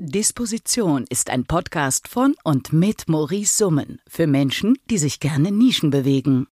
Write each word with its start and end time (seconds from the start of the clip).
Disposition 0.00 1.06
ist 1.08 1.28
ein 1.28 1.44
Podcast 1.44 2.06
von 2.06 2.36
und 2.44 2.72
mit 2.72 3.08
Maurice 3.08 3.56
Summen 3.56 4.00
für 4.06 4.28
Menschen, 4.28 4.78
die 4.88 4.98
sich 4.98 5.18
gerne 5.18 5.50
Nischen 5.50 5.90
bewegen. 5.90 6.46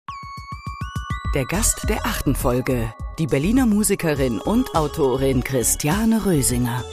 Der 1.34 1.44
Gast 1.44 1.86
der 1.90 2.06
achten 2.06 2.36
Folge, 2.36 2.94
die 3.18 3.26
Berliner 3.26 3.66
Musikerin 3.66 4.40
und 4.40 4.74
Autorin 4.74 5.44
Christiane 5.44 6.24
Rösinger. 6.24 6.84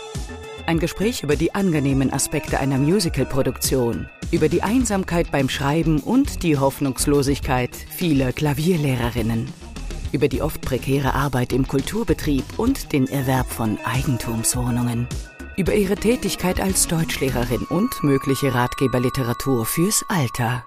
Ein 0.65 0.79
Gespräch 0.79 1.23
über 1.23 1.37
die 1.37 1.55
angenehmen 1.55 2.11
Aspekte 2.11 2.59
einer 2.59 2.77
Musicalproduktion, 2.77 4.09
über 4.31 4.49
die 4.49 4.61
Einsamkeit 4.61 5.31
beim 5.31 5.47
Schreiben 5.47 6.01
und 6.01 6.43
die 6.43 6.57
Hoffnungslosigkeit 6.57 7.73
vieler 7.77 8.33
Klavierlehrerinnen, 8.33 9.47
über 10.11 10.27
die 10.27 10.41
oft 10.41 10.59
prekäre 10.59 11.13
Arbeit 11.13 11.53
im 11.53 11.65
Kulturbetrieb 11.65 12.43
und 12.57 12.91
den 12.91 13.07
Erwerb 13.07 13.49
von 13.49 13.79
Eigentumswohnungen 13.85 15.07
über 15.61 15.75
ihre 15.75 15.95
Tätigkeit 15.95 16.59
als 16.59 16.87
Deutschlehrerin 16.87 17.67
und 17.69 18.01
mögliche 18.01 18.55
Ratgeberliteratur 18.55 19.67
fürs 19.67 20.03
Alter. 20.07 20.65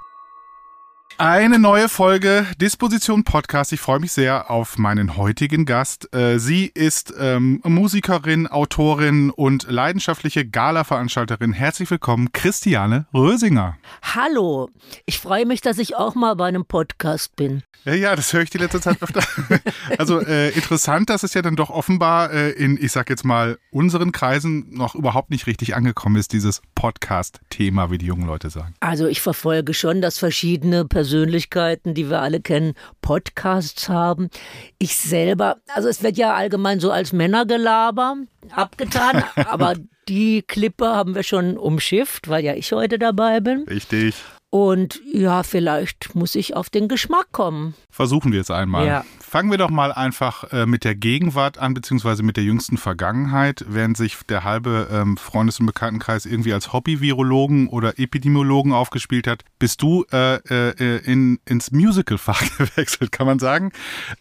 Eine 1.16 1.60
neue 1.60 1.88
Folge 1.88 2.44
Disposition 2.60 3.22
Podcast. 3.22 3.72
Ich 3.72 3.80
freue 3.80 4.00
mich 4.00 4.10
sehr 4.10 4.50
auf 4.50 4.78
meinen 4.78 5.16
heutigen 5.16 5.64
Gast. 5.64 6.12
Äh, 6.12 6.40
sie 6.40 6.66
ist 6.66 7.14
ähm, 7.16 7.60
Musikerin, 7.62 8.48
Autorin 8.48 9.30
und 9.30 9.70
leidenschaftliche 9.70 10.44
Gala-Veranstalterin. 10.44 11.52
Herzlich 11.52 11.88
willkommen, 11.88 12.32
Christiane 12.32 13.06
Rösinger. 13.14 13.76
Hallo, 14.02 14.70
ich 15.06 15.20
freue 15.20 15.46
mich, 15.46 15.60
dass 15.60 15.78
ich 15.78 15.94
auch 15.94 16.16
mal 16.16 16.34
bei 16.34 16.48
einem 16.48 16.64
Podcast 16.64 17.36
bin. 17.36 17.62
Ja, 17.84 17.92
ja, 17.92 18.16
das 18.16 18.32
höre 18.32 18.42
ich 18.42 18.50
die 18.50 18.58
letzte 18.58 18.80
Zeit 18.80 19.00
öfter. 19.02 19.22
Also 19.98 20.20
äh, 20.20 20.50
interessant, 20.50 21.10
dass 21.10 21.22
es 21.22 21.34
ja 21.34 21.42
dann 21.42 21.56
doch 21.56 21.70
offenbar 21.70 22.32
äh, 22.32 22.50
in, 22.50 22.78
ich 22.82 22.92
sag 22.92 23.10
jetzt 23.10 23.24
mal, 23.24 23.58
unseren 23.70 24.12
Kreisen 24.12 24.66
noch 24.70 24.94
überhaupt 24.94 25.30
nicht 25.30 25.46
richtig 25.46 25.76
angekommen 25.76 26.16
ist, 26.16 26.32
dieses 26.32 26.62
Podcast-Thema, 26.74 27.90
wie 27.90 27.98
die 27.98 28.06
jungen 28.06 28.26
Leute 28.26 28.50
sagen. 28.50 28.74
Also 28.80 29.06
ich 29.06 29.20
verfolge 29.20 29.74
schon, 29.74 30.00
dass 30.00 30.18
verschiedene 30.18 30.84
Persönlichkeiten, 31.04 31.92
die 31.92 32.08
wir 32.08 32.22
alle 32.22 32.40
kennen, 32.40 32.72
Podcasts 33.02 33.90
haben. 33.90 34.30
Ich 34.78 34.96
selber, 34.96 35.58
also 35.74 35.86
es 35.86 36.02
wird 36.02 36.16
ja 36.16 36.32
allgemein 36.32 36.80
so 36.80 36.90
als 36.90 37.12
Männergelaber 37.12 38.16
abgetan, 38.50 39.22
aber 39.36 39.74
die 40.08 40.40
Klippe 40.40 40.86
haben 40.86 41.14
wir 41.14 41.22
schon 41.22 41.58
umschifft, 41.58 42.30
weil 42.30 42.42
ja 42.42 42.54
ich 42.54 42.72
heute 42.72 42.98
dabei 42.98 43.40
bin. 43.40 43.64
Richtig. 43.68 44.14
Und 44.48 45.02
ja, 45.12 45.42
vielleicht 45.42 46.14
muss 46.14 46.34
ich 46.36 46.56
auf 46.56 46.70
den 46.70 46.88
Geschmack 46.88 47.32
kommen. 47.32 47.74
Versuchen 47.90 48.32
wir 48.32 48.40
es 48.40 48.50
einmal. 48.50 48.86
Ja. 48.86 49.04
Fangen 49.34 49.50
wir 49.50 49.58
doch 49.58 49.70
mal 49.70 49.90
einfach 49.90 50.52
äh, 50.52 50.64
mit 50.64 50.84
der 50.84 50.94
Gegenwart 50.94 51.58
an, 51.58 51.74
beziehungsweise 51.74 52.22
mit 52.22 52.36
der 52.36 52.44
jüngsten 52.44 52.76
Vergangenheit, 52.76 53.64
während 53.66 53.96
sich 53.96 54.16
der 54.28 54.44
halbe 54.44 54.86
ähm, 54.92 55.16
Freundes- 55.16 55.58
und 55.58 55.66
Bekanntenkreis 55.66 56.24
irgendwie 56.24 56.52
als 56.52 56.72
Hobby-Virologen 56.72 57.66
oder 57.66 57.98
Epidemiologen 57.98 58.72
aufgespielt 58.72 59.26
hat, 59.26 59.44
bist 59.58 59.82
du 59.82 60.04
äh, 60.12 60.36
äh, 60.36 60.98
in, 60.98 61.40
ins 61.46 61.72
Musical-Fach 61.72 62.44
gewechselt, 62.58 63.10
kann 63.10 63.26
man 63.26 63.40
sagen. 63.40 63.72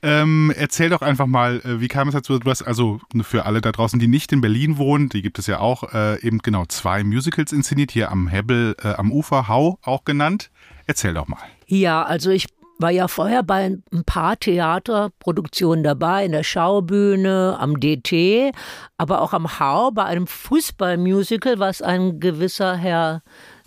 Ähm, 0.02 0.52
erzähl 0.58 0.90
doch 0.90 1.04
einfach 1.04 1.28
mal, 1.28 1.58
äh, 1.58 1.80
wie 1.80 1.90
kam 1.90 2.08
es 2.08 2.16
dazu? 2.16 2.40
Du 2.40 2.50
hast 2.50 2.64
also 2.64 3.00
für 3.22 3.46
alle 3.46 3.62
da 3.62 3.72
draußen, 3.72 4.00
die 4.00 4.08
nicht 4.08 4.32
in 4.32 4.42
Berlin 4.42 4.80
wohnen, 4.80 5.10
die 5.10 5.22
gibt 5.22 5.38
es 5.38 5.46
ja 5.46 5.60
auch, 5.60 5.94
äh, 5.94 6.26
eben 6.26 6.40
genau 6.40 6.66
zwei 6.66 7.04
Musicals 7.04 7.52
inszeniert, 7.52 7.92
hier 7.92 8.10
am 8.10 8.28
Hebbel, 8.28 8.76
äh, 8.84 8.94
am 8.94 9.12
Ufer, 9.12 9.48
Hau 9.48 9.78
auch 9.84 10.06
genannt. 10.06 10.50
Erzähl 10.88 11.14
doch 11.14 11.28
mal. 11.28 11.38
Ja, 11.68 12.02
also 12.02 12.32
ich 12.32 12.48
war 12.80 12.92
ja 12.92 13.08
vorher 13.08 13.44
bei 13.44 13.66
ein 13.92 14.04
paar 14.06 14.38
Theaterproduktionen 14.38 15.84
dabei, 15.84 16.26
in 16.26 16.32
der 16.32 16.44
Schaubühne, 16.44 17.56
am 17.60 17.80
DT, 17.80 18.52
aber 18.98 19.22
auch 19.22 19.34
am 19.34 19.60
Hau, 19.60 19.92
bei 19.92 20.04
einem 20.04 20.28
Fußballmusical, 20.28 21.60
was 21.60 21.82
ein 21.82 22.20
gewisser 22.20 22.76
Herr 22.76 23.22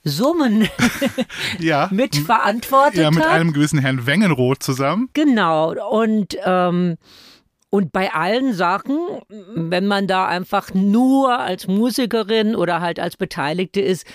Summen 0.04 0.68
Ja. 1.58 1.88
mitverantwortet 1.90 3.00
Ja, 3.00 3.10
mit 3.10 3.24
hat. 3.24 3.32
einem 3.32 3.52
gewissen 3.52 3.78
Herrn 3.78 4.06
Wengenroth 4.06 4.62
zusammen. 4.62 5.08
Genau. 5.14 5.72
Und, 5.90 6.36
ähm, 6.44 6.96
und 7.70 7.92
bei 7.92 8.12
allen 8.12 8.52
Sachen, 8.54 8.98
wenn 9.28 9.86
man 9.86 10.06
da 10.06 10.26
einfach 10.26 10.72
nur 10.74 11.38
als 11.40 11.66
Musikerin 11.66 12.54
oder 12.54 12.80
halt 12.80 13.00
als 13.00 13.16
Beteiligte 13.16 13.80
ist, 13.80 14.06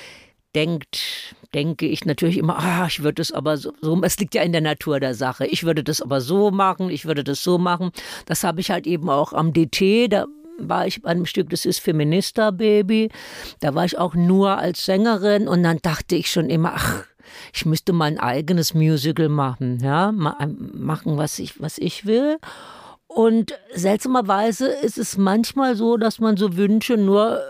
denkt, 0.56 1.36
denke 1.54 1.88
ich 1.88 2.06
natürlich 2.06 2.38
immer, 2.38 2.58
ah, 2.60 2.86
ich 2.88 3.04
würde 3.04 3.22
es 3.22 3.32
aber 3.32 3.58
so, 3.58 3.74
so, 3.82 4.02
es 4.04 4.18
liegt 4.20 4.36
ja 4.36 4.42
in 4.42 4.52
der 4.52 4.62
Natur 4.62 5.00
der 5.00 5.14
Sache. 5.16 5.46
Ich 5.46 5.64
würde 5.64 5.84
das 5.84 6.02
aber 6.02 6.22
so 6.22 6.52
machen, 6.52 6.90
ich 6.90 7.06
würde 7.06 7.24
das 7.24 7.44
so 7.44 7.58
machen. 7.58 7.92
Das 8.26 8.44
habe 8.44 8.62
ich 8.62 8.72
halt 8.72 8.88
eben 8.88 9.10
auch 9.10 9.34
am 9.34 9.54
DT, 9.54 10.12
da 10.12 10.26
war 10.58 10.88
ich 10.88 11.02
bei 11.02 11.10
einem 11.10 11.26
Stück, 11.26 11.50
das 11.50 11.66
ist 11.66 11.80
Feminista 11.80 12.52
Baby. 12.52 13.10
Da 13.60 13.76
war 13.76 13.86
ich 13.86 13.98
auch 13.98 14.14
nur 14.14 14.58
als 14.58 14.86
Sängerin 14.86 15.48
und 15.48 15.64
dann 15.64 15.80
dachte 15.82 16.16
ich 16.16 16.32
schon 16.32 16.50
immer, 16.50 16.74
ach, 16.76 17.04
ich 17.54 17.66
müsste 17.66 17.94
mal 17.94 18.06
ein 18.06 18.20
eigenes 18.20 18.74
Musical 18.74 19.30
machen, 19.30 19.80
ja, 19.82 20.12
Ma 20.12 20.38
machen, 20.74 21.18
was 21.18 21.40
ich, 21.40 21.62
was 21.62 21.78
ich 21.78 22.06
will. 22.06 22.38
Und 23.08 23.54
seltsamerweise 23.74 24.68
ist 24.68 24.98
es 24.98 25.18
manchmal 25.18 25.76
so, 25.76 25.98
dass 25.98 26.20
man 26.20 26.38
so 26.38 26.56
Wünsche 26.56 26.96
nur 26.96 27.40
äh, 27.40 27.42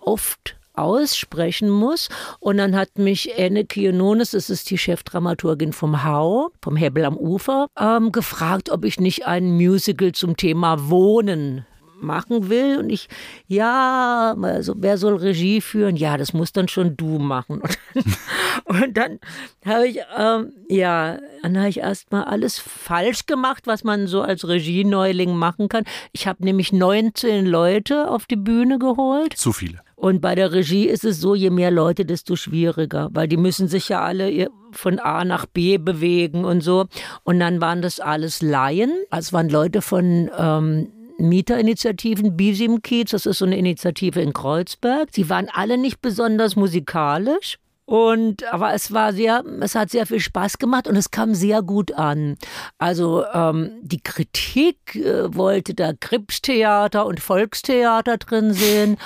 oft 0.00 0.56
aussprechen 0.76 1.70
muss. 1.70 2.08
Und 2.40 2.58
dann 2.58 2.76
hat 2.76 2.98
mich 2.98 3.38
Anne 3.38 3.64
Kiononis, 3.64 4.30
das 4.32 4.50
ist 4.50 4.70
die 4.70 4.78
Chefdramaturgin 4.78 5.72
vom 5.72 6.04
Hau, 6.04 6.50
vom 6.62 6.76
Hebbel 6.76 7.04
am 7.04 7.16
Ufer, 7.16 7.68
ähm, 7.78 8.12
gefragt, 8.12 8.70
ob 8.70 8.84
ich 8.84 9.00
nicht 9.00 9.26
ein 9.26 9.56
Musical 9.56 10.12
zum 10.12 10.36
Thema 10.36 10.88
Wohnen 10.88 11.66
machen 12.00 12.48
will. 12.48 12.78
Und 12.78 12.90
ich, 12.90 13.08
ja, 13.46 14.36
also 14.40 14.74
wer 14.78 14.98
soll 14.98 15.16
Regie 15.16 15.60
führen? 15.60 15.96
Ja, 15.96 16.16
das 16.16 16.32
muss 16.32 16.52
dann 16.52 16.68
schon 16.68 16.96
du 16.96 17.18
machen. 17.18 17.62
Und 18.64 18.96
dann, 18.96 19.18
habe 19.64 19.88
ich, 19.88 19.98
ähm, 20.16 20.52
ja, 20.68 21.18
dann 21.42 21.58
habe 21.58 21.68
ich 21.68 21.78
erstmal 21.78 22.24
alles 22.24 22.58
falsch 22.58 23.26
gemacht, 23.26 23.66
was 23.66 23.84
man 23.84 24.06
so 24.06 24.22
als 24.22 24.46
Regieneuling 24.46 25.36
machen 25.36 25.68
kann. 25.68 25.84
Ich 26.12 26.26
habe 26.26 26.44
nämlich 26.44 26.72
19 26.72 27.46
Leute 27.46 28.10
auf 28.10 28.26
die 28.26 28.36
Bühne 28.36 28.78
geholt. 28.78 29.36
Zu 29.36 29.52
viele. 29.52 29.80
Und 29.96 30.20
bei 30.20 30.34
der 30.34 30.52
Regie 30.52 30.86
ist 30.86 31.04
es 31.04 31.20
so, 31.20 31.34
je 31.34 31.48
mehr 31.48 31.70
Leute, 31.70 32.04
desto 32.04 32.36
schwieriger, 32.36 33.08
weil 33.12 33.28
die 33.28 33.38
müssen 33.38 33.66
sich 33.66 33.88
ja 33.88 34.02
alle 34.02 34.48
von 34.72 34.98
A 34.98 35.24
nach 35.24 35.46
B 35.46 35.78
bewegen 35.78 36.44
und 36.44 36.60
so. 36.60 36.84
Und 37.24 37.40
dann 37.40 37.62
waren 37.62 37.80
das 37.80 37.98
alles 37.98 38.42
Laien. 38.42 38.92
Also 39.08 39.32
waren 39.32 39.48
Leute 39.48 39.80
von 39.80 40.30
ähm, 40.38 40.92
Mieterinitiativen, 41.18 42.36
Bisim 42.36 42.82
Kiez, 42.82 43.10
das 43.10 43.24
ist 43.24 43.38
so 43.38 43.46
eine 43.46 43.56
Initiative 43.56 44.20
in 44.20 44.34
Kreuzberg. 44.34 45.08
Sie 45.12 45.30
waren 45.30 45.48
alle 45.50 45.78
nicht 45.78 46.02
besonders 46.02 46.56
musikalisch. 46.56 47.58
Und 47.86 48.42
aber 48.52 48.74
es 48.74 48.92
war 48.92 49.12
sehr, 49.12 49.44
es 49.60 49.76
hat 49.76 49.90
sehr 49.90 50.06
viel 50.06 50.18
Spaß 50.18 50.58
gemacht 50.58 50.88
und 50.88 50.96
es 50.96 51.12
kam 51.12 51.34
sehr 51.36 51.62
gut 51.62 51.92
an. 51.92 52.36
Also 52.78 53.24
ähm, 53.32 53.78
die 53.80 54.02
Kritik 54.02 54.96
äh, 54.96 55.32
wollte 55.32 55.72
da 55.72 55.92
Kripstheater 55.92 57.06
und 57.06 57.20
Volkstheater 57.20 58.18
drin 58.18 58.52
sehen. 58.52 58.96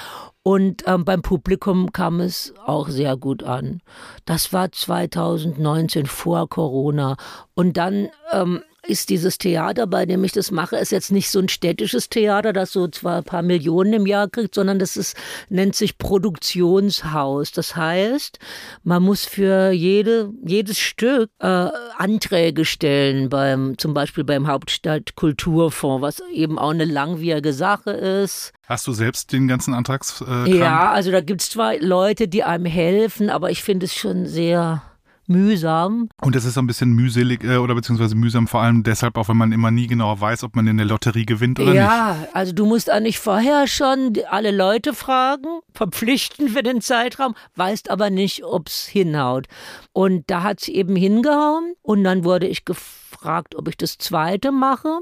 Und 0.43 0.85
ähm, 0.87 1.05
beim 1.05 1.21
Publikum 1.21 1.93
kam 1.93 2.21
es 2.21 2.55
auch 2.65 2.89
sehr 2.89 3.17
gut 3.17 3.43
an. 3.43 3.83
Das 4.25 4.53
war 4.53 4.73
2019 4.73 6.07
vor 6.07 6.49
Corona. 6.49 7.17
Und 7.55 7.77
dann 7.77 8.09
ähm, 8.33 8.63
ist 8.91 9.09
dieses 9.09 9.39
Theater, 9.39 9.87
bei 9.87 10.05
dem 10.05 10.25
ich 10.25 10.33
das 10.33 10.51
mache, 10.51 10.77
ist 10.77 10.93
jetzt 10.93 11.13
nicht 11.13 11.31
so 11.31 11.39
ein 11.39 11.49
städtisches 11.49 12.09
Theater, 12.09 12.53
das 12.53 12.73
so 12.73 12.89
zwar 12.89 13.19
ein 13.19 13.25
paar 13.25 13.43
Millionen 13.43 13.93
im 13.93 14.07
Jahr 14.07 14.29
kriegt, 14.29 14.55
sondern 14.55 14.79
das 14.79 14.97
ist, 14.97 15.17
nennt 15.49 15.77
sich 15.77 15.97
Produktionshaus. 15.97 17.53
Das 17.53 17.77
heißt, 17.77 18.39
man 18.83 19.03
muss 19.03 19.25
für 19.25 19.71
jede, 19.71 20.33
jedes 20.45 20.79
Stück 20.79 21.31
äh, 21.39 21.69
Anträge 21.97 22.65
stellen, 22.65 23.29
beim, 23.29 23.79
zum 23.79 23.95
Beispiel 23.95 24.25
beim 24.25 24.49
Hauptstadtkulturfonds, 24.49 26.03
was 26.03 26.23
eben 26.33 26.59
auch 26.59 26.71
eine 26.71 26.85
langwierige 26.85 27.53
Sache 27.53 27.91
ist. 27.91 28.53
Hast 28.67 28.87
du 28.87 28.93
selbst 28.93 29.33
den 29.33 29.49
ganzen 29.49 29.75
Antrags? 29.75 30.23
Äh, 30.27 30.59
ja, 30.59 30.93
also 30.93 31.11
da 31.11 31.21
gibt 31.21 31.43
es 31.43 31.51
zwar 31.51 31.77
Leute, 31.79 32.29
die 32.29 32.45
einem 32.45 32.67
helfen, 32.67 33.31
aber 33.31 33.51
ich 33.51 33.63
finde 33.63 33.87
es 33.87 33.95
schon 33.95 34.27
sehr 34.27 34.83
mühsam. 35.31 36.09
Und 36.21 36.35
das 36.35 36.45
ist 36.45 36.55
so 36.55 36.61
ein 36.61 36.67
bisschen 36.67 36.93
mühselig 36.93 37.45
äh, 37.45 37.57
oder 37.57 37.75
beziehungsweise 37.75 38.15
mühsam, 38.15 38.47
vor 38.49 38.61
allem 38.61 38.83
deshalb 38.83 39.17
auch, 39.17 39.29
wenn 39.29 39.37
man 39.37 39.53
immer 39.53 39.71
nie 39.71 39.87
genau 39.87 40.21
weiß, 40.21 40.45
ob 40.45 40.57
man 40.57 40.67
in 40.67 40.77
der 40.77 40.87
Lotterie 40.87 41.25
gewinnt 41.25 41.59
oder 41.61 41.73
ja, 41.73 42.17
nicht. 42.21 42.37
also 42.37 42.53
du 42.53 42.67
musst 42.67 42.91
eigentlich 42.91 43.19
vorher 43.19 43.67
schon 43.67 44.15
alle 44.29 44.51
Leute 44.51 44.93
fragen, 44.93 45.61
verpflichten 45.73 46.49
für 46.49 46.63
den 46.63 46.81
Zeitraum, 46.81 47.35
weißt 47.57 47.91
aber 47.91 48.11
nicht, 48.11 48.45
ob 48.45 48.69
es 48.69 48.87
hinhaut. 48.87 49.47
Und 49.93 50.25
da 50.29 50.43
hat 50.43 50.63
es 50.63 50.69
eben 50.69 50.97
hingehauen 50.97 51.75
und 51.83 52.05
dann 52.05 52.25
wurde 52.25 52.47
ich 52.47 52.65
gefragt, 52.65 53.55
ob 53.55 53.69
ich 53.69 53.77
das 53.77 53.99
zweite 53.99 54.53
mache. 54.53 54.99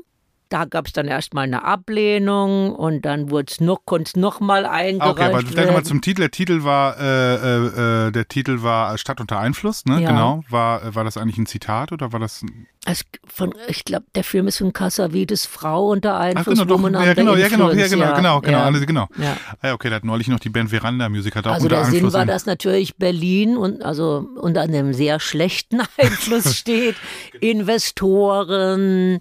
Da 0.50 0.64
gab 0.64 0.86
es 0.86 0.92
dann 0.94 1.06
erstmal 1.08 1.44
eine 1.44 1.62
Ablehnung 1.64 2.74
und 2.74 3.02
dann 3.02 3.30
wurde 3.30 3.46
es 3.50 3.60
noch, 3.60 3.80
konnte 3.84 4.08
es 4.08 4.16
nochmal 4.16 4.64
eingereicht 4.64 5.12
Okay, 5.18 5.24
aber 5.24 5.40
vielleicht 5.42 5.66
nochmal 5.68 5.82
zum 5.84 6.00
Titel. 6.00 6.22
Der 6.22 6.30
Titel 6.30 6.64
war, 6.64 6.98
äh, 6.98 7.34
äh, 7.34 8.06
äh, 8.08 8.10
der 8.12 8.28
Titel 8.28 8.62
war 8.62 8.96
Stadt 8.96 9.20
unter 9.20 9.38
Einfluss, 9.38 9.84
ne? 9.84 10.00
Ja. 10.00 10.08
Genau. 10.08 10.42
War, 10.48 10.94
war 10.94 11.04
das 11.04 11.16
eigentlich 11.18 11.36
ein 11.38 11.46
Zitat 11.46 11.92
oder 11.92 12.12
war 12.12 12.20
das? 12.20 12.42
Es, 12.86 13.04
von, 13.26 13.52
ich 13.66 13.84
glaube, 13.84 14.06
der 14.14 14.24
Film 14.24 14.48
ist 14.48 14.56
von 14.58 14.72
Cassavetes 14.72 15.44
Frau 15.44 15.90
unter 15.90 16.14
Ach, 16.14 16.20
Einfluss. 16.20 16.58
genau, 16.58 16.64
doch, 16.64 16.82
ja, 17.04 17.12
genau, 17.12 17.34
ja, 17.34 17.48
genau, 17.48 17.70
ja, 17.70 17.84
Influence, 17.84 17.90
genau, 17.90 18.14
genau, 18.16 18.40
genau, 18.40 18.58
ja. 18.58 18.64
alles, 18.64 18.86
genau. 18.86 19.08
Ja. 19.18 19.36
Ah, 19.60 19.66
ja, 19.68 19.74
okay, 19.74 19.90
da 19.90 19.96
hat 19.96 20.04
neulich 20.04 20.28
noch 20.28 20.40
die 20.40 20.48
Band 20.48 20.70
Veranda 20.70 21.08
Musik 21.10 21.36
hat 21.36 21.46
auch 21.46 21.52
Also 21.52 21.64
unter 21.64 21.76
der 21.76 21.84
Sinn 21.84 21.94
Einfluss. 21.96 22.12
war, 22.14 22.22
ein- 22.22 22.28
dass 22.28 22.46
natürlich 22.46 22.96
Berlin 22.96 23.58
und 23.58 23.82
also 23.82 24.26
unter 24.36 24.62
einem 24.62 24.94
sehr 24.94 25.20
schlechten 25.20 25.82
Einfluss 25.98 26.54
steht. 26.56 26.96
Investoren, 27.40 29.20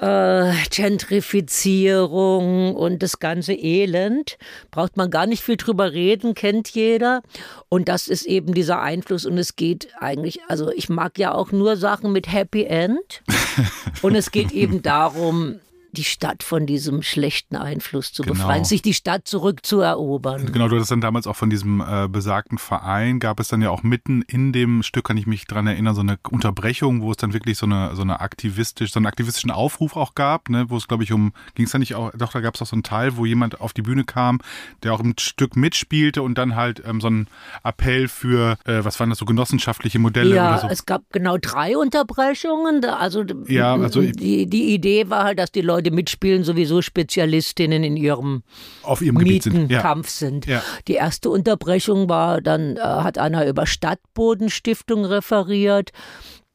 äh, 0.00 0.52
Gentrifizierung 0.70 2.74
und 2.74 3.02
das 3.02 3.18
ganze 3.18 3.54
Elend. 3.54 4.38
Braucht 4.70 4.96
man 4.96 5.10
gar 5.10 5.26
nicht 5.26 5.42
viel 5.42 5.56
drüber 5.56 5.92
reden, 5.92 6.34
kennt 6.34 6.70
jeder. 6.70 7.22
Und 7.68 7.88
das 7.88 8.08
ist 8.08 8.26
eben 8.26 8.54
dieser 8.54 8.80
Einfluss. 8.80 9.26
Und 9.26 9.38
es 9.38 9.56
geht 9.56 9.88
eigentlich, 9.98 10.40
also 10.48 10.70
ich 10.70 10.88
mag 10.88 11.18
ja 11.18 11.34
auch 11.34 11.52
nur 11.52 11.76
Sachen 11.76 12.12
mit 12.12 12.32
Happy 12.32 12.64
End. 12.64 13.22
Und 14.02 14.14
es 14.14 14.30
geht 14.30 14.52
eben 14.52 14.82
darum, 14.82 15.60
die 15.92 16.04
Stadt 16.04 16.42
von 16.42 16.66
diesem 16.66 17.02
schlechten 17.02 17.56
Einfluss 17.56 18.12
zu 18.12 18.22
Genau. 18.22 18.34
befreien, 18.34 18.64
sich 18.64 18.82
die 18.82 18.94
Stadt 18.94 19.26
zurückzuerobern. 19.26 20.52
Genau, 20.52 20.68
du 20.68 20.76
hattest 20.76 20.90
dann 20.90 21.00
damals 21.00 21.26
auch 21.26 21.36
von 21.36 21.50
diesem 21.50 21.80
äh, 21.80 22.08
besagten 22.08 22.58
Verein, 22.58 23.18
gab 23.20 23.40
es 23.40 23.48
dann 23.48 23.62
ja 23.62 23.70
auch 23.70 23.82
mitten 23.82 24.22
in 24.22 24.52
dem 24.52 24.82
Stück, 24.82 25.04
kann 25.06 25.16
ich 25.16 25.26
mich 25.26 25.46
dran 25.46 25.66
erinnern, 25.66 25.94
so 25.94 26.00
eine 26.00 26.18
Unterbrechung, 26.30 27.02
wo 27.02 27.10
es 27.10 27.16
dann 27.16 27.32
wirklich 27.32 27.58
so 27.58 27.66
eine, 27.66 27.94
so 27.96 28.02
eine 28.02 28.20
aktivistisch, 28.20 28.92
so 28.92 28.98
einen 28.98 29.06
aktivistischen 29.06 29.50
Aufruf 29.50 29.96
auch 29.96 30.14
gab, 30.14 30.48
ne, 30.48 30.66
wo 30.68 30.76
es, 30.76 30.88
glaube 30.88 31.04
ich, 31.04 31.12
um, 31.12 31.32
ging 31.54 31.66
es 31.66 31.72
da 31.72 31.78
nicht 31.78 31.94
auch, 31.94 32.10
doch, 32.16 32.32
da 32.32 32.40
gab 32.40 32.54
es 32.54 32.62
auch 32.62 32.66
so 32.66 32.76
einen 32.76 32.82
Teil, 32.82 33.16
wo 33.16 33.24
jemand 33.24 33.60
auf 33.60 33.72
die 33.72 33.82
Bühne 33.82 34.04
kam, 34.04 34.40
der 34.82 34.92
auch 34.92 35.00
im 35.00 35.14
Stück 35.18 35.56
mitspielte 35.56 36.22
und 36.22 36.36
dann 36.38 36.54
halt 36.56 36.82
ähm, 36.86 37.00
so 37.00 37.06
einen 37.08 37.28
Appell 37.64 38.08
für, 38.08 38.58
äh, 38.64 38.84
was 38.84 39.00
waren 39.00 39.10
das, 39.10 39.18
so 39.18 39.24
genossenschaftliche 39.24 39.98
Modelle 39.98 40.34
Ja, 40.36 40.50
oder 40.52 40.58
so. 40.60 40.68
es 40.68 40.86
gab 40.86 41.02
genau 41.12 41.38
drei 41.38 41.76
Unterbrechungen. 41.76 42.84
Also, 42.84 43.24
Ja, 43.46 43.74
also 43.74 44.00
die, 44.02 44.46
die 44.46 44.74
Idee 44.74 45.08
war 45.10 45.24
halt, 45.24 45.38
dass 45.38 45.50
die 45.50 45.60
Leute 45.62 45.77
mitspielen, 45.82 46.44
sowieso 46.44 46.82
Spezialistinnen 46.82 47.84
in 47.84 47.96
ihrem 47.96 48.42
auf 48.82 49.02
ihrem 49.02 49.18
Gebiet 49.18 49.44
sind. 49.44 49.54
Ja. 49.54 49.60
Mietenkampf 49.60 50.08
sind. 50.08 50.46
Ja. 50.46 50.62
Die 50.86 50.94
erste 50.94 51.30
Unterbrechung 51.30 52.08
war, 52.08 52.40
dann 52.40 52.76
äh, 52.76 52.80
hat 52.80 53.18
einer 53.18 53.46
über 53.46 53.66
Stadtbodenstiftung 53.66 55.04
referiert. 55.04 55.90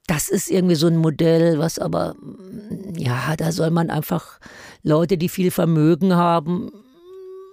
Das 0.08 0.30
ist 0.30 0.52
irgendwie 0.52 0.76
so 0.76 0.88
ein 0.88 0.98
Modell, 0.98 1.60
was 1.60 1.80
aber, 1.80 2.16
mm, 2.16 2.96
ja, 2.98 3.36
da 3.38 3.52
soll 3.52 3.72
man 3.72 3.90
einfach 3.90 4.40
Leute, 4.84 5.18
die 5.18 5.30
viel 5.30 5.50
Vermögen 5.52 6.16
haben, 6.16 6.72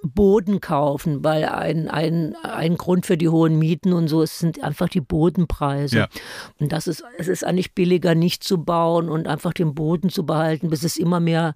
Boden 0.03 0.61
kaufen, 0.61 1.23
weil 1.25 1.45
ein, 1.45 1.89
ein, 1.89 2.35
ein 2.43 2.77
Grund 2.77 3.07
für 3.07 3.17
die 3.17 3.29
hohen 3.29 3.59
Mieten 3.59 3.93
und 3.93 4.09
so 4.09 4.23
es 4.23 4.39
sind 4.39 4.63
einfach 4.63 4.89
die 4.89 5.01
Bodenpreise. 5.01 5.99
Ja. 5.99 6.09
Und 6.59 6.73
das 6.73 6.87
ist, 6.87 7.05
es 7.19 7.29
ist 7.29 7.45
eigentlich 7.45 7.75
billiger, 7.75 8.15
nicht 8.15 8.43
zu 8.43 8.65
bauen 8.65 9.09
und 9.09 9.27
einfach 9.27 9.53
den 9.53 9.75
Boden 9.75 10.11
zu 10.11 10.25
behalten, 10.25 10.71
bis 10.71 10.85
es 10.85 10.97
immer 10.97 11.21
mehr 11.21 11.55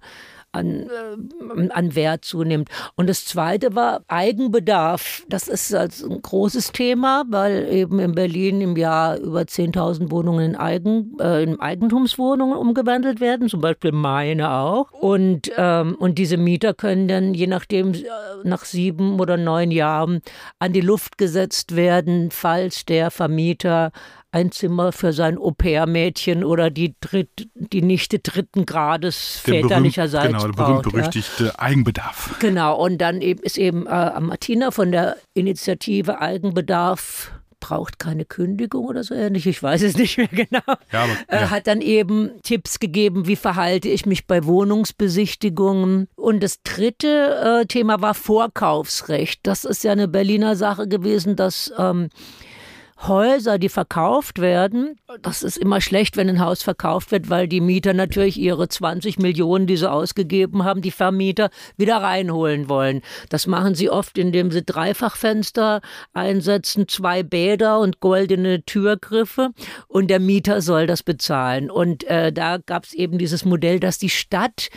an, 0.55 0.89
äh, 0.89 1.69
an 1.69 1.95
Wert 1.95 2.25
zunimmt. 2.25 2.69
Und 2.95 3.09
das 3.09 3.25
zweite 3.25 3.75
war 3.75 4.01
Eigenbedarf. 4.07 5.23
Das 5.29 5.47
ist 5.47 5.73
also 5.73 6.09
ein 6.09 6.21
großes 6.21 6.71
Thema, 6.71 7.23
weil 7.29 7.67
eben 7.71 7.99
in 7.99 8.13
Berlin 8.13 8.61
im 8.61 8.77
Jahr 8.77 9.17
über 9.17 9.41
10.000 9.41 10.11
Wohnungen 10.11 10.51
in, 10.51 10.55
Eigen, 10.55 11.17
äh, 11.19 11.43
in 11.43 11.59
Eigentumswohnungen 11.59 12.57
umgewandelt 12.57 13.19
werden, 13.19 13.49
zum 13.49 13.61
Beispiel 13.61 13.91
meine 13.91 14.51
auch. 14.51 14.91
Und, 14.91 15.51
ähm, 15.57 15.95
und 15.99 16.17
diese 16.17 16.37
Mieter 16.37 16.73
können 16.73 17.07
dann 17.07 17.33
je 17.33 17.47
nachdem 17.47 17.93
äh, 17.93 18.03
nach 18.43 18.65
sieben 18.65 19.19
oder 19.19 19.37
neun 19.37 19.71
Jahren 19.71 20.21
an 20.59 20.73
die 20.73 20.81
Luft 20.81 21.17
gesetzt 21.17 21.75
werden, 21.75 22.31
falls 22.31 22.85
der 22.85 23.11
Vermieter 23.11 23.91
ein 24.35 24.51
Zimmer 24.51 24.91
für 24.91 25.13
sein 25.13 25.37
Au-pair-Mädchen 25.37 26.43
oder 26.43 26.69
die, 26.69 26.93
Dritt, 26.99 27.47
die 27.55 27.81
Nichte 27.81 28.19
dritten 28.19 28.65
Grades 28.65 29.41
Der 29.45 29.53
berühmt- 29.53 29.69
väterlicherseits 29.69 30.27
genau, 30.27 30.39
der 30.45 30.49
braucht. 30.49 30.59
ja. 30.59 30.81
berühmt-berüchtigte 30.81 31.59
Eigenbedarf. 31.59 32.35
Genau, 32.39 32.75
und 32.83 32.97
dann 32.99 33.21
eben 33.21 33.41
ist 33.43 33.57
eben 33.57 33.87
äh, 33.87 34.19
Martina 34.19 34.71
von 34.71 34.91
der 34.91 35.15
Initiative 35.35 36.19
Eigenbedarf 36.19 37.31
braucht 37.61 37.97
keine 37.97 38.25
Kündigung 38.25 38.85
oder 38.85 39.03
so 39.03 39.15
ähnlich, 39.15 39.47
ich 39.47 39.63
weiß 39.63 39.81
es 39.83 39.97
nicht 39.97 40.17
mehr 40.17 40.27
genau. 40.27 40.59
Ja, 40.91 41.03
aber, 41.05 41.13
Äh, 41.27 41.41
ja. 41.41 41.49
hat 41.49 41.65
dann 41.65 41.81
eben 41.81 42.29
Tipps 42.43 42.79
gegeben, 42.79 43.25
wie 43.27 43.35
verhalte 43.37 43.89
ich 43.89 44.05
mich 44.05 44.27
bei 44.27 44.43
Wohnungsbesichtigungen. 44.45 46.07
Und 46.15 46.43
das 46.43 46.61
dritte 46.61 47.61
äh, 47.61 47.65
Thema 47.65 48.01
war 48.01 48.13
Vorkaufsrecht. 48.13 49.39
Das 49.43 49.63
ist 49.65 49.83
ja 49.83 49.93
eine 49.93 50.07
Berliner 50.07 50.55
Sache 50.55 50.87
gewesen, 50.87 51.35
dass 51.35 51.73
ähm, 51.77 52.09
Häuser, 52.97 53.59
die 53.59 53.69
verkauft 53.69 54.39
werden, 54.39 54.97
das 55.21 55.43
ist 55.43 55.57
immer 55.57 55.81
schlecht, 55.81 56.15
wenn 56.15 56.29
ein 56.29 56.39
Haus 56.39 56.63
verkauft 56.63 57.11
wird, 57.11 57.29
weil 57.29 57.47
die 57.47 57.59
Mieter 57.59 57.93
natürlich 57.93 58.37
ihre 58.37 58.69
20 58.69 59.19
Millionen, 59.19 59.67
die 59.67 59.75
sie 59.75 59.91
ausgegeben 59.91 60.63
haben, 60.63 60.81
die 60.81 60.91
Vermieter 60.91 61.49
wieder 61.75 61.97
reinholen 61.97 62.69
wollen. 62.69 63.01
Das 63.29 63.47
machen 63.47 63.75
sie 63.75 63.89
oft, 63.89 64.17
indem 64.17 64.49
sie 64.49 64.63
Dreifachfenster 64.63 65.81
einsetzen, 66.13 66.87
zwei 66.87 67.21
Bäder 67.21 67.79
und 67.79 67.99
goldene 67.99 68.63
Türgriffe 68.63 69.49
und 69.87 70.07
der 70.07 70.21
Mieter 70.21 70.61
soll 70.61 70.87
das 70.87 71.03
bezahlen. 71.03 71.69
Und 71.69 72.05
äh, 72.05 72.31
da 72.31 72.57
gab 72.57 72.85
es 72.85 72.93
eben 72.93 73.17
dieses 73.17 73.43
Modell, 73.43 73.79
dass 73.81 73.97
die 73.97 74.09
Stadt 74.09 74.69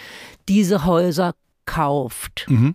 diese 0.49 0.85
Häuser 0.85 1.35
kauft. 1.67 2.47
Mhm. 2.49 2.75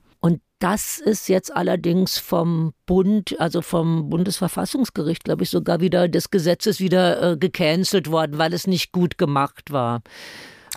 Das 0.63 0.97
ist 0.97 1.27
jetzt 1.27 1.53
allerdings 1.53 2.19
vom 2.19 2.73
Bund, 2.85 3.35
also 3.37 3.61
vom 3.61 4.09
Bundesverfassungsgericht, 4.09 5.25
glaube 5.25 5.43
ich, 5.43 5.49
sogar 5.49 5.81
wieder 5.81 6.07
des 6.07 6.31
Gesetzes 6.31 6.79
wieder 6.79 7.33
äh, 7.33 7.37
gecancelt 7.37 8.09
worden, 8.09 8.37
weil 8.37 8.53
es 8.53 8.65
nicht 8.65 8.93
gut 8.93 9.17
gemacht 9.17 9.73
war. 9.73 10.03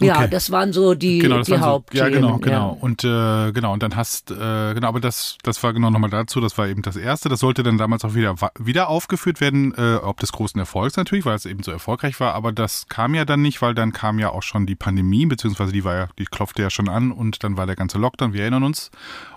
Ja, 0.00 0.16
Okay. 0.16 0.28
das 0.31 0.50
waren 0.50 0.75
so 0.75 0.94
die, 0.94 1.20
genau, 1.20 1.40
die 1.40 1.52
waren 1.52 1.60
so, 1.60 1.66
Hauptthemen. 1.66 2.12
Ja, 2.12 2.14
genau, 2.14 2.38
genau. 2.38 2.72
Ja. 2.75 2.76
Und 2.81 3.02
äh, 3.04 3.52
genau, 3.52 3.72
und 3.72 3.82
dann 3.82 3.96
hast, 3.96 4.31
äh, 4.31 4.75
genau, 4.75 4.88
aber 4.88 5.00
das, 5.00 5.38
das 5.43 5.62
war 5.62 5.72
genau 5.72 5.88
nochmal 5.90 6.10
dazu, 6.10 6.40
das 6.40 6.58
war 6.58 6.69
eben 6.69 6.82
das 6.82 6.96
erste. 6.96 7.28
Das 7.31 7.40
sollte 7.40 7.62
dann 7.62 7.78
damals 7.78 8.04
auch 8.04 8.14
wieder, 8.14 8.34
wieder 8.58 8.88
aufgeführt 8.88 9.40
werden, 9.40 9.75
äh, 9.75 9.96
ob 9.96 10.20
des 10.20 10.32
großen 10.32 10.58
Erfolgs 10.58 10.96
natürlich, 10.96 11.25
weil 11.25 11.37
es 11.37 11.46
eben 11.46 11.62
so 11.62 11.70
erfolgreich 11.70 12.20
war, 12.20 12.34
aber 12.34 12.52
das 12.52 12.88
kam 12.88 13.14
ja 13.14 13.25
dann 13.25 13.40
nicht, 13.40 13.62
weil 13.62 13.75
dann 13.75 13.93
kam 13.93 14.19
ja 14.19 14.31
auch 14.31 14.43
schon 14.43 14.66
die 14.66 14.76
Pandemie, 14.76 15.25
beziehungsweise 15.25 15.72
die 15.72 15.84
war 15.84 15.94
ja, 15.94 16.08
die 16.19 16.26
klopfte 16.26 16.60
ja 16.60 16.69
schon 16.69 16.88
an 16.90 17.10
und 17.10 17.42
dann 17.42 17.56
war 17.56 17.64
der 17.66 17.76
ganze 17.76 17.96
Lockdown, 17.99 18.34
wir 18.34 18.42
erinnern 18.42 18.64
uns. 18.64 18.90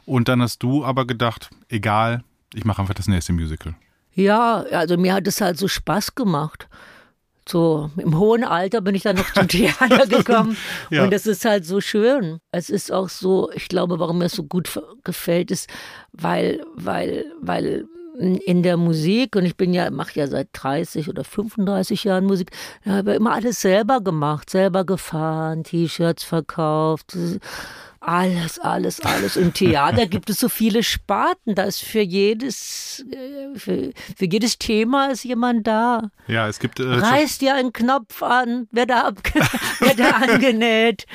Und 0.06 0.28
dann 0.28 0.42
hast 0.42 0.62
du 0.62 0.84
aber 0.84 1.06
gedacht, 1.06 1.50
egal, 1.70 2.24
ich 2.54 2.66
mache 2.66 2.82
einfach 2.82 2.96
das 2.96 3.08
nächste 3.08 3.32
Musical. 3.32 3.76
Ja, 4.14 4.66
also 4.72 4.98
mir 4.98 5.14
hat 5.14 5.28
es 5.28 5.40
halt 5.40 5.58
so 5.58 5.68
Spaß 5.70 6.16
gemacht. 6.16 6.68
So 7.50 7.90
im 7.98 8.18
hohen 8.20 8.44
Alter 8.44 8.82
bin 8.82 8.94
ich 8.96 9.04
dann 9.04 9.16
noch 9.16 9.32
zum 9.34 9.48
Theater 9.50 10.06
gekommen 10.08 10.56
Ja. 10.92 11.04
und 11.04 11.14
es 11.14 11.26
ist 11.26 11.46
halt 11.46 11.66
so 11.66 11.82
schön. 11.82 12.40
Es 12.52 12.70
ist 12.70 12.92
auch 12.92 13.10
so, 13.10 13.50
ich 13.54 13.68
glaube, 13.68 14.00
warum 14.00 14.20
mir 14.20 14.26
es 14.26 14.34
so 14.34 14.44
gut 14.44 14.70
gefällt, 15.04 15.50
ist, 15.52 15.70
weil, 16.12 16.64
weil, 16.76 17.26
weil 17.42 17.86
in 18.20 18.64
der 18.64 18.76
Musik 18.76 19.36
und 19.38 19.46
ich 19.46 19.56
bin 19.56 19.74
ja 19.74 19.90
mache 19.92 20.20
ja 20.20 20.28
seit 20.28 20.50
30 20.52 21.08
oder 21.08 21.24
35 21.24 22.04
Jahren 22.04 22.26
Musik, 22.26 22.52
ja, 22.84 22.98
habe 22.98 23.14
immer 23.14 23.32
alles 23.34 23.62
selber 23.62 24.02
gemacht, 24.02 24.50
selber 24.50 24.84
gefahren, 24.84 25.64
T-Shirts 25.64 26.24
verkauft, 26.26 27.16
alles, 28.10 28.58
alles, 28.58 29.02
alles. 29.02 29.38
Im 29.38 29.54
Theater 29.54 30.08
gibt 30.08 30.32
es 30.32 30.40
so 30.40 30.50
viele 30.50 30.82
Sparten. 30.82 31.54
Da 31.54 31.64
ist 31.64 31.84
für 31.84 32.02
jedes, 32.02 33.06
äh, 33.12 33.58
für, 33.58 33.92
für 34.18 34.26
jedes 34.26 34.58
Thema 34.58 35.12
ist 35.12 35.24
jemand 35.24 35.68
da. 35.68 36.10
Ja, 36.28 36.48
es 36.48 36.58
gibt 36.58 36.80
äh, 36.80 36.84
Reiß 36.84 37.38
dir 37.38 37.54
einen 37.54 37.72
Knopf 37.72 38.24
an, 38.24 38.68
wird 38.72 38.90
er, 38.90 39.06
ab, 39.06 39.22
wird 39.80 40.00
er 40.00 40.16
angenäht. 40.16 41.06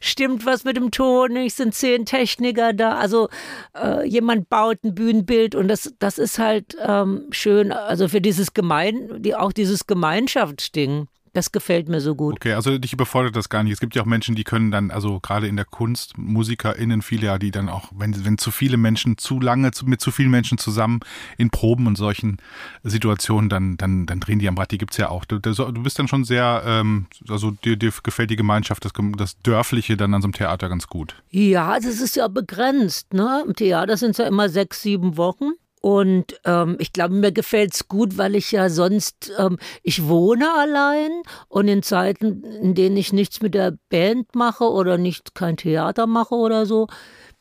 Stimmt 0.00 0.44
was 0.44 0.64
mit 0.64 0.76
dem 0.76 0.90
Ton 0.90 1.32
nicht, 1.32 1.56
sind 1.56 1.74
zehn 1.74 2.04
Techniker 2.04 2.74
da. 2.74 2.96
Also 2.96 3.30
äh, 3.74 4.06
jemand 4.06 4.50
baut 4.50 4.84
ein 4.84 4.94
Bühnenbild 4.94 5.54
und 5.54 5.68
das, 5.68 5.94
das 6.00 6.18
ist 6.18 6.38
halt 6.38 6.76
ähm, 6.84 7.28
schön. 7.30 7.72
Also 7.72 8.08
für 8.08 8.20
dieses 8.20 8.52
Gemein, 8.52 9.22
die, 9.22 9.34
auch 9.34 9.52
dieses 9.52 9.86
Gemeinschaftsding. 9.86 11.06
Das 11.34 11.50
gefällt 11.50 11.88
mir 11.88 12.00
so 12.00 12.14
gut. 12.14 12.34
Okay, 12.34 12.52
also 12.52 12.76
dich 12.76 12.92
überfordert 12.92 13.34
das 13.36 13.48
gar 13.48 13.62
nicht. 13.62 13.72
Es 13.72 13.80
gibt 13.80 13.94
ja 13.94 14.02
auch 14.02 14.06
Menschen, 14.06 14.34
die 14.34 14.44
können 14.44 14.70
dann, 14.70 14.90
also 14.90 15.18
gerade 15.20 15.46
in 15.46 15.56
der 15.56 15.64
Kunst, 15.64 16.18
MusikerInnen, 16.18 17.00
viele 17.00 17.26
ja, 17.26 17.38
die 17.38 17.50
dann 17.50 17.70
auch, 17.70 17.90
wenn, 17.94 18.24
wenn 18.24 18.36
zu 18.36 18.50
viele 18.50 18.76
Menschen 18.76 19.16
zu 19.16 19.40
lange 19.40 19.70
zu, 19.70 19.86
mit 19.86 20.00
zu 20.02 20.10
vielen 20.10 20.30
Menschen 20.30 20.58
zusammen 20.58 21.00
in 21.38 21.48
Proben 21.48 21.86
und 21.86 21.96
solchen 21.96 22.36
Situationen, 22.82 23.48
dann, 23.48 23.76
dann, 23.78 24.04
dann 24.04 24.20
drehen 24.20 24.40
die 24.40 24.48
am 24.48 24.58
Rad, 24.58 24.72
die 24.72 24.78
gibt's 24.78 24.98
ja 24.98 25.08
auch. 25.08 25.24
Du, 25.24 25.38
du 25.38 25.52
du 25.54 25.82
bist 25.82 25.98
dann 25.98 26.08
schon 26.08 26.24
sehr, 26.24 26.62
ähm, 26.66 27.06
also 27.28 27.50
dir, 27.50 27.76
dir 27.76 27.92
gefällt 28.02 28.30
die 28.30 28.36
Gemeinschaft, 28.36 28.84
das, 28.84 28.92
das 29.16 29.38
Dörfliche 29.40 29.96
dann 29.96 30.12
an 30.12 30.20
so 30.20 30.26
einem 30.26 30.34
Theater 30.34 30.68
ganz 30.68 30.86
gut. 30.86 31.22
Ja, 31.30 31.76
das 31.76 32.00
ist 32.00 32.16
ja 32.16 32.28
begrenzt. 32.28 33.14
Ne? 33.14 33.44
Im 33.46 33.54
Theater 33.56 33.96
sind 33.96 34.10
es 34.10 34.18
ja 34.18 34.26
immer 34.26 34.48
sechs, 34.48 34.82
sieben 34.82 35.16
Wochen. 35.16 35.52
Und 35.82 36.40
ähm, 36.44 36.76
ich 36.78 36.92
glaube, 36.92 37.14
mir 37.14 37.32
gefällt 37.32 37.74
es 37.74 37.88
gut, 37.88 38.16
weil 38.16 38.36
ich 38.36 38.52
ja 38.52 38.70
sonst, 38.70 39.32
ähm, 39.36 39.58
ich 39.82 40.06
wohne 40.06 40.46
allein 40.54 41.10
und 41.48 41.66
in 41.66 41.82
Zeiten, 41.82 42.44
in 42.44 42.76
denen 42.76 42.96
ich 42.96 43.12
nichts 43.12 43.42
mit 43.42 43.54
der 43.54 43.76
Band 43.90 44.36
mache 44.36 44.64
oder 44.64 44.96
nicht 44.96 45.34
kein 45.34 45.56
Theater 45.56 46.06
mache 46.06 46.36
oder 46.36 46.66
so, 46.66 46.86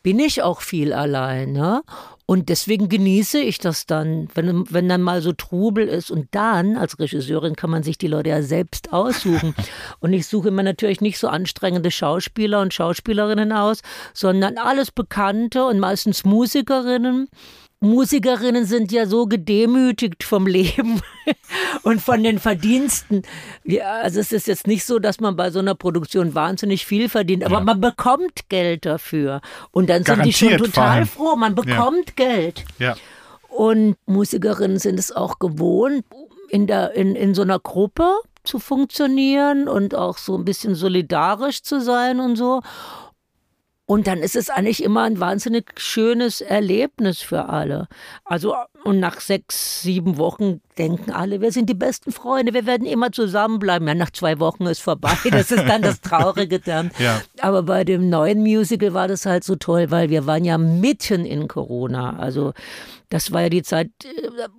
bin 0.02 0.18
ich 0.18 0.42
auch 0.42 0.62
viel 0.62 0.92
allein. 0.92 1.52
Ne? 1.52 1.84
Und 2.26 2.50
deswegen 2.50 2.90
genieße 2.90 3.40
ich 3.40 3.60
das 3.60 3.86
dann, 3.86 4.28
wenn, 4.34 4.64
wenn 4.72 4.90
dann 4.90 5.04
mal 5.04 5.22
so 5.22 5.34
Trubel 5.34 5.88
ist. 5.88 6.10
Und 6.10 6.30
dann, 6.32 6.78
als 6.78 6.98
Regisseurin, 6.98 7.56
kann 7.56 7.70
man 7.70 7.84
sich 7.84 8.00
die 8.00 8.08
Leute 8.08 8.30
ja 8.30 8.42
selbst 8.42 8.92
aussuchen. 8.92 9.54
Und 10.00 10.14
ich 10.14 10.26
suche 10.26 10.50
mir 10.50 10.64
natürlich 10.64 11.02
nicht 11.02 11.20
so 11.20 11.28
anstrengende 11.28 11.92
Schauspieler 11.92 12.62
und 12.62 12.74
Schauspielerinnen 12.74 13.52
aus, 13.52 13.82
sondern 14.16 14.58
alles 14.58 14.90
Bekannte 14.92 15.66
und 15.66 15.80
meistens 15.80 16.24
Musikerinnen. 16.24 17.28
Musikerinnen 17.84 18.66
sind 18.66 18.92
ja 18.92 19.08
so 19.08 19.26
gedemütigt 19.26 20.24
vom 20.24 20.46
Leben 20.46 21.02
und 21.84 22.00
von 22.00 22.22
den 22.24 22.38
Verdiensten. 22.38 23.24
Ja, 23.64 23.94
also 24.04 24.20
es 24.20 24.32
ist 24.32 24.48
jetzt 24.48 24.68
nicht 24.68 24.86
so, 24.86 25.00
dass 25.00 25.20
man 25.20 25.36
bei 25.36 25.50
so 25.50 25.58
einer 25.58 25.74
Produktion 25.74 26.36
wahnsinnig 26.36 26.86
viel 26.86 27.10
verdient, 27.10 27.44
aber 27.44 27.58
ja. 27.58 27.64
man 27.64 27.82
bekommt 27.82 28.50
Geld 28.50 28.86
dafür. 28.86 29.42
Und 29.72 29.90
dann 29.90 30.04
Garantiert 30.04 30.36
sind 30.36 30.50
die 30.52 30.56
schon 30.56 30.66
total 30.66 31.06
froh, 31.08 31.36
man 31.36 31.56
bekommt 31.56 32.14
ja. 32.20 32.26
Geld. 32.28 32.66
Ja. 32.78 32.96
Und 33.50 33.98
Musikerinnen 34.06 34.78
sind 34.78 35.00
es 35.00 35.12
auch 35.12 35.40
gewohnt, 35.40 36.06
in, 36.50 36.68
der, 36.68 36.94
in, 36.94 37.16
in 37.16 37.34
so 37.34 37.42
einer 37.42 37.60
Gruppe 37.60 38.14
zu 38.44 38.60
funktionieren 38.60 39.68
und 39.68 39.96
auch 39.96 40.20
so 40.20 40.38
ein 40.38 40.46
bisschen 40.46 40.76
solidarisch 40.76 41.64
zu 41.64 41.82
sein 41.82 42.20
und 42.20 42.36
so. 42.36 42.62
Und 43.92 44.08
dann 44.08 44.20
ist 44.20 44.38
es 44.38 44.50
eigentlich 44.50 44.82
immer 44.84 45.04
ein 45.04 45.20
wahnsinnig 45.20 45.74
schönes 45.76 46.40
Erlebnis 46.40 47.20
für 47.20 47.50
alle. 47.50 47.90
Also, 48.24 48.56
und 48.86 49.02
nach 49.02 49.20
sechs, 49.20 49.82
sieben 49.82 50.16
Wochen 50.16 50.62
denken 50.78 51.12
alle, 51.12 51.42
wir 51.42 51.52
sind 51.52 51.70
die 51.70 51.76
besten 51.76 52.12
Freunde, 52.12 52.54
wir 52.54 52.66
werden 52.66 52.88
immer 52.88 53.12
zusammenbleiben. 53.12 53.88
Ja, 53.88 53.96
nach 53.96 54.12
zwei 54.12 54.40
Wochen 54.40 54.66
ist 54.66 54.82
vorbei. 54.82 55.12
Das 55.32 55.52
ist 55.52 55.68
dann 55.68 55.82
das 55.82 56.02
Traurige 56.02 56.60
dann. 56.60 56.92
ja. 57.00 57.22
Aber 57.40 57.64
bei 57.64 57.84
dem 57.84 58.10
neuen 58.10 58.42
Musical 58.42 58.94
war 58.94 59.08
das 59.08 59.26
halt 59.26 59.44
so 59.44 59.56
toll, 59.56 59.90
weil 59.90 60.10
wir 60.10 60.26
waren 60.26 60.46
ja 60.46 60.58
mitten 60.58 61.26
in 61.26 61.48
Corona. 61.48 62.18
Also, 62.18 62.54
das 63.10 63.32
war 63.32 63.44
ja 63.44 63.50
die 63.50 63.64
Zeit, 63.64 63.90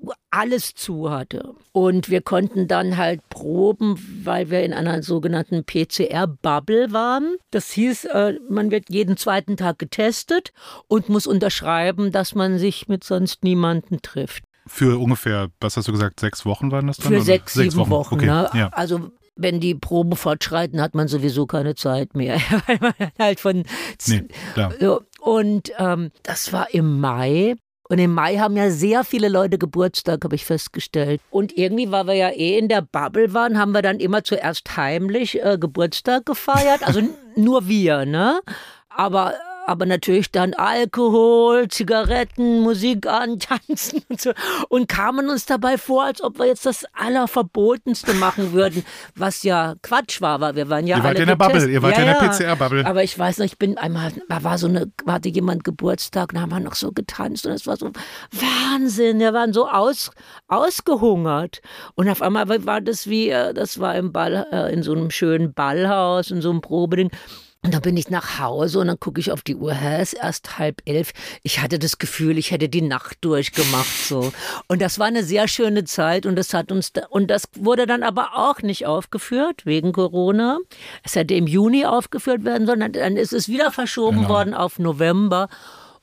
wo 0.00 0.12
alles 0.30 0.74
zu 0.74 1.10
hatte. 1.10 1.54
Und 1.72 2.10
wir 2.10 2.20
konnten 2.20 2.68
dann 2.68 2.96
halt 2.96 3.26
proben, 3.28 3.98
weil 4.24 4.50
wir 4.50 4.62
in 4.62 4.72
einer 4.72 5.02
sogenannten 5.02 5.64
PCR-Bubble 5.64 6.92
waren. 6.92 7.36
Das 7.50 7.70
hieß, 7.70 8.06
äh, 8.06 8.34
man 8.48 8.70
wird 8.70 8.90
jeden 8.90 9.16
zweiten 9.16 9.56
Tag 9.56 9.78
getestet 9.78 10.52
und 10.88 11.08
muss 11.08 11.26
unterschreiben, 11.26 12.12
dass 12.12 12.34
man 12.34 12.58
sich 12.58 12.88
mit 12.88 13.04
sonst 13.04 13.42
niemandem 13.44 14.02
trifft. 14.02 14.44
Für 14.66 15.00
ungefähr, 15.00 15.48
was 15.60 15.76
hast 15.76 15.88
du 15.88 15.92
gesagt, 15.92 16.20
sechs 16.20 16.46
Wochen 16.46 16.70
waren 16.70 16.86
das 16.86 16.98
dann? 16.98 17.12
Für 17.12 17.20
sechs, 17.20 17.54
sechs, 17.54 17.74
sieben 17.74 17.80
Wochen. 17.80 17.90
Wochen 17.90 18.14
okay. 18.14 18.26
ne? 18.26 18.50
ja. 18.54 18.68
Also 18.68 19.10
wenn 19.36 19.60
die 19.60 19.74
Proben 19.74 20.16
fortschreiten, 20.16 20.80
hat 20.80 20.94
man 20.94 21.08
sowieso 21.08 21.46
keine 21.46 21.74
Zeit 21.74 22.14
mehr. 22.14 22.38
Weil 22.66 22.78
man 22.80 22.92
halt 23.18 23.40
von. 23.40 23.64
Nee, 24.06 24.24
klar. 24.54 24.72
So. 24.80 25.02
Und 25.20 25.72
ähm, 25.78 26.10
das 26.22 26.52
war 26.52 26.72
im 26.72 27.00
Mai. 27.00 27.56
Und 27.88 27.98
im 27.98 28.14
Mai 28.14 28.38
haben 28.38 28.56
ja 28.56 28.70
sehr 28.70 29.04
viele 29.04 29.28
Leute 29.28 29.58
Geburtstag, 29.58 30.24
habe 30.24 30.34
ich 30.34 30.46
festgestellt. 30.46 31.20
Und 31.30 31.58
irgendwie, 31.58 31.90
weil 31.90 32.06
wir 32.06 32.14
ja 32.14 32.30
eh 32.30 32.56
in 32.56 32.68
der 32.68 32.80
Bubble 32.80 33.34
waren, 33.34 33.58
haben 33.58 33.72
wir 33.72 33.82
dann 33.82 34.00
immer 34.00 34.24
zuerst 34.24 34.76
heimlich 34.76 35.42
äh, 35.42 35.58
Geburtstag 35.58 36.24
gefeiert. 36.24 36.86
Also 36.86 37.02
nur 37.36 37.68
wir, 37.68 38.06
ne? 38.06 38.40
Aber 38.88 39.34
aber 39.66 39.86
natürlich 39.86 40.30
dann 40.30 40.54
Alkohol, 40.54 41.68
Zigaretten, 41.68 42.60
Musik 42.60 43.06
an, 43.06 43.38
tanzen 43.38 44.02
und 44.08 44.20
so. 44.20 44.32
Und 44.68 44.88
kamen 44.88 45.28
uns 45.28 45.46
dabei 45.46 45.78
vor, 45.78 46.04
als 46.04 46.22
ob 46.22 46.38
wir 46.38 46.46
jetzt 46.46 46.66
das 46.66 46.84
Allerverbotenste 46.92 48.14
machen 48.14 48.52
würden, 48.52 48.84
was 49.14 49.42
ja 49.42 49.74
Quatsch 49.82 50.20
war, 50.20 50.40
weil 50.40 50.56
wir 50.56 50.68
waren 50.68 50.86
ja 50.86 50.98
ihr 50.98 51.04
wart 51.04 51.18
in 51.18 51.26
der 51.26 51.36
Bubble, 51.36 51.68
ihr 51.68 51.82
wart 51.82 51.96
ja, 51.96 52.02
in 52.02 52.06
der 52.06 52.28
PCR-Bubble. 52.28 52.86
Aber 52.86 53.02
ich 53.02 53.18
weiß 53.18 53.38
noch, 53.38 53.46
ich 53.46 53.58
bin 53.58 53.78
einmal, 53.78 54.12
da 54.28 54.42
war 54.42 54.58
so 54.58 54.66
eine, 54.66 54.90
hatte 55.06 55.28
jemand 55.28 55.64
Geburtstag, 55.64 56.32
da 56.32 56.40
haben 56.40 56.50
wir 56.50 56.60
noch 56.60 56.74
so 56.74 56.92
getanzt 56.92 57.46
und 57.46 57.52
es 57.52 57.66
war 57.66 57.76
so 57.76 57.90
Wahnsinn, 58.32 59.18
wir 59.18 59.32
waren 59.32 59.52
so 59.52 59.68
aus, 59.68 60.10
ausgehungert. 60.48 61.60
Und 61.94 62.08
auf 62.08 62.22
einmal 62.22 62.48
war 62.66 62.80
das 62.80 63.08
wie, 63.08 63.30
äh, 63.30 63.54
das 63.54 63.80
war 63.80 63.94
im 63.94 64.12
Ball, 64.12 64.46
äh, 64.52 64.72
in 64.72 64.82
so 64.82 64.92
einem 64.92 65.10
schönen 65.10 65.54
Ballhaus, 65.54 66.30
in 66.30 66.42
so 66.42 66.50
einem 66.50 66.60
Probeding 66.60 67.10
und 67.64 67.72
dann 67.72 67.82
bin 67.82 67.96
ich 67.96 68.10
nach 68.10 68.40
Hause 68.40 68.80
und 68.80 68.88
dann 68.88 68.98
gucke 68.98 69.20
ich 69.20 69.30
auf 69.30 69.42
die 69.42 69.54
Uhr, 69.54 69.72
hä, 69.72 70.00
es 70.00 70.12
ist 70.12 70.22
erst 70.22 70.58
halb 70.58 70.82
elf. 70.84 71.12
Ich 71.44 71.60
hatte 71.60 71.78
das 71.78 71.98
Gefühl, 71.98 72.36
ich 72.36 72.50
hätte 72.50 72.68
die 72.68 72.82
Nacht 72.82 73.18
durchgemacht 73.20 74.08
so. 74.08 74.32
Und 74.66 74.82
das 74.82 74.98
war 74.98 75.06
eine 75.06 75.22
sehr 75.22 75.46
schöne 75.46 75.84
Zeit 75.84 76.26
und 76.26 76.34
das 76.34 76.54
hat 76.54 76.72
uns 76.72 76.92
da, 76.92 77.06
und 77.08 77.30
das 77.30 77.44
wurde 77.56 77.86
dann 77.86 78.02
aber 78.02 78.30
auch 78.34 78.62
nicht 78.62 78.86
aufgeführt 78.86 79.64
wegen 79.64 79.92
Corona. 79.92 80.58
Es 81.04 81.14
hätte 81.14 81.34
im 81.34 81.46
Juni 81.46 81.86
aufgeführt 81.86 82.44
werden 82.44 82.66
sollen, 82.66 82.92
dann 82.92 83.16
ist 83.16 83.32
es 83.32 83.48
wieder 83.48 83.70
verschoben 83.70 84.18
genau. 84.18 84.28
worden 84.28 84.54
auf 84.54 84.80
November. 84.80 85.48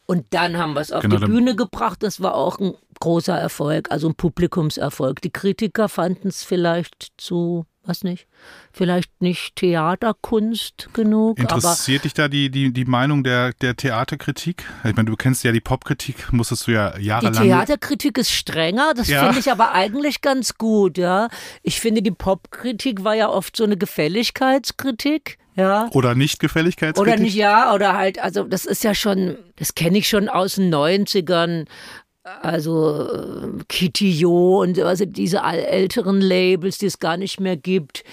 Und 0.06 0.26
dann 0.32 0.58
haben 0.58 0.74
wir 0.74 0.82
es 0.82 0.92
auf 0.92 1.04
genau, 1.04 1.18
die 1.18 1.26
Bühne 1.26 1.56
gebracht. 1.56 2.02
Das 2.02 2.22
war 2.22 2.36
auch 2.36 2.58
ein 2.60 2.74
großer 3.00 3.38
Erfolg, 3.38 3.92
also 3.92 4.08
ein 4.08 4.16
Publikumserfolg. 4.16 5.22
Die 5.22 5.30
Kritiker 5.30 5.88
fanden 5.88 6.30
es 6.30 6.44
vielleicht 6.44 7.12
zu 7.18 7.66
was 7.90 8.04
nicht, 8.04 8.28
vielleicht 8.72 9.22
nicht 9.22 9.58
Theaterkunst 9.58 10.90
genug. 10.94 11.40
Interessiert 11.40 12.06
dich 12.06 12.14
da 12.14 12.30
die, 12.30 12.50
die, 12.50 12.72
die 12.72 12.86
Meinung 12.86 13.24
der, 13.24 13.52
der 13.54 13.76
Theaterkritik? 13.76 14.64
Ich 14.86 14.96
meine, 14.96 15.10
du 15.10 15.18
kennst 15.18 15.44
ja 15.44 15.52
die 15.52 15.60
Popkritik, 15.60 16.32
musstest 16.32 16.68
du 16.68 16.72
ja 16.72 16.98
jahrelang. 16.98 17.34
Die 17.34 17.50
Theaterkritik 17.50 18.18
ist 18.18 18.32
strenger, 18.32 18.94
das 18.96 19.10
ja. 19.10 19.26
finde 19.26 19.40
ich 19.40 19.52
aber 19.52 19.74
eigentlich 19.74 20.22
ganz 20.22 20.56
gut, 20.58 20.98
ja. 20.98 21.28
Ich 21.64 21.82
finde, 21.82 22.02
die 22.02 22.12
Popkritik 22.12 23.04
war 23.04 23.16
ja 23.16 23.30
oft 23.30 23.58
so 23.58 23.66
eine 23.66 23.76
Gefälligkeitskritik. 23.76 25.38
Ja. 25.56 25.90
Oder 25.92 26.16
nicht 26.16 26.40
Gefälligkeitskritik? 26.40 27.14
Oder 27.14 27.22
nicht, 27.22 27.36
ja, 27.36 27.74
oder 27.74 27.98
halt, 27.98 28.20
also 28.20 28.44
das 28.44 28.66
ist 28.66 28.84
ja 28.86 28.96
schon, 28.96 29.38
das 29.58 29.76
kenne 29.76 29.98
ich 29.98 30.08
schon 30.08 30.30
aus 30.30 30.56
den 30.56 30.74
90ern, 30.74 31.66
also 32.42 33.08
äh, 33.08 33.64
Kitty 33.68 34.12
Jo 34.12 34.62
und 34.62 34.80
also 34.80 35.06
diese 35.06 35.40
älteren 35.40 36.22
Labels, 36.22 36.78
die 36.78 36.86
es 36.88 37.00
gar 37.00 37.18
nicht 37.18 37.40
mehr 37.40 37.58
gibt. 37.58 38.04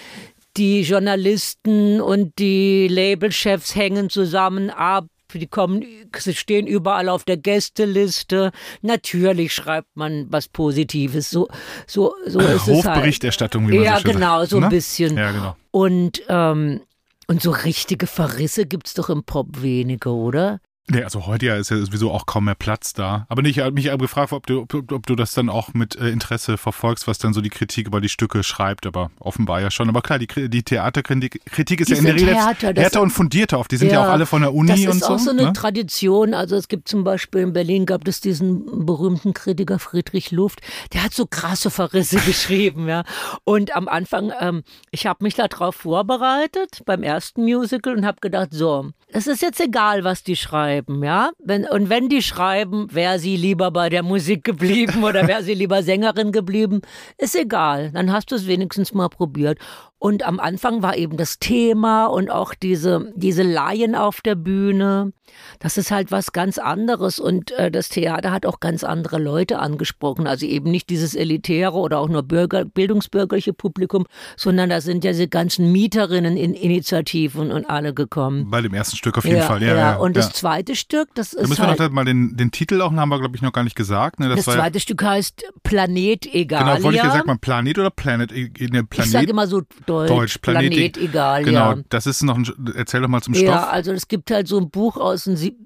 Die 0.57 0.83
Journalisten 0.83 2.01
und 2.01 2.39
die 2.39 2.89
Labelchefs 2.89 3.75
hängen 3.75 4.09
zusammen 4.11 4.71
ab. 4.71 5.07
Die 5.35 5.47
kommen, 5.47 5.85
sie 6.17 6.35
stehen 6.35 6.67
überall 6.67 7.09
auf 7.11 7.25
der 7.25 7.37
Gästeliste. 7.37 8.53
Natürlich 8.81 9.53
schreibt 9.53 9.95
man 9.95 10.27
was 10.31 10.49
Positives. 10.49 11.29
So, 11.31 11.49
so, 11.87 12.15
so 12.27 12.39
ist 12.41 12.69
es 12.69 12.87
halt. 12.87 12.97
Hofberichterstattung, 12.97 13.69
wie 13.69 13.75
man 13.75 13.85
Ja, 13.85 13.99
so 13.99 14.11
genau, 14.11 14.39
sagt, 14.39 14.51
so 14.51 14.57
ein 14.57 14.63
ne? 14.63 14.69
bisschen. 14.71 15.17
Ja, 15.17 15.33
genau. 15.33 15.57
Und, 15.73 16.23
ähm, 16.29 16.81
und 17.27 17.43
so 17.43 17.51
richtige 17.51 18.07
Verrisse 18.07 18.67
gibt 18.67 18.87
es 18.87 18.95
doch 18.95 19.11
im 19.11 19.25
Pop 19.25 19.61
wenige, 19.61 20.11
oder? 20.11 20.61
Nee, 20.89 21.03
also 21.03 21.27
heute 21.27 21.47
ja 21.47 21.57
ist 21.57 21.71
ja 21.71 21.79
sowieso 21.79 22.13
auch 22.13 22.27
kaum 22.27 22.45
mehr 22.45 22.55
Platz 22.55 22.93
da. 22.93 23.27
Aber 23.29 23.43
nicht, 23.43 23.57
ich 23.57 23.65
habe 23.65 23.73
mich 23.73 23.91
gefragt, 23.99 24.33
ob 24.33 24.47
du, 24.47 24.61
ob, 24.61 24.93
ob, 24.93 25.07
du 25.07 25.17
das 25.17 25.33
dann 25.33 25.49
auch 25.49 25.75
mit 25.75 25.97
äh, 25.97 26.11
Interesse 26.11 26.59
verfolgst, 26.59 27.09
was 27.09 27.19
dann 27.19 27.35
so 27.35 27.41
die 27.41 27.51
Kritik 27.51 27.89
über 27.89 28.01
die 28.01 28.09
Stücke 28.09 28.45
schreibt. 28.45 28.87
Aber 28.87 29.11
offenbar 29.19 29.61
ja 29.61 29.73
schon. 29.73 29.89
Aber 29.89 30.01
klar, 30.01 30.21
die, 30.21 30.29
die 30.49 30.63
Theaterkritik 30.63 31.45
Kritik 31.45 31.81
ist 31.81 31.89
die 31.89 31.95
ja 31.95 31.99
in 31.99 32.05
der 32.05 32.15
Regel 32.15 32.35
härter, 32.35 32.73
härter 32.75 33.03
und 33.03 33.11
fundierter 33.11 33.59
oft. 33.59 33.73
Die 33.73 33.79
sind 33.79 33.89
ja, 33.89 33.95
ja, 33.95 34.07
auch 34.07 34.13
alle 34.13 34.27
von 34.27 34.43
der 34.43 34.55
Uni 34.55 34.71
und 34.71 34.79
so. 34.79 34.87
Das 34.87 34.97
ist 34.97 35.03
auch 35.05 35.19
so 35.19 35.31
eine 35.31 35.47
ne? 35.47 35.53
Tradition. 35.53 36.35
Also 36.35 36.55
es 36.55 36.69
gibt 36.69 36.87
zum 36.87 37.03
Beispiel 37.03 37.41
in 37.41 37.53
Berlin 37.53 37.85
gab 37.85 38.07
es 38.07 38.21
diesen 38.21 38.87
berühmten 38.87 39.35
Kritiker 39.35 39.81
Friedrich 39.81 40.31
Luft. 40.31 40.61
Der 40.93 41.03
hat 41.03 41.13
so 41.13 41.27
krasse 41.27 41.71
Verrisse 41.71 42.17
geschrieben, 42.27 42.89
ja. 42.89 43.03
Und 43.43 43.75
am 43.75 43.89
Anfang, 43.89 44.33
ähm, 44.41 44.63
ich 44.93 45.07
habe 45.07 45.25
mich 45.25 45.35
darauf 45.35 45.75
vorbereitet 45.75 46.83
beim 46.85 47.03
ersten 47.03 47.43
Musical 47.43 47.97
und 47.97 48.07
habe 48.07 48.19
gedacht, 48.21 48.51
so, 48.53 48.91
es 49.09 49.27
ist 49.27 49.43
jetzt 49.43 49.61
egal, 49.61 50.05
was 50.05 50.23
die 50.23 50.37
schreiben, 50.37 50.76
ja. 50.87 51.31
Wenn, 51.39 51.65
und 51.65 51.89
wenn 51.89 52.09
die 52.09 52.23
schreiben, 52.23 52.89
wäre 52.93 53.19
sie 53.19 53.37
lieber 53.37 53.71
bei 53.71 53.89
der 53.89 54.03
Musik 54.03 54.45
geblieben 54.45 55.05
oder 55.05 55.27
wäre 55.29 55.43
sie 55.43 55.55
lieber 55.55 55.83
Sängerin 55.83 56.33
geblieben, 56.33 56.81
ist 57.19 57.37
egal. 57.37 57.91
Dann 57.93 58.13
hast 58.13 58.31
du 58.31 58.35
es 58.35 58.47
wenigstens 58.47 58.93
mal 58.93 59.09
probiert. 59.09 59.59
Und 59.99 60.27
am 60.27 60.41
Anfang 60.41 60.83
war 60.83 60.97
eben 60.97 61.17
das 61.17 61.39
Thema 61.39 62.07
und 62.07 62.31
auch 62.31 62.53
diese, 62.53 63.13
diese 63.17 63.43
Laien 63.43 63.95
auf 63.95 64.21
der 64.21 64.35
Bühne. 64.35 65.13
Das 65.59 65.79
ist 65.79 65.91
halt 65.91 66.11
was 66.11 66.33
ganz 66.33 66.59
anderes. 66.59 67.19
Und 67.19 67.51
äh, 67.53 67.71
das 67.71 67.89
Theater 67.89 68.31
hat 68.31 68.45
auch 68.45 68.61
ganz 68.61 68.85
andere 68.85 69.19
Leute 69.19 69.59
angesprochen. 69.59 70.27
Also 70.27 70.45
eben 70.45 70.71
nicht 70.71 70.91
dieses 70.91 71.15
elitäre 71.15 71.73
oder 71.73 71.99
auch 71.99 72.09
nur 72.09 72.23
Bürger, 72.23 72.67
bildungsbürgerliche 72.67 73.55
Publikum, 73.55 74.05
sondern 74.37 74.69
da 74.69 74.83
sind 74.83 75.03
ja 75.03 75.13
diese 75.13 75.29
ganzen 75.29 75.73
Mieterinnen 75.73 76.37
in 76.37 76.53
Initiativen 76.53 77.51
und 77.51 77.65
alle 77.65 77.95
gekommen. 77.95 78.51
Bei 78.51 78.61
dem 78.61 78.75
ersten 78.75 78.97
Stück 78.97 79.17
auf 79.17 79.25
jeden 79.25 79.39
ja, 79.39 79.45
Fall, 79.45 79.63
ja. 79.63 79.69
ja. 79.69 79.77
ja 79.77 79.97
und 79.97 80.15
ja. 80.15 80.23
das 80.23 80.33
zweite 80.33 80.77
Stück, 80.77 81.09
das 81.15 81.33
ist. 81.33 81.43
Da 81.43 81.49
müssen 81.49 81.67
halt, 81.67 81.79
wir 81.79 81.87
noch 81.87 81.95
mal 81.95 82.05
den, 82.05 82.37
den 82.37 82.51
Titel 82.51 82.83
auch, 82.83 82.93
haben 82.93 83.09
wir, 83.09 83.19
glaube 83.19 83.35
ich, 83.35 83.43
noch 83.43 83.53
gar 83.53 83.65
nicht 83.65 83.77
gesagt. 83.77 84.21
Ne? 84.21 84.29
Das, 84.29 84.45
Das, 84.45 84.55
zweite 84.55 84.79
Stück 84.79 85.03
heißt 85.03 85.43
Planet 85.63 86.27
Egalia. 86.35 86.75
Genau, 86.75 86.85
wollte 86.85 86.99
ich 86.99 87.03
gesagt 87.03 87.27
mal 87.27 87.39
Planet 87.39 87.79
oder 87.79 87.91
Planet? 87.91 88.31
Ne, 88.31 88.51
Ich 88.59 88.71
Planet. 88.91 89.11
sage 89.11 89.31
immer 89.31 89.47
so 89.47 89.63
Deutsch. 89.87 90.11
Deutsch, 90.11 90.39
Planet- 90.39 90.71
Planet 90.73 90.97
Egalia. 90.99 91.71
Genau, 91.73 91.83
das 91.89 92.07
ist 92.07 92.23
noch 92.23 92.37
ein, 92.37 92.47
erzähl 92.77 93.01
doch 93.01 93.09
mal 93.09 93.23
zum 93.23 93.35
Stoff. 93.35 93.47
Ja, 93.49 93.69
also 93.69 93.93
es 93.93 94.09
gibt 94.09 94.31
halt 94.31 94.49
so 94.49 94.59
ein 94.59 94.71
Buch 94.71 94.97
aus 94.97 95.25
den, 95.25 95.37
sieb- 95.37 95.57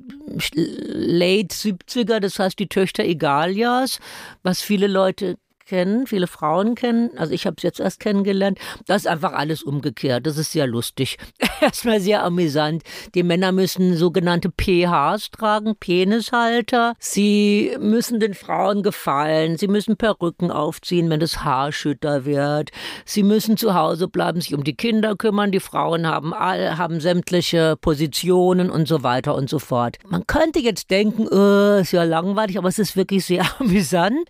Late 0.55 1.55
70er, 1.55 2.21
das 2.21 2.39
heißt 2.39 2.59
die 2.59 2.69
Töchter 2.69 3.03
Egalias, 3.05 3.99
was 4.43 4.61
viele 4.63 4.87
Leute 4.87 5.37
kennen, 5.71 6.09
viele 6.09 6.27
Frauen 6.27 6.75
kennen. 6.75 7.17
Also 7.17 7.33
ich 7.33 7.47
habe 7.47 7.55
es 7.57 7.63
jetzt 7.63 7.79
erst 7.79 8.01
kennengelernt. 8.01 8.59
Das 8.87 9.03
ist 9.03 9.07
einfach 9.07 9.33
alles 9.35 9.63
umgekehrt. 9.63 10.27
Das 10.27 10.37
ist 10.37 10.51
sehr 10.51 10.67
lustig. 10.67 11.17
Erstmal 11.61 12.01
sehr 12.01 12.25
amüsant. 12.25 12.83
Die 13.15 13.23
Männer 13.23 13.53
müssen 13.53 13.97
sogenannte 13.97 14.51
PHs 14.51 15.31
tragen, 15.31 15.77
Penishalter. 15.77 16.95
Sie 16.99 17.77
müssen 17.79 18.19
den 18.19 18.35
Frauen 18.35 18.83
gefallen. 18.83 19.59
Sie 19.59 19.69
müssen 19.69 19.97
Perücken 19.97 20.51
aufziehen, 20.51 21.09
wenn 21.09 21.21
das 21.21 21.45
Haar 21.45 21.71
schütter 21.71 22.25
wird. 22.25 22.71
Sie 23.05 23.23
müssen 23.23 23.57
zu 23.57 23.73
Hause 23.75 24.09
bleiben, 24.09 24.41
sich 24.41 24.55
um 24.55 24.65
die 24.65 24.75
Kinder 24.75 25.15
kümmern. 25.15 25.53
Die 25.53 25.61
Frauen 25.61 26.05
haben 26.05 26.35
all, 26.35 26.79
haben 26.79 26.99
sämtliche 26.99 27.77
Positionen 27.81 28.71
und 28.71 28.89
so 28.89 29.05
weiter 29.05 29.37
und 29.37 29.49
so 29.49 29.61
fort. 29.61 29.99
Man 30.09 30.27
könnte 30.27 30.59
jetzt 30.59 30.91
denken, 30.91 31.29
äh, 31.31 31.83
ist 31.83 31.93
ja 31.93 32.03
langweilig, 32.03 32.59
aber 32.59 32.69
es 32.69 32.81
ist 32.81 32.97
wirklich 32.97 33.25
sehr 33.25 33.45
amüsant. 33.61 34.29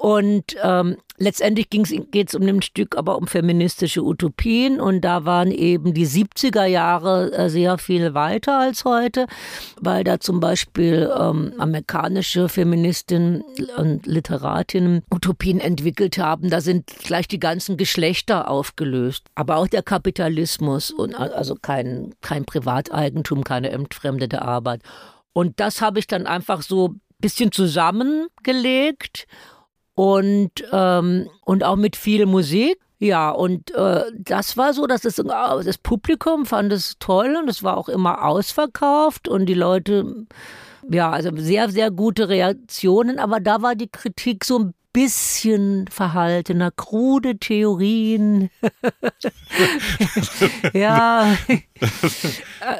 Und 0.00 0.56
ähm, 0.62 0.96
letztendlich 1.18 1.68
geht 1.68 2.28
es 2.30 2.34
um 2.34 2.46
dem 2.46 2.62
Stück 2.62 2.96
aber 2.96 3.18
um 3.18 3.26
feministische 3.26 4.02
Utopien 4.02 4.80
und 4.80 5.02
da 5.02 5.26
waren 5.26 5.50
eben 5.50 5.92
die 5.92 6.06
70er 6.06 6.64
Jahre 6.64 7.30
äh, 7.34 7.50
sehr 7.50 7.76
viel 7.76 8.14
weiter 8.14 8.58
als 8.58 8.86
heute, 8.86 9.26
weil 9.78 10.02
da 10.02 10.18
zum 10.18 10.40
Beispiel 10.40 11.12
ähm, 11.14 11.52
amerikanische 11.58 12.48
Feministinnen 12.48 13.44
und 13.76 14.06
Literatinnen 14.06 15.02
Utopien 15.10 15.60
entwickelt 15.60 16.16
haben. 16.16 16.48
Da 16.48 16.62
sind 16.62 16.86
gleich 16.86 17.28
die 17.28 17.38
ganzen 17.38 17.76
Geschlechter 17.76 18.48
aufgelöst, 18.48 19.26
aber 19.34 19.58
auch 19.58 19.68
der 19.68 19.82
Kapitalismus 19.82 20.90
und 20.90 21.14
also 21.14 21.56
kein, 21.60 22.14
kein 22.22 22.46
Privateigentum, 22.46 23.44
keine 23.44 23.68
entfremdete 23.68 24.40
Arbeit. 24.40 24.80
Und 25.34 25.60
das 25.60 25.82
habe 25.82 25.98
ich 25.98 26.06
dann 26.06 26.26
einfach 26.26 26.62
so 26.62 26.88
ein 26.88 27.00
bisschen 27.20 27.52
zusammengelegt 27.52 29.26
und, 30.00 30.64
ähm, 30.72 31.28
und 31.44 31.62
auch 31.62 31.76
mit 31.76 31.94
viel 31.94 32.24
Musik. 32.24 32.78
Ja, 33.00 33.28
und 33.28 33.74
äh, 33.74 34.04
das 34.14 34.56
war 34.56 34.72
so, 34.72 34.86
dass 34.86 35.02
das, 35.02 35.16
das 35.16 35.76
Publikum 35.76 36.46
fand 36.46 36.72
es 36.72 36.96
toll 36.98 37.36
und 37.38 37.50
es 37.50 37.62
war 37.62 37.76
auch 37.76 37.90
immer 37.90 38.24
ausverkauft 38.24 39.28
und 39.28 39.44
die 39.44 39.54
Leute, 39.54 40.26
ja, 40.88 41.10
also 41.10 41.30
sehr, 41.36 41.68
sehr 41.68 41.90
gute 41.90 42.30
Reaktionen, 42.30 43.18
aber 43.18 43.40
da 43.40 43.60
war 43.60 43.74
die 43.74 43.90
Kritik 43.90 44.46
so 44.46 44.58
ein 44.58 44.74
bisschen 44.94 45.86
verhaltener, 45.88 46.70
krude 46.70 47.36
Theorien. 47.36 48.48
ja. 50.72 51.36
Äh, 52.60 52.76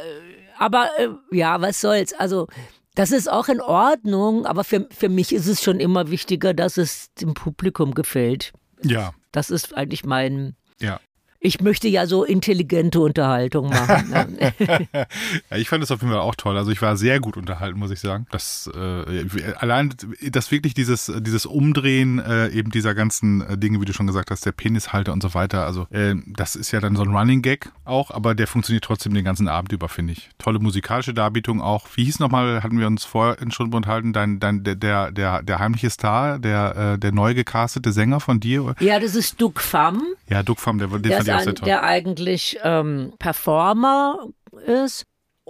aber 0.59 0.91
äh, 0.99 1.09
ja, 1.33 1.59
was 1.63 1.81
soll's? 1.81 2.13
Also 2.13 2.47
das 2.95 3.13
ist 3.13 3.31
auch 3.31 3.49
in 3.49 3.61
Ordnung, 3.61 4.47
aber 4.47 4.65
für, 4.65 4.89
für 4.91 5.09
mich 5.09 5.33
ist 5.33 5.47
es 5.47 5.63
schon 5.63 5.81
immer 5.81 6.11
wichtiger, 6.11 6.55
dass 6.55 6.77
es 6.77 7.13
dem 7.15 7.35
Publikum 7.35 7.95
gefällt. 7.95 8.53
Ja. 8.83 9.13
Das 9.33 9.51
ist 9.51 9.77
eigentlich 9.77 10.05
mein, 10.05 10.57
ja 10.81 11.01
ich 11.41 11.61
möchte 11.63 11.89
ja 11.89 12.07
so 12.07 12.23
intelligente 12.23 13.01
Unterhaltung 13.01 13.71
machen. 13.71 14.11
Ne? 14.11 14.53
ja, 15.51 15.57
ich 15.57 15.71
fand 15.71 15.83
es 15.83 15.91
auf 15.91 16.03
jeden 16.03 16.13
Fall 16.13 16.21
auch 16.21 16.35
toll. 16.35 16.57
Also 16.59 16.71
ich 16.71 16.83
war 16.83 16.99
sehr 16.99 17.19
gut 17.19 17.39
unterhalten, 17.39 17.79
muss 17.79 17.91
ich 17.91 17.99
sagen. 17.99 18.27
Das 18.31 18.71
äh, 18.75 19.55
allein 19.59 19.95
das 20.31 20.51
wirklich 20.51 20.75
dieses 20.75 21.11
dieses 21.21 21.47
Umdrehen 21.47 22.19
äh, 22.19 22.49
eben 22.49 22.71
dieser 22.71 22.95
ganzen 22.95 23.41
äh, 23.41 23.57
Dinge, 23.57 23.81
wie 23.81 23.87
du 23.87 23.95
schon 23.95 24.07
gesagt 24.07 24.31
hast, 24.31 24.45
der 24.45 24.53
Penishalter 24.53 25.15
und 25.15 25.23
so 25.23 25.33
weiter. 25.33 25.65
Also 25.65 25.87
äh, 25.91 26.15
das 26.27 26.57
ist 26.57 26.73
ja 26.73 26.81
dann 26.81 26.95
so 26.95 27.03
ein 27.03 27.17
Running 27.17 27.41
Gag 27.41 27.73
auch, 27.87 28.11
aber 28.11 28.35
der 28.35 28.47
funktioniert 28.47 28.85
trotzdem 28.85 29.15
den 29.15 29.25
ganzen 29.25 29.49
Abend 29.49 29.73
über, 29.73 29.89
finde 29.89 30.13
ich. 30.13 30.29
Tolle 30.37 30.59
musikalische 30.59 31.15
Darbietung 31.15 31.63
auch. 31.63 31.87
Wie 31.95 32.05
hieß 32.05 32.19
nochmal? 32.19 32.63
Hatten 32.63 32.79
wir 32.79 32.87
uns 32.87 33.05
vorhin 33.05 33.51
schon 33.51 33.73
unterhalten? 33.73 34.13
Dein, 34.13 34.41
dein 34.41 34.63
der 34.63 34.75
der 34.75 35.11
der, 35.11 35.43
der 35.43 35.59
heimliche 35.59 35.89
Star, 35.89 36.39
der 36.39 36.77
äh, 36.77 36.99
der 36.99 37.13
neu 37.13 37.33
gecastete 37.33 37.93
Sänger 37.93 38.21
von 38.21 38.41
dir? 38.41 38.75
Ja, 38.79 39.01
das 39.01 39.15
ist 39.15 39.41
Duke 39.41 39.63
Pham. 39.63 40.03
Ja, 40.29 40.43
Duke 40.43 40.61
Pham, 40.61 40.79
der, 40.79 40.89
den 40.89 41.03
der 41.03 41.17
fand 41.17 41.30
toll. 41.39 41.67
Der 41.67 41.83
eigentlich 41.83 42.59
ähm, 42.63 43.13
Performer 43.19 44.29
ist, 44.67 45.07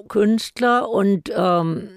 Künstler 0.08 0.88
und 0.88 1.30
ähm, 1.34 1.88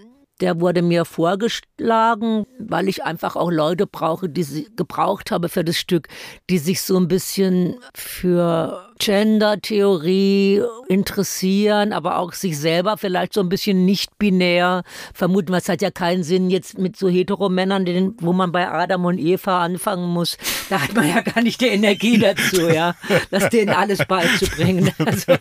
der 0.42 0.60
wurde 0.60 0.82
mir 0.82 1.06
vorgeschlagen, 1.06 2.46
weil 2.60 2.90
ich 2.90 3.04
einfach 3.04 3.36
auch 3.36 3.52
Leute 3.52 3.88
brauche, 3.88 4.28
die 4.28 4.44
sie 4.44 4.68
gebraucht 4.76 5.32
habe 5.32 5.48
für 5.48 5.64
das 5.64 5.78
Stück, 5.78 6.08
die 6.50 6.58
sich 6.58 6.82
so 6.82 6.98
ein 6.98 7.08
bisschen 7.08 7.80
für 7.94 8.93
Gender-Theorie 9.00 10.64
interessieren, 10.88 11.94
aber 11.94 12.18
auch 12.18 12.34
sich 12.34 12.58
selber 12.58 12.98
vielleicht 12.98 13.34
so 13.34 13.42
ein 13.42 13.50
bisschen 13.50 13.86
nicht 13.86 14.18
binär 14.18 14.84
vermuten. 15.14 15.52
Was 15.52 15.70
hat 15.70 15.82
ja 15.82 15.92
keinen 15.92 16.24
Sinn 16.24 16.50
jetzt 16.50 16.78
mit 16.78 16.96
so 16.96 17.10
Heteromännern, 17.10 18.16
wo 18.20 18.34
man 18.34 18.52
bei 18.52 18.70
Adam 18.70 19.06
und 19.06 19.18
Eva 19.18 19.64
anfangen 19.64 20.10
muss. 20.10 20.38
Da 20.70 20.82
hat 20.82 20.94
man 20.94 21.08
ja 21.08 21.22
gar 21.22 21.42
nicht 21.42 21.62
die 21.62 21.68
Energie 21.68 22.18
dazu, 22.18 22.68
ja, 22.70 22.96
das 23.32 23.50
denen 23.50 23.70
alles 23.70 24.00
beizubringen. 24.06 24.92
Also, 25.04 25.36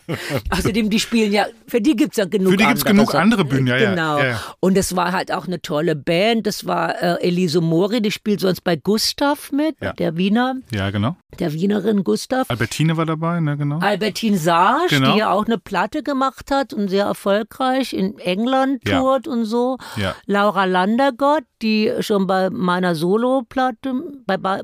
außerdem, 0.51 0.91
die 0.91 0.99
spielen 0.99 1.33
ja, 1.33 1.47
für 1.67 1.81
die 1.81 1.95
gibt 1.95 2.13
es 2.13 2.17
ja 2.19 2.25
genug 2.25 2.53
Für 2.53 2.57
die 2.57 2.65
gibt 2.65 2.79
es 2.79 2.85
genug 2.85 3.15
andere 3.15 3.45
Bühnen, 3.45 3.69
ja, 3.69 3.79
genau. 3.79 4.19
ja. 4.19 4.25
Genau. 4.25 4.39
Und 4.61 4.77
es 4.77 4.97
war 4.97 5.13
halt 5.13 5.33
auch 5.33 5.47
eine 5.47 5.61
tolle 5.63 5.95
Band. 5.95 6.47
Das 6.47 6.67
war 6.67 7.01
äh, 7.01 7.27
Elise 7.27 7.61
Mori, 7.61 8.03
die 8.03 8.11
spielt 8.11 8.41
sonst 8.41 8.63
bei 8.63 8.77
Gustav 8.77 9.53
mit, 9.53 9.77
ja. 9.81 9.93
der 9.93 10.17
Wiener. 10.17 10.57
Ja, 10.71 10.91
genau. 10.91 11.17
Der 11.39 11.53
Wienerin 11.53 12.05
Gustav. 12.05 12.51
Albertine 12.51 12.97
war 12.97 13.07
dabei, 13.07 13.41
ne? 13.45 13.57
genau. 13.57 13.79
Albertine 13.79 14.37
Sage, 14.37 14.87
genau. 14.89 15.13
die 15.13 15.19
ja 15.19 15.31
auch 15.31 15.47
eine 15.47 15.59
Platte 15.59 16.03
gemacht 16.03 16.51
hat 16.51 16.73
und 16.73 16.89
sehr 16.89 17.05
erfolgreich 17.05 17.93
in 17.93 18.19
England 18.19 18.85
tourt 18.85 19.27
ja. 19.27 19.33
und 19.33 19.45
so. 19.45 19.79
Ja. 19.97 20.15
Laura 20.27 20.65
Landergott, 20.65 21.45
die 21.63 21.93
schon 22.01 22.27
bei 22.27 22.51
meiner 22.51 22.95
Solo-Platte 22.95 23.95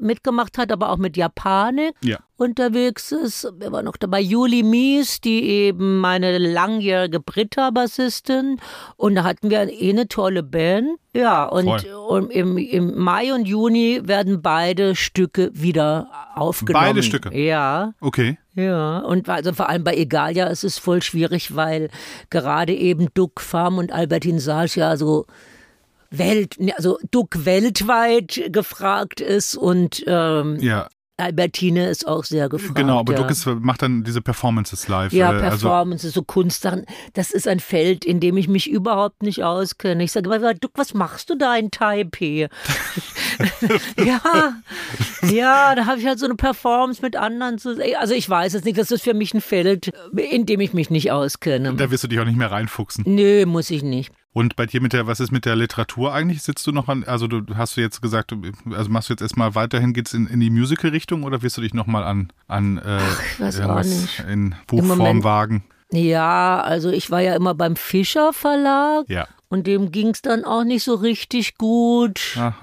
mitgemacht 0.01 0.59
hat, 0.59 0.73
aber 0.73 0.91
auch 0.91 0.97
mit 0.97 1.17
Japanik 1.17 1.95
ja. 2.03 2.19
unterwegs 2.37 3.13
ist. 3.13 3.51
Wer 3.59 3.73
war 3.73 3.83
noch 3.83 3.97
dabei? 3.97 4.21
Julie 4.21 4.65
Mies, 4.65 5.21
die 5.21 5.45
eben 5.45 5.99
meine 5.99 6.39
langjährige 6.39 7.21
Britta-Bassistin. 7.21 8.61
Und 8.97 9.15
da 9.15 9.25
hatten 9.25 9.51
wir 9.51 9.71
eh 9.71 9.91
eine 9.91 10.09
tolle 10.09 10.43
Band. 10.43 10.99
Ja, 11.15 11.45
und, 11.45 11.85
und 11.85 12.31
im, 12.31 12.59
im, 12.59 12.99
Mai 12.99 13.33
und 13.33 13.49
Juni 13.49 14.01
werden 14.05 14.43
beide 14.43 14.95
Stücke 14.95 15.51
wieder 15.55 16.11
aufgenommen. 16.35 16.87
Beide 16.87 17.03
Stücke? 17.03 17.37
Ja. 17.37 17.95
Okay. 18.01 18.39
Ja, 18.55 18.99
und 18.99 19.29
also 19.29 19.53
vor 19.53 19.69
allem 19.69 19.85
bei 19.85 19.95
Egalia 19.95 20.47
ist 20.47 20.65
es 20.65 20.79
voll 20.79 21.01
schwierig, 21.01 21.55
weil 21.55 21.91
gerade 22.29 22.75
eben 22.75 23.09
Duck 23.15 23.41
Farm 23.41 23.79
und 23.79 23.93
Albertin 23.93 24.41
Sage 24.41 24.73
ja 24.81 24.97
so 24.97 25.27
Welt, 26.11 26.57
also 26.77 26.99
Duck 27.11 27.45
weltweit 27.45 28.49
gefragt 28.51 29.21
ist 29.21 29.57
und 29.57 30.03
ähm, 30.07 30.59
ja. 30.61 30.89
Albertine 31.21 31.91
ist 31.91 32.07
auch 32.07 32.25
sehr 32.25 32.49
gefragt. 32.49 32.77
Genau, 32.77 33.01
aber 33.01 33.13
ja. 33.13 33.19
Duck 33.19 33.31
ist, 33.31 33.45
macht 33.45 33.83
dann 33.83 34.05
diese 34.05 34.23
Performances 34.23 34.87
live. 34.87 35.13
Ja, 35.13 35.33
äh, 35.33 35.43
also 35.43 35.69
Performances, 35.69 36.11
also, 36.11 36.21
so 36.21 36.25
Kunstsachen. 36.25 36.87
Das 37.15 37.33
ist 37.33 37.49
ein 37.49 37.59
Feld, 37.59 38.05
in 38.05 38.21
dem 38.21 38.37
ich 38.37 38.47
mich 38.47 38.71
überhaupt 38.71 39.23
nicht 39.25 39.43
auskenne. 39.43 40.05
Ich 40.05 40.13
sage 40.13 40.33
immer, 40.33 40.55
Duck, 40.55 40.73
was 40.75 40.95
machst 40.95 41.29
du 41.29 41.35
da 41.35 41.57
in 41.57 41.73
Taipei? 41.73 42.49
ja, 43.99 44.21
ja, 45.29 45.75
da 45.75 45.87
habe 45.87 45.99
ich 45.99 46.07
halt 46.07 46.21
so 46.21 46.27
eine 46.27 46.37
Performance 46.37 47.03
mit 47.03 47.17
anderen. 47.17 47.59
Zu, 47.59 47.77
also 47.99 48.15
ich 48.15 48.31
weiß 48.31 48.55
es 48.55 48.65
nicht, 48.65 48.79
das 48.79 48.93
ist 48.93 49.03
für 49.03 49.15
mich 49.15 49.35
ein 49.35 49.41
Feld, 49.41 49.91
in 50.17 50.47
dem 50.47 50.61
ich 50.61 50.73
mich 50.73 50.89
nicht 50.89 51.11
auskenne. 51.11 51.75
Da 51.75 51.91
wirst 51.91 52.05
du 52.05 52.09
dich 52.09 52.21
auch 52.21 52.27
nicht 52.27 52.39
mehr 52.39 52.53
reinfuchsen. 52.53 53.05
Nö, 53.07 53.45
muss 53.45 53.71
ich 53.71 53.83
nicht. 53.83 54.13
Und 54.39 54.55
bei 54.55 54.67
dir 54.67 54.81
mit 54.81 54.93
der, 54.93 55.09
was 55.09 55.19
ist 55.19 55.33
mit 55.33 55.47
der 55.47 55.57
Literatur 55.57 56.15
eigentlich? 56.15 56.45
Sitzt 56.45 56.65
du 56.65 56.71
noch 56.71 56.87
an, 56.87 57.03
also 57.03 57.27
du 57.27 57.43
hast 57.57 57.77
du 57.77 57.81
jetzt 57.81 58.01
gesagt, 58.01 58.33
also 58.71 58.89
machst 58.89 59.09
du 59.09 59.13
jetzt 59.13 59.21
erstmal 59.21 59.57
weiterhin, 59.57 59.93
geht 59.93 60.07
es 60.07 60.15
in, 60.15 60.29
in 60.29 60.39
die 60.39 60.49
Musical-Richtung 60.49 61.25
oder 61.25 61.43
wirst 61.43 61.57
du 61.57 61.61
dich 61.61 61.75
nochmal 61.75 62.05
an, 62.05 62.33
an 62.47 62.79
äh, 62.79 63.01
Ach, 63.43 64.29
in 64.29 64.55
Buchform 64.69 65.25
wagen? 65.25 65.65
Ja, 65.91 66.61
also 66.61 66.89
ich 66.89 67.11
war 67.11 67.21
ja 67.21 67.35
immer 67.35 67.57
beim 67.57 67.75
Fischer 67.75 68.33
Verlag 68.33 69.07
ja. 69.09 69.27
und 69.49 69.67
dem 69.67 69.91
ging 69.91 70.11
es 70.11 70.23
dann 70.23 70.45
auch 70.45 70.63
nicht 70.63 70.85
so 70.85 70.95
richtig 70.95 71.59
gut. 71.59 72.39
Ach. 72.39 72.63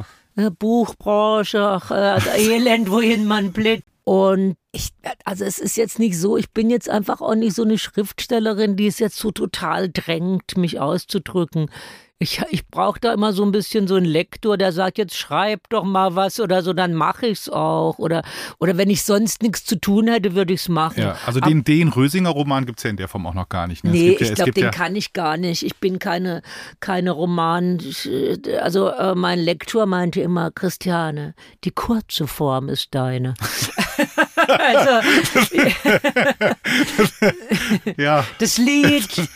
Buchbranche, 0.58 1.62
ach, 1.62 1.92
äh, 1.92 2.56
Elend, 2.56 2.90
wohin 2.90 3.28
man 3.28 3.52
blickt. 3.52 3.84
Und 4.06 4.56
ich, 4.72 4.90
also 5.24 5.46
es 5.46 5.58
ist 5.58 5.78
jetzt 5.78 5.98
nicht 5.98 6.20
so, 6.20 6.38
ich 6.38 6.52
bin 6.52 6.70
jetzt 6.70 6.90
einfach 6.90 7.22
auch 7.22 7.34
nicht 7.34 7.56
so 7.56 7.64
eine 7.64 7.80
Schriftstellerin, 7.80 8.76
die 8.76 8.86
es 8.86 9.00
jetzt 9.00 9.18
so 9.18 9.32
total 9.32 9.90
drängt, 9.90 10.58
mich 10.58 10.80
auszudrücken. 10.80 11.72
Ich, 12.20 12.40
ich 12.52 12.68
brauche 12.68 13.00
da 13.00 13.14
immer 13.14 13.34
so 13.34 13.44
ein 13.44 13.52
bisschen 13.52 13.88
so 13.88 13.96
einen 13.96 14.06
Lektor, 14.06 14.58
der 14.58 14.72
sagt, 14.72 15.00
jetzt 15.00 15.18
schreib 15.18 15.68
doch 15.70 15.84
mal 15.84 16.16
was 16.16 16.40
oder 16.40 16.62
so, 16.62 16.72
dann 16.72 16.94
mache 16.94 17.26
ich 17.26 17.40
es 17.40 17.50
auch. 17.50 17.98
Oder, 17.98 18.22
oder 18.60 18.78
wenn 18.78 18.92
ich 18.92 19.04
sonst 19.04 19.42
nichts 19.42 19.66
zu 19.66 19.82
tun 19.82 20.08
hätte, 20.08 20.36
würde 20.36 20.54
ich 20.54 20.62
es 20.62 20.70
machen. 20.70 21.02
Ja, 21.02 21.18
also 21.26 21.40
den, 21.40 21.64
den 21.64 21.90
Rösinger 21.90 22.30
Roman 22.30 22.68
gibt 22.68 22.80
es 22.80 22.84
ja 22.84 22.92
in 22.92 22.98
der 22.98 23.08
Form 23.08 23.26
auch 23.26 23.34
noch 23.34 23.50
gar 23.50 23.66
nicht. 23.66 23.84
Ne? 23.84 23.90
Nee, 23.90 24.18
ich 24.20 24.34
glaube, 24.36 24.52
den 24.52 24.66
ja 24.66 24.70
kann 24.70 24.96
ich 24.96 25.14
gar 25.14 25.36
nicht. 25.36 25.64
Ich 25.64 25.78
bin 25.78 25.98
keine, 25.98 26.44
keine 26.80 27.10
Roman. 27.10 27.80
Also 28.62 28.90
äh, 28.90 29.16
mein 29.16 29.40
Lektor 29.40 29.88
meinte 29.88 30.22
immer, 30.22 30.52
Christiane, 30.52 31.34
die 31.64 31.72
kurze 31.72 32.28
Form 32.28 32.70
ist 32.70 32.94
deine. 32.94 33.34
also, 34.48 35.00
ja. 37.98 38.26
Das 38.40 38.58
Lied 38.58 39.30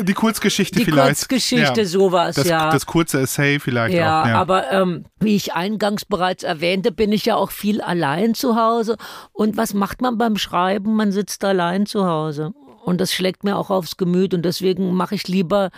Die 0.00 0.14
Kurzgeschichte 0.14 0.80
die 0.80 0.84
vielleicht. 0.84 1.06
Kurzgeschichte, 1.06 1.80
ja. 1.80 1.86
sowas, 1.86 2.34
das, 2.34 2.48
ja. 2.48 2.70
Das 2.70 2.86
kurze 2.86 3.20
Essay 3.20 3.60
vielleicht 3.60 3.94
ja, 3.94 4.22
auch. 4.22 4.26
Ja, 4.26 4.40
aber 4.40 4.72
ähm, 4.72 5.04
wie 5.20 5.36
ich 5.36 5.54
eingangs 5.54 6.04
bereits 6.04 6.42
erwähnte, 6.42 6.90
bin 6.90 7.12
ich 7.12 7.24
ja 7.24 7.36
auch 7.36 7.50
viel 7.50 7.80
allein 7.80 8.34
zu 8.34 8.56
Hause. 8.56 8.96
Und 9.32 9.56
was 9.56 9.74
macht 9.74 10.02
man 10.02 10.18
beim 10.18 10.36
Schreiben? 10.36 10.94
Man 10.96 11.12
sitzt 11.12 11.44
allein 11.44 11.86
zu 11.86 12.06
Hause. 12.06 12.52
Und 12.84 13.00
das 13.00 13.12
schlägt 13.12 13.44
mir 13.44 13.56
auch 13.56 13.70
aufs 13.70 13.96
Gemüt. 13.96 14.34
Und 14.34 14.42
deswegen 14.42 14.92
mache 14.94 15.14
ich 15.14 15.28
lieber 15.28 15.70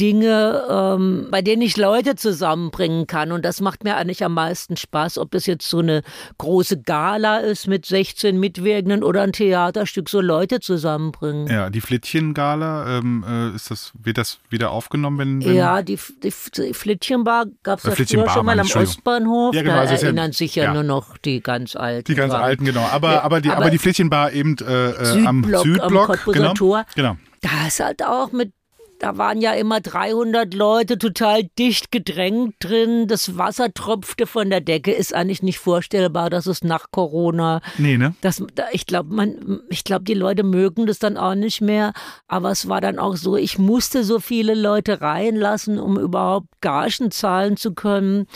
Dinge, 0.00 0.64
ähm, 0.70 1.28
bei 1.30 1.42
denen 1.42 1.60
ich 1.60 1.76
Leute 1.76 2.16
zusammenbringen 2.16 3.06
kann. 3.06 3.32
Und 3.32 3.44
das 3.44 3.60
macht 3.60 3.84
mir 3.84 3.96
eigentlich 3.96 4.24
am 4.24 4.32
meisten 4.32 4.76
Spaß, 4.78 5.18
ob 5.18 5.30
das 5.30 5.44
jetzt 5.44 5.68
so 5.68 5.80
eine 5.80 6.02
große 6.38 6.80
Gala 6.80 7.38
ist 7.38 7.66
mit 7.66 7.84
16 7.84 8.40
Mitwirkenden 8.40 9.04
oder 9.04 9.22
ein 9.22 9.32
Theaterstück, 9.32 10.08
so 10.08 10.22
Leute 10.22 10.60
zusammenbringen. 10.60 11.48
Ja, 11.48 11.68
die 11.68 11.82
Flittchen-Gala, 11.82 12.98
ähm, 12.98 13.24
äh, 13.28 13.54
ist 13.54 13.70
das, 13.70 13.92
wird 14.00 14.16
das 14.16 14.38
wieder 14.48 14.70
aufgenommen, 14.70 15.18
wenn. 15.18 15.44
wenn 15.44 15.54
ja, 15.54 15.82
die, 15.82 15.98
die, 16.22 16.32
die 16.56 16.72
Flittchenbar 16.72 17.46
gab 17.62 17.80
es 17.80 17.84
ja 17.84 17.90
Flittchenbar, 17.90 18.28
früher 18.28 18.34
schon 18.34 18.46
mal 18.46 18.58
am. 18.58 18.66
Ostbahnhof. 18.70 19.54
Ja, 19.54 19.62
genau, 19.62 19.74
da 19.74 19.82
ist 19.82 20.00
ja- 20.00 20.06
erinnern 20.06 20.32
sich 20.32 20.54
ja, 20.54 20.64
ja. 20.64 20.74
nur 20.74 20.82
noch 20.82 21.18
die 21.18 21.42
ganz 21.42 21.76
Alten. 21.76 22.10
Die 22.10 22.14
ganz 22.14 22.32
alten, 22.32 22.64
genau. 22.64 22.88
Aber, 22.90 23.22
aber, 23.22 23.42
die, 23.42 23.50
aber, 23.50 23.58
aber 23.58 23.70
die 23.70 23.78
Flittchenbar 23.78 24.32
eben 24.32 24.56
äh, 24.60 24.90
äh, 24.90 25.26
am 25.26 25.44
Südblock, 25.44 25.66
am 25.66 25.72
Südblock. 25.72 26.06
Cottbuser 26.06 26.38
genau. 26.38 26.54
Tor. 26.54 26.86
genau. 26.94 27.16
Da 27.42 27.66
ist 27.68 27.80
halt 27.80 28.02
auch 28.04 28.32
mit, 28.32 28.52
da 29.00 29.18
waren 29.18 29.40
ja 29.40 29.52
immer 29.54 29.80
300 29.80 30.54
Leute 30.54 30.98
total 30.98 31.42
dicht 31.58 31.90
gedrängt 31.90 32.54
drin. 32.60 33.08
Das 33.08 33.36
Wasser 33.36 33.74
tropfte 33.74 34.26
von 34.26 34.50
der 34.50 34.60
Decke. 34.60 34.92
Ist 34.92 35.14
eigentlich 35.14 35.42
nicht 35.42 35.58
vorstellbar, 35.58 36.30
dass 36.30 36.46
es 36.46 36.62
nach 36.62 36.86
Corona 36.92 37.60
Nee, 37.78 37.96
ne? 37.96 38.14
das, 38.20 38.42
da- 38.54 38.66
ich 38.72 38.86
glaube, 38.86 39.12
man, 39.14 39.60
ich 39.70 39.82
glaube, 39.84 40.04
die 40.04 40.14
Leute 40.14 40.42
mögen 40.44 40.86
das 40.86 40.98
dann 40.98 41.16
auch 41.16 41.34
nicht 41.34 41.60
mehr. 41.60 41.92
Aber 42.28 42.50
es 42.50 42.68
war 42.68 42.80
dann 42.80 42.98
auch 42.98 43.16
so, 43.16 43.36
ich 43.36 43.58
musste 43.58 44.04
so 44.04 44.20
viele 44.20 44.54
Leute 44.54 45.00
reinlassen, 45.00 45.78
um 45.80 45.98
überhaupt 45.98 46.46
Gagen 46.60 47.10
zahlen 47.10 47.56
zu 47.56 47.72
können. 47.74 48.26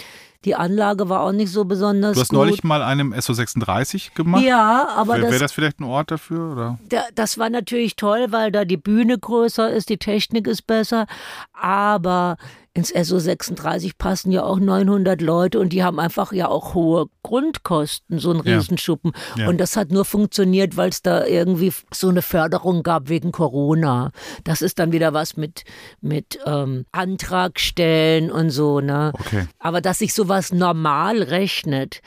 Die 0.44 0.54
Anlage 0.54 1.08
war 1.08 1.20
auch 1.22 1.32
nicht 1.32 1.50
so 1.50 1.64
besonders 1.64 2.14
Du 2.14 2.20
hast 2.20 2.28
gut. 2.28 2.38
neulich 2.38 2.64
mal 2.64 2.82
einem 2.82 3.12
SO36 3.14 4.14
gemacht. 4.14 4.42
ja, 4.44 4.88
aber 4.94 5.14
Wäre 5.16 5.30
das, 5.30 5.38
das 5.40 5.52
vielleicht 5.52 5.80
ein 5.80 5.84
Ort 5.84 6.10
dafür? 6.10 6.52
Oder? 6.52 6.78
da- 6.88 7.04
das 7.14 7.38
war 7.38 7.48
natürlich 7.50 7.96
toll, 7.96 8.26
weil 8.30 8.52
da 8.52 8.64
die 8.64 8.76
Bühne 8.76 9.18
größer 9.18 9.70
ist, 9.70 9.88
die 9.88 9.96
Technik 9.98 10.46
ist 10.46 10.66
besser. 10.66 11.06
Aber 11.52 12.36
ins 12.76 12.92
SO36 12.92 13.92
passen 13.96 14.32
ja 14.32 14.42
auch 14.42 14.58
900 14.58 15.22
Leute 15.22 15.60
und 15.60 15.68
die 15.72 15.84
haben 15.84 16.00
einfach 16.00 16.32
ja 16.32 16.48
auch 16.48 16.74
hohe 16.74 17.06
Grundkosten, 17.22 18.18
so 18.18 18.32
ein 18.32 18.42
Ja. 18.44 18.56
Riesenschuppen. 18.56 19.12
Ja. 19.36 19.48
Und 19.48 19.58
das 19.58 19.76
hat 19.76 19.92
nur 19.92 20.04
funktioniert, 20.04 20.76
weil 20.76 20.88
es 20.88 21.00
da 21.00 21.24
irgendwie 21.24 21.72
so 21.92 22.08
eine 22.08 22.20
Förderung 22.20 22.82
gab 22.82 23.08
wegen 23.08 23.30
Corona. 23.30 24.10
Das 24.42 24.60
ist 24.60 24.80
dann 24.80 24.90
wieder 24.90 25.12
was 25.12 25.36
mit, 25.36 25.62
mit 26.00 26.38
ähm, 26.46 26.84
Antrag 26.90 27.60
stellen 27.60 28.30
und 28.30 28.50
so. 28.50 28.80
Ne? 28.80 29.12
Okay. 29.14 29.46
Aber 29.60 29.80
dass 29.80 30.00
sich 30.00 30.12
sowas 30.12 30.52
normal 30.52 31.22
rechnet, 31.22 32.02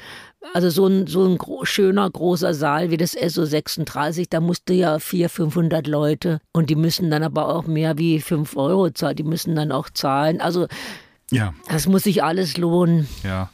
also 0.54 0.70
so 0.70 0.88
ein, 0.88 1.08
so 1.08 1.26
ein 1.26 1.38
gro 1.38 1.66
schöner 1.66 2.10
großer 2.10 2.54
Saal 2.54 2.90
wie 2.92 2.98
das 2.98 3.16
SO36, 3.18 4.28
da 4.30 4.40
musste 4.40 4.74
ja 4.74 5.00
400, 5.00 5.32
500 5.32 5.88
Leute 5.88 6.40
und 6.54 6.70
die 6.70 6.76
müssen 6.76 7.10
dann 7.12 7.24
aber 7.24 7.48
auch 7.54 7.66
mehr 7.68 7.98
wie 7.98 8.20
5 8.22 8.56
Euro 8.58 8.90
zahlen, 8.92 9.16
die 9.16 9.24
müssen 9.24 9.56
dann 9.56 9.72
auch 9.72 9.90
zahlen. 9.90 10.40
Also 10.42 10.68
Ja, 11.32 11.54
das 11.70 11.88
muss 11.88 12.04
sich 12.04 12.24
alles 12.24 12.58
lohnen. 12.58 13.08
ja. 13.24 13.50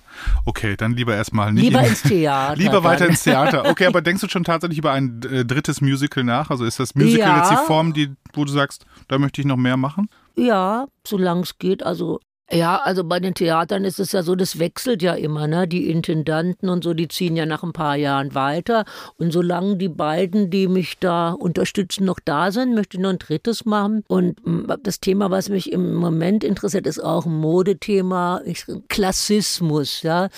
Okay, 0.45 0.77
dann 0.77 0.93
lieber 0.93 1.15
erstmal 1.15 1.51
nicht. 1.51 1.63
Lieber 1.63 1.79
in- 1.79 1.87
ins 1.87 2.03
Theater. 2.03 2.55
Lieber 2.59 2.73
dann. 2.73 2.83
weiter 2.83 3.07
ins 3.07 3.23
Theater. 3.23 3.63
Okay, 3.71 3.87
aber 3.87 3.99
denkst 4.03 4.21
du 4.21 4.29
schon 4.29 4.43
tatsächlich 4.43 4.77
über 4.77 4.91
ein 4.91 5.19
äh, 5.23 5.43
drittes 5.43 5.81
Musical 5.81 6.23
nach? 6.23 6.51
Also 6.51 6.65
ist 6.65 6.79
das 6.79 6.93
Musical 6.93 7.29
Ja. 7.29 7.37
jetzt 7.39 7.49
die 7.51 7.65
Form, 7.65 7.93
die, 7.93 8.11
wo 8.33 8.45
du 8.45 8.51
sagst, 8.51 8.85
da 9.07 9.17
möchte 9.17 9.41
ich 9.41 9.47
noch 9.47 9.57
mehr 9.57 9.75
machen? 9.75 10.09
Ja, 10.35 10.85
solange 11.07 11.41
es 11.41 11.57
geht. 11.57 11.81
Also 11.81 12.19
ja, 12.51 12.77
also 12.77 13.03
bei 13.03 13.19
den 13.19 13.33
Theatern 13.33 13.85
ist 13.85 13.99
es 13.99 14.11
ja 14.11 14.21
so, 14.21 14.35
das 14.35 14.59
wechselt 14.59 15.01
ja 15.01 15.13
immer, 15.13 15.47
ne? 15.47 15.67
Die 15.67 15.89
Intendanten 15.89 16.69
und 16.69 16.83
so, 16.83 16.93
die 16.93 17.07
ziehen 17.07 17.35
ja 17.35 17.45
nach 17.45 17.63
ein 17.63 17.73
paar 17.73 17.95
Jahren 17.95 18.35
weiter. 18.35 18.85
Und 19.17 19.31
solange 19.31 19.77
die 19.77 19.89
beiden, 19.89 20.49
die 20.49 20.67
mich 20.67 20.99
da 20.99 21.31
unterstützen, 21.31 22.05
noch 22.05 22.19
da 22.23 22.51
sind, 22.51 22.75
möchte 22.75 22.97
ich 22.97 23.01
noch 23.01 23.11
ein 23.11 23.17
drittes 23.17 23.65
machen. 23.65 24.03
Und 24.07 24.45
mm, 24.45 24.71
das 24.83 24.99
Thema, 24.99 25.31
was 25.31 25.49
mich 25.49 25.71
im 25.71 25.95
Moment 25.95 26.43
interessiert, 26.43 26.85
ist 26.85 27.03
auch 27.03 27.25
ein 27.25 27.33
Modethema, 27.33 28.41
Klassismus, 28.89 30.03
ja. 30.03 30.29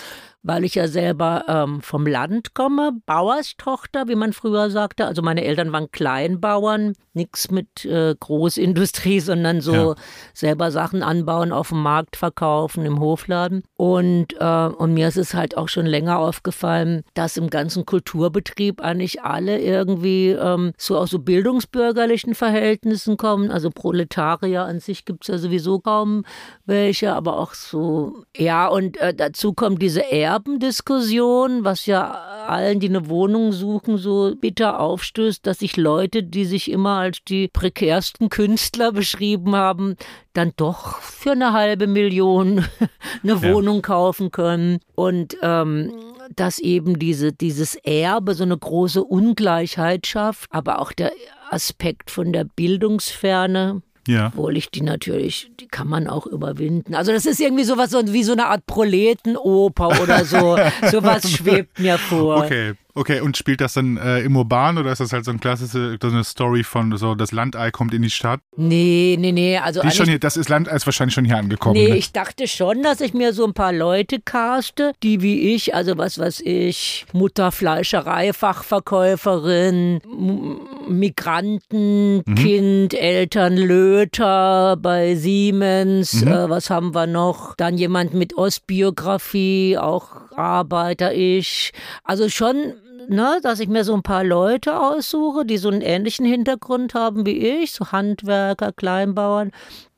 Weil 0.48 0.64
ich 0.64 0.76
ja 0.76 0.88
selber 0.88 1.44
ähm, 1.48 1.82
vom 1.82 2.06
Land 2.06 2.54
komme, 2.54 2.92
Bauerstochter, 3.08 4.08
wie 4.08 4.14
man 4.16 4.32
früher 4.32 4.70
sagte. 4.70 5.08
Also 5.08 5.24
meine 5.24 5.44
Eltern 5.44 5.72
waren 5.72 5.90
Kleinbauern, 5.92 6.94
nichts 7.14 7.50
mit 7.50 7.84
äh, 7.86 8.14
Großindustrie, 8.20 9.20
sondern 9.22 9.60
so 9.62 9.74
Ja. 9.74 9.96
selber 10.36 10.70
Sachen 10.70 11.02
anbauen, 11.02 11.52
auf 11.52 11.70
dem 11.70 11.82
Markt 11.82 12.16
verkaufen, 12.16 12.86
im 12.86 13.00
Hofladen. 13.00 13.64
Und, 13.76 14.34
äh, 14.40 14.68
und 14.68 14.94
mir 14.94 15.08
ist 15.08 15.18
es 15.18 15.34
halt 15.34 15.58
auch 15.58 15.68
schon 15.68 15.88
länger 15.88 16.20
aufgefallen, 16.20 17.02
dass 17.16 17.38
im 17.38 17.50
ganzen 17.50 17.86
Kulturbetrieb 17.86 18.82
eigentlich 18.82 19.24
alle 19.24 19.60
irgendwie 19.60 20.30
ähm, 20.30 20.74
so 20.78 20.98
aus 20.98 21.10
so 21.10 21.18
bildungsbürgerlichen 21.20 22.36
Verhältnissen 22.36 23.18
kommen. 23.18 23.50
Also 23.50 23.72
Proletarier 23.72 24.64
an 24.66 24.80
sich 24.80 25.06
gibt 25.06 25.24
es 25.24 25.30
ja 25.30 25.38
sowieso 25.40 25.80
kaum 25.80 26.24
welche, 26.66 27.14
aber 27.14 27.40
auch 27.40 27.54
so, 27.56 28.24
ja, 28.36 28.68
und 28.68 28.98
äh, 28.98 29.14
dazu 29.14 29.54
kommt 29.54 29.82
diese 29.82 30.02
Erbendiskussion, 30.36 31.64
was 31.64 31.86
ja 31.86 32.12
allen, 32.48 32.82
die 32.82 32.90
eine 32.90 33.08
Wohnung 33.08 33.54
suchen, 33.54 33.98
so 33.98 34.36
bitter 34.36 34.82
aufstößt, 34.82 35.48
dass 35.48 35.60
sich 35.60 35.78
Leute, 35.78 36.24
die 36.24 36.44
sich 36.44 36.70
immer 36.70 36.98
als 36.98 37.20
die 37.24 37.48
prekärsten 37.48 38.28
Künstler 38.28 38.92
beschrieben 38.92 39.56
haben, 39.56 39.96
dann 40.34 40.52
doch 40.58 40.98
für 41.00 41.32
eine 41.32 41.54
halbe 41.54 41.88
Million 41.88 42.66
eine 43.24 43.34
Ja. 43.36 43.54
Wohnung 43.54 43.82
kaufen 43.82 44.30
können. 44.32 44.80
Und 44.94 45.38
ähm, 45.42 45.94
dass 46.36 46.60
eben 46.60 47.00
diese, 47.00 47.32
dieses 47.32 47.76
Erbe 47.76 48.34
so 48.34 48.44
eine 48.44 48.58
große 48.58 49.04
Ungleichheit 49.04 50.06
schafft, 50.06 50.50
aber 50.52 50.80
auch 50.80 50.92
der 50.92 51.14
Aspekt 51.50 52.12
von 52.12 52.34
der 52.34 52.44
Bildungsferne, 52.44 53.84
Ja. 54.08 54.28
obwohl 54.28 54.58
ich 54.58 54.70
die 54.70 54.82
natürlich, 54.82 55.50
die 55.60 55.68
kann 55.68 55.88
man 55.88 56.08
auch 56.08 56.28
überwinden. 56.28 56.94
Also 56.96 57.12
das 57.12 57.26
ist 57.26 57.40
irgendwie 57.40 57.64
sowas 57.64 57.90
so 57.92 58.02
wie 58.14 58.24
so 58.24 58.34
eine 58.34 58.48
Art 58.48 58.66
Proletenoper 58.66 60.02
oder 60.02 60.26
so. 60.26 60.58
sowas 60.92 61.30
schwebt 61.30 61.80
mir 61.80 61.98
vor. 61.98 62.44
Okay, 62.44 62.74
okay. 62.96 63.20
Und 63.22 63.38
spielt 63.38 63.62
das 63.62 63.74
dann 63.74 63.98
äh, 63.98 64.22
im 64.22 64.36
Urban 64.36 64.78
oder 64.78 64.92
ist 64.92 65.00
das 65.00 65.14
halt 65.14 65.26
so, 65.26 65.32
ein 65.32 65.40
klassische, 65.40 65.98
so 66.02 66.08
eine 66.08 66.24
Story 66.24 66.64
von 66.64 66.96
so, 66.98 67.14
das 67.16 67.32
Landei 67.32 67.70
kommt 67.72 67.94
in 67.94 68.02
die 68.02 68.10
Stadt? 68.10 68.40
Nee, 68.58 69.18
nee, 69.20 69.32
nee. 69.32 69.58
Also 69.58 69.82
Die 69.82 69.88
ist 69.88 69.98
schon 69.98 70.08
hier, 70.08 70.20
das 70.20 70.38
ist 70.38 70.50
Landei 70.50 70.72
ist 70.76 70.86
wahrscheinlich 70.86 71.14
schon 71.14 71.26
hier 71.26 71.38
angekommen. 71.38 71.76
Nee, 71.76 71.90
ne? 71.90 71.98
ich 71.98 72.12
dachte 72.12 72.48
schon, 72.48 72.82
dass 72.84 73.02
ich 73.02 73.14
mir 73.14 73.34
so 73.34 73.46
ein 73.46 73.54
paar 73.54 73.74
Leute 73.74 74.20
caste, 74.20 74.94
die 75.04 75.22
wie 75.22 75.54
ich, 75.54 75.76
also 75.76 75.98
was 75.98 76.18
weiß 76.18 76.42
ich, 76.42 77.06
Mutterfleischerei, 77.14 78.34
Fachverkäuferin, 78.34 80.02
M 80.04 80.60
Migranten, 80.88 82.18
Mhm. 82.26 82.36
Kind, 82.36 82.94
Eltern, 82.94 83.58
Löter 83.58 84.78
bei 84.78 85.16
Siemens, 85.16 86.22
Mhm. 86.22 86.28
äh, 86.32 86.50
was 86.50 86.70
haben 86.70 86.94
wir 86.96 87.08
noch? 87.08 87.56
Dann 87.56 87.78
jemand 87.78 88.14
mit 88.14 88.38
Ostbiografie, 88.38 89.78
auch 89.78 90.10
Arbeiter 90.36 91.14
ich. 91.14 91.72
Also 92.04 92.30
schon 92.30 92.74
Ne, 93.08 93.40
dass 93.42 93.60
ich 93.60 93.68
mir 93.68 93.84
so 93.84 93.94
ein 93.94 94.04
paar 94.04 94.24
Leute 94.24 94.80
aussuche, 94.80 95.46
die 95.46 95.58
so 95.58 95.70
einen 95.70 95.82
ähnlichen 95.82 96.26
Hintergrund 96.26 96.94
haben 96.94 97.26
wie 97.26 97.38
ich, 97.38 97.72
so 97.72 97.92
Handwerker, 97.92 98.72
Kleinbauern. 98.72 99.52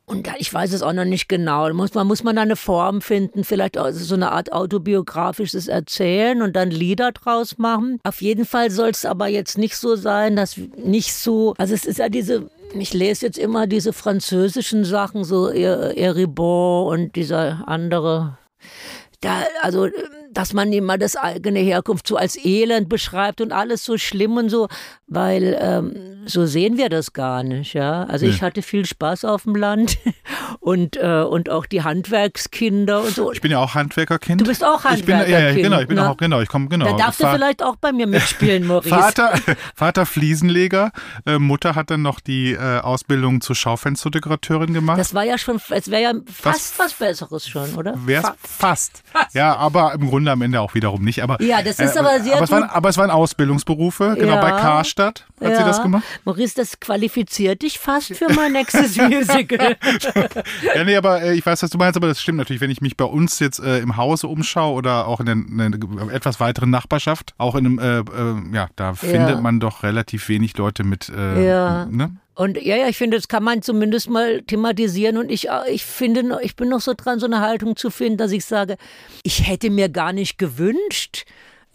Und 0.05 0.29
ich 0.37 0.53
weiß 0.53 0.71
es 0.71 0.81
auch 0.81 0.93
noch 0.93 1.03
nicht 1.03 1.27
genau. 1.27 1.71
Muss 1.73 1.93
man, 1.93 2.07
muss 2.07 2.23
man 2.23 2.37
eine 2.37 2.55
Form 2.55 3.01
finden, 3.01 3.43
vielleicht 3.43 3.77
auch 3.77 3.91
so 3.91 4.15
eine 4.15 4.31
Art 4.31 4.53
autobiografisches 4.53 5.67
Erzählen 5.67 6.41
und 6.41 6.55
dann 6.55 6.71
Lieder 6.71 7.11
draus 7.11 7.57
machen. 7.57 7.99
Auf 8.03 8.21
jeden 8.21 8.45
Fall 8.45 8.71
soll 8.71 8.91
es 8.91 9.03
aber 9.03 9.27
jetzt 9.27 9.57
nicht 9.57 9.75
so 9.75 9.97
sein, 9.97 10.37
dass 10.37 10.55
nicht 10.77 11.13
so, 11.13 11.55
also 11.57 11.73
es 11.73 11.83
ist 11.83 11.99
ja 11.99 12.07
diese, 12.07 12.49
ich 12.73 12.93
lese 12.93 13.25
jetzt 13.25 13.37
immer 13.37 13.67
diese 13.67 13.91
französischen 13.91 14.85
Sachen, 14.85 15.25
so 15.25 15.49
Eribon 15.49 16.87
und 16.87 17.15
dieser 17.17 17.67
andere 17.67 18.37
da, 19.21 19.43
also, 19.61 19.89
dass 20.33 20.53
man 20.53 20.71
immer 20.73 20.97
das 20.97 21.15
eigene 21.15 21.59
Herkunft 21.59 22.07
so 22.07 22.17
als 22.17 22.37
Elend 22.43 22.89
beschreibt 22.89 23.41
und 23.41 23.51
alles 23.51 23.83
so 23.83 23.97
schlimm 23.97 24.37
und 24.37 24.49
so, 24.49 24.67
weil 25.07 25.57
ähm, 25.59 25.95
so 26.25 26.45
sehen 26.45 26.77
wir 26.77 26.89
das 26.89 27.13
gar 27.13 27.43
nicht, 27.43 27.73
ja. 27.73 28.03
Also 28.03 28.25
ich 28.25 28.41
hatte 28.41 28.61
viel 28.61 28.85
Spaß 28.85 29.25
auf 29.25 29.43
dem 29.43 29.55
Land 29.55 29.97
und, 30.59 30.97
äh, 30.97 31.21
und 31.23 31.49
auch 31.49 31.65
die 31.65 31.83
Handwerkskinder 31.83 33.01
und 33.01 33.15
so. 33.15 33.31
Ich 33.31 33.41
bin 33.41 33.51
ja 33.51 33.59
auch 33.59 33.73
Handwerkerkind. 33.75 34.41
Du 34.41 34.45
bist 34.45 34.63
auch 34.63 34.83
Ich 34.91 35.05
bin, 35.05 35.15
ja, 35.17 35.23
ja, 35.23 35.37
Handwerkerkind, 35.37 35.63
genau, 35.63 35.79
ich 35.81 35.87
bin 35.87 35.95
ne? 35.97 36.09
auch, 36.09 36.17
genau, 36.17 36.41
ich 36.41 36.49
komme, 36.49 36.67
genau. 36.67 36.85
da 36.85 36.93
darfst 36.97 37.19
du 37.19 37.23
Fa- 37.23 37.33
vielleicht 37.33 37.63
auch 37.63 37.77
bei 37.77 37.91
mir 37.93 38.07
mitspielen, 38.07 38.65
Maurice. 38.67 38.89
Vater, 38.89 39.33
Vater 39.75 40.05
Fliesenleger, 40.05 40.91
äh, 41.25 41.39
Mutter 41.39 41.75
hat 41.75 41.89
dann 41.89 42.01
noch 42.01 42.19
die 42.19 42.53
äh, 42.53 42.79
Ausbildung 42.79 43.41
zur 43.41 43.55
Schaufensterdekorateurin 43.55 44.73
gemacht. 44.73 44.99
Das 44.99 45.13
war 45.13 45.23
ja 45.23 45.37
schon, 45.37 45.61
es 45.69 45.89
wäre 45.89 46.01
ja 46.03 46.13
fast 46.31 46.77
was, 46.79 46.93
Besseres 46.93 47.47
schon, 47.47 47.75
oder? 47.75 47.93
Wär's 48.05 48.25
Fa- 48.25 48.35
fast. 48.41 49.03
Ja, 49.33 49.55
aber 49.55 49.93
im 49.93 50.07
Grunde 50.09 50.16
Stunde 50.17 50.31
am 50.31 50.41
Ende 50.41 50.61
auch 50.61 50.73
wiederum 50.73 51.03
nicht. 51.03 51.21
Aber, 51.21 51.39
ja, 51.41 51.61
das 51.61 51.79
ist 51.79 51.95
äh, 51.95 51.99
aber 51.99 52.19
sehr 52.21 52.35
aber 52.35 52.43
es, 52.43 52.51
waren, 52.51 52.63
aber 52.63 52.89
es 52.89 52.97
waren 52.97 53.11
Ausbildungsberufe, 53.11 54.15
genau, 54.17 54.33
ja. 54.33 54.41
bei 54.41 54.49
Karstadt 54.49 55.27
hat 55.39 55.51
ja. 55.51 55.57
sie 55.57 55.63
das 55.63 55.83
gemacht. 55.83 56.03
Maurice, 56.25 56.55
das 56.55 56.79
qualifiziert 56.79 57.61
dich 57.61 57.77
fast 57.77 58.15
für 58.15 58.33
mein 58.33 58.53
nächstes 58.53 58.97
Musical. 58.97 59.77
ja, 60.75 60.83
nee, 60.83 60.95
aber 60.95 61.21
äh, 61.21 61.35
ich 61.35 61.45
weiß, 61.45 61.61
was 61.61 61.69
du 61.69 61.77
meinst, 61.77 61.97
aber 61.97 62.07
das 62.07 62.19
stimmt 62.19 62.39
natürlich, 62.39 62.61
wenn 62.61 62.71
ich 62.71 62.81
mich 62.81 62.97
bei 62.97 63.05
uns 63.05 63.37
jetzt 63.37 63.59
äh, 63.59 63.77
im 63.77 63.95
Hause 63.95 64.27
umschaue 64.27 64.73
oder 64.73 65.07
auch 65.07 65.19
in 65.19 65.29
einer 65.29 66.11
etwas 66.11 66.39
weiteren 66.39 66.71
Nachbarschaft, 66.71 67.35
auch 67.37 67.53
in 67.53 67.65
einem, 67.67 67.79
äh, 67.79 67.99
äh, 67.99 68.55
ja, 68.55 68.69
da 68.75 68.95
findet 68.95 69.39
man 69.41 69.59
doch 69.59 69.83
relativ 69.83 70.29
wenig 70.29 70.57
Leute 70.57 70.83
mit, 70.83 71.09
äh, 71.09 71.85
ne? 71.85 72.17
Und 72.37 72.61
ja, 72.61 72.75
ja, 72.75 72.87
ich 72.87 72.97
finde, 72.97 73.17
das 73.17 73.27
kann 73.27 73.43
man 73.43 73.63
zumindest 73.63 74.11
mal 74.11 74.43
thematisieren. 74.43 75.17
Und 75.17 75.31
ich, 75.31 75.47
ich 75.71 75.83
finde, 75.83 76.37
ich 76.43 76.55
bin 76.55 76.69
noch 76.69 76.81
so 76.81 76.93
dran, 76.95 77.19
so 77.19 77.25
eine 77.25 77.39
Haltung 77.39 77.75
zu 77.75 77.89
finden, 77.89 78.19
dass 78.19 78.31
ich 78.31 78.45
sage, 78.45 78.77
ich 79.23 79.47
hätte 79.47 79.71
mir 79.71 79.89
gar 79.89 80.13
nicht 80.13 80.37
gewünscht, 80.37 81.25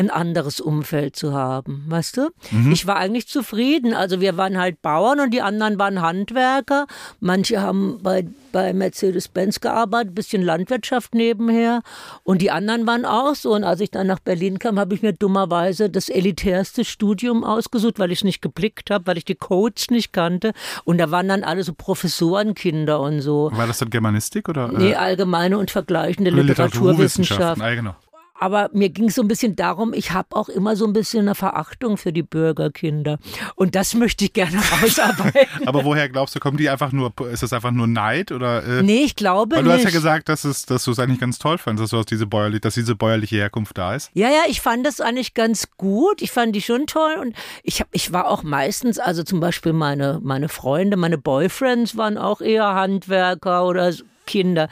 ein 0.02 0.10
anderes 0.10 0.60
Umfeld 0.60 1.16
zu 1.16 1.32
haben, 1.32 1.84
weißt 1.88 2.16
du? 2.16 2.30
Mhm. 2.50 2.72
Ich 2.72 2.86
war 2.86 2.96
eigentlich 2.96 3.28
zufrieden. 3.28 3.94
Also 3.94 4.20
wir 4.20 4.36
waren 4.36 4.58
halt 4.58 4.82
Bauern 4.82 5.20
und 5.20 5.32
die 5.32 5.42
anderen 5.42 5.78
waren 5.78 6.02
Handwerker. 6.02 6.86
Manche 7.20 7.60
haben 7.60 8.00
bei, 8.02 8.26
bei 8.50 8.72
Mercedes-Benz 8.72 9.60
gearbeitet, 9.60 10.14
bisschen 10.14 10.42
Landwirtschaft 10.42 11.14
nebenher. 11.14 11.82
Und 12.24 12.42
die 12.42 12.50
anderen 12.50 12.86
waren 12.86 13.04
auch 13.04 13.34
so. 13.34 13.54
Und 13.54 13.64
als 13.64 13.80
ich 13.80 13.90
dann 13.90 14.06
nach 14.06 14.18
Berlin 14.18 14.58
kam, 14.58 14.78
habe 14.78 14.94
ich 14.94 15.02
mir 15.02 15.12
dummerweise 15.12 15.88
das 15.88 16.08
elitärste 16.08 16.84
Studium 16.84 17.44
ausgesucht, 17.44 17.98
weil 17.98 18.12
ich 18.12 18.20
es 18.20 18.24
nicht 18.24 18.42
geblickt 18.42 18.90
habe, 18.90 19.06
weil 19.06 19.18
ich 19.18 19.24
die 19.24 19.34
Codes 19.34 19.90
nicht 19.90 20.12
kannte. 20.12 20.52
Und 20.84 20.98
da 20.98 21.10
waren 21.10 21.28
dann 21.28 21.44
alle 21.44 21.62
so 21.62 21.72
Professorenkinder 21.72 23.00
und 23.00 23.20
so. 23.20 23.50
War 23.52 23.66
das 23.66 23.78
dann 23.78 23.90
Germanistik 23.90 24.48
oder? 24.48 24.68
Nee, 24.68 24.94
allgemeine 24.94 25.58
und 25.58 25.70
vergleichende 25.70 26.30
Literaturwissenschaften. 26.30 27.62
Ah, 27.62 27.74
genau. 27.74 27.94
Aber 28.42 28.70
mir 28.72 28.88
ging 28.88 29.04
es 29.04 29.14
so 29.14 29.22
ein 29.22 29.28
bisschen 29.28 29.54
darum, 29.54 29.92
ich 29.94 30.10
habe 30.10 30.34
auch 30.34 30.48
immer 30.48 30.74
so 30.74 30.84
ein 30.84 30.92
bisschen 30.92 31.20
eine 31.20 31.36
Verachtung 31.36 31.96
für 31.96 32.12
die 32.12 32.24
Bürgerkinder. 32.24 33.20
Und 33.54 33.76
das 33.76 33.94
möchte 33.94 34.24
ich 34.24 34.32
gerne 34.32 34.58
ausarbeiten. 34.82 35.68
Aber 35.68 35.84
woher 35.84 36.08
glaubst 36.08 36.34
du, 36.34 36.40
kommen 36.40 36.56
die 36.56 36.68
einfach 36.68 36.90
nur, 36.90 37.12
ist 37.30 37.44
das 37.44 37.52
einfach 37.52 37.70
nur 37.70 37.86
Neid? 37.86 38.32
Oder, 38.32 38.64
äh, 38.64 38.82
nee, 38.82 39.04
ich 39.04 39.14
glaube 39.14 39.54
Weil 39.54 39.62
du 39.62 39.70
nicht. 39.70 39.78
hast 39.78 39.84
ja 39.84 39.96
gesagt, 39.96 40.28
dass, 40.28 40.42
es, 40.42 40.66
dass 40.66 40.82
du 40.82 40.90
es 40.90 40.98
eigentlich 40.98 41.20
ganz 41.20 41.38
toll 41.38 41.56
fandest, 41.56 41.84
dass, 41.84 41.90
du 41.90 41.98
aus 41.98 42.06
diese 42.06 42.26
bäuerlich, 42.26 42.62
dass 42.62 42.74
diese 42.74 42.96
bäuerliche 42.96 43.36
Herkunft 43.36 43.78
da 43.78 43.94
ist. 43.94 44.10
Ja, 44.12 44.28
ja, 44.28 44.42
ich 44.48 44.60
fand 44.60 44.84
das 44.84 45.00
eigentlich 45.00 45.34
ganz 45.34 45.68
gut. 45.76 46.20
Ich 46.20 46.32
fand 46.32 46.56
die 46.56 46.62
schon 46.62 46.88
toll. 46.88 47.14
Und 47.20 47.36
ich, 47.62 47.78
hab, 47.78 47.86
ich 47.92 48.12
war 48.12 48.26
auch 48.26 48.42
meistens, 48.42 48.98
also 48.98 49.22
zum 49.22 49.38
Beispiel 49.38 49.72
meine, 49.72 50.18
meine 50.20 50.48
Freunde, 50.48 50.96
meine 50.96 51.16
Boyfriends 51.16 51.96
waren 51.96 52.18
auch 52.18 52.40
eher 52.40 52.74
Handwerker 52.74 53.64
oder 53.66 53.92
Kinder. 54.26 54.68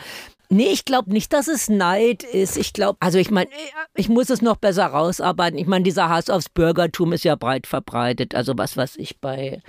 Nee, 0.53 0.73
ich 0.73 0.85
glaube 0.85 1.13
nicht, 1.13 1.33
dass 1.33 1.47
es 1.47 1.69
Neid 1.69 2.25
ist. 2.25 2.57
Ich 2.57 2.73
glaube, 2.73 2.99
also 3.01 3.19
ich 3.19 3.31
meine, 3.31 3.49
ich 3.95 4.09
muss 4.09 4.31
es 4.31 4.43
noch 4.43 4.57
besser 4.57 4.87
rausarbeiten. 4.87 5.59
Ich 5.59 5.69
meine, 5.69 5.85
dieser 5.85 6.09
Hass 6.09 6.29
aufs 6.29 6.49
Bürgertum 6.49 7.13
ist 7.13 7.25
ja 7.25 7.37
breit 7.37 7.69
verbreitet. 7.69 8.35
Also 8.35 8.59
was, 8.59 8.77
was 8.77 8.97
ich 8.97 9.21
bei 9.21 9.63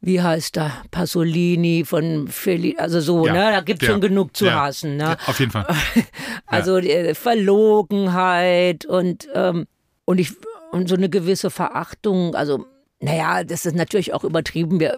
wie 0.00 0.22
heißt 0.22 0.56
da, 0.56 0.70
Pasolini 0.90 1.84
von 1.84 2.28
Feli, 2.28 2.76
also 2.78 3.00
so, 3.00 3.26
ja, 3.26 3.32
ne, 3.32 3.50
da 3.52 3.60
gibt 3.60 3.82
es 3.82 3.88
schon 3.88 4.00
genug 4.00 4.36
zu 4.36 4.46
ja, 4.46 4.60
hassen. 4.60 4.96
Ne? 4.96 5.04
Ja, 5.04 5.16
auf 5.26 5.40
jeden 5.40 5.50
Fall. 5.50 5.66
Also 6.46 6.78
ja. 6.78 7.12
Verlogenheit 7.14 8.86
und, 8.86 9.26
ähm, 9.34 9.66
und 10.04 10.18
ich 10.18 10.32
und 10.70 10.88
so 10.88 10.94
eine 10.94 11.08
gewisse 11.08 11.50
Verachtung, 11.50 12.34
also 12.36 12.66
naja, 12.98 13.44
das 13.44 13.66
ist 13.66 13.76
natürlich 13.76 14.14
auch 14.14 14.24
übertrieben. 14.24 14.80
Wir, 14.80 14.96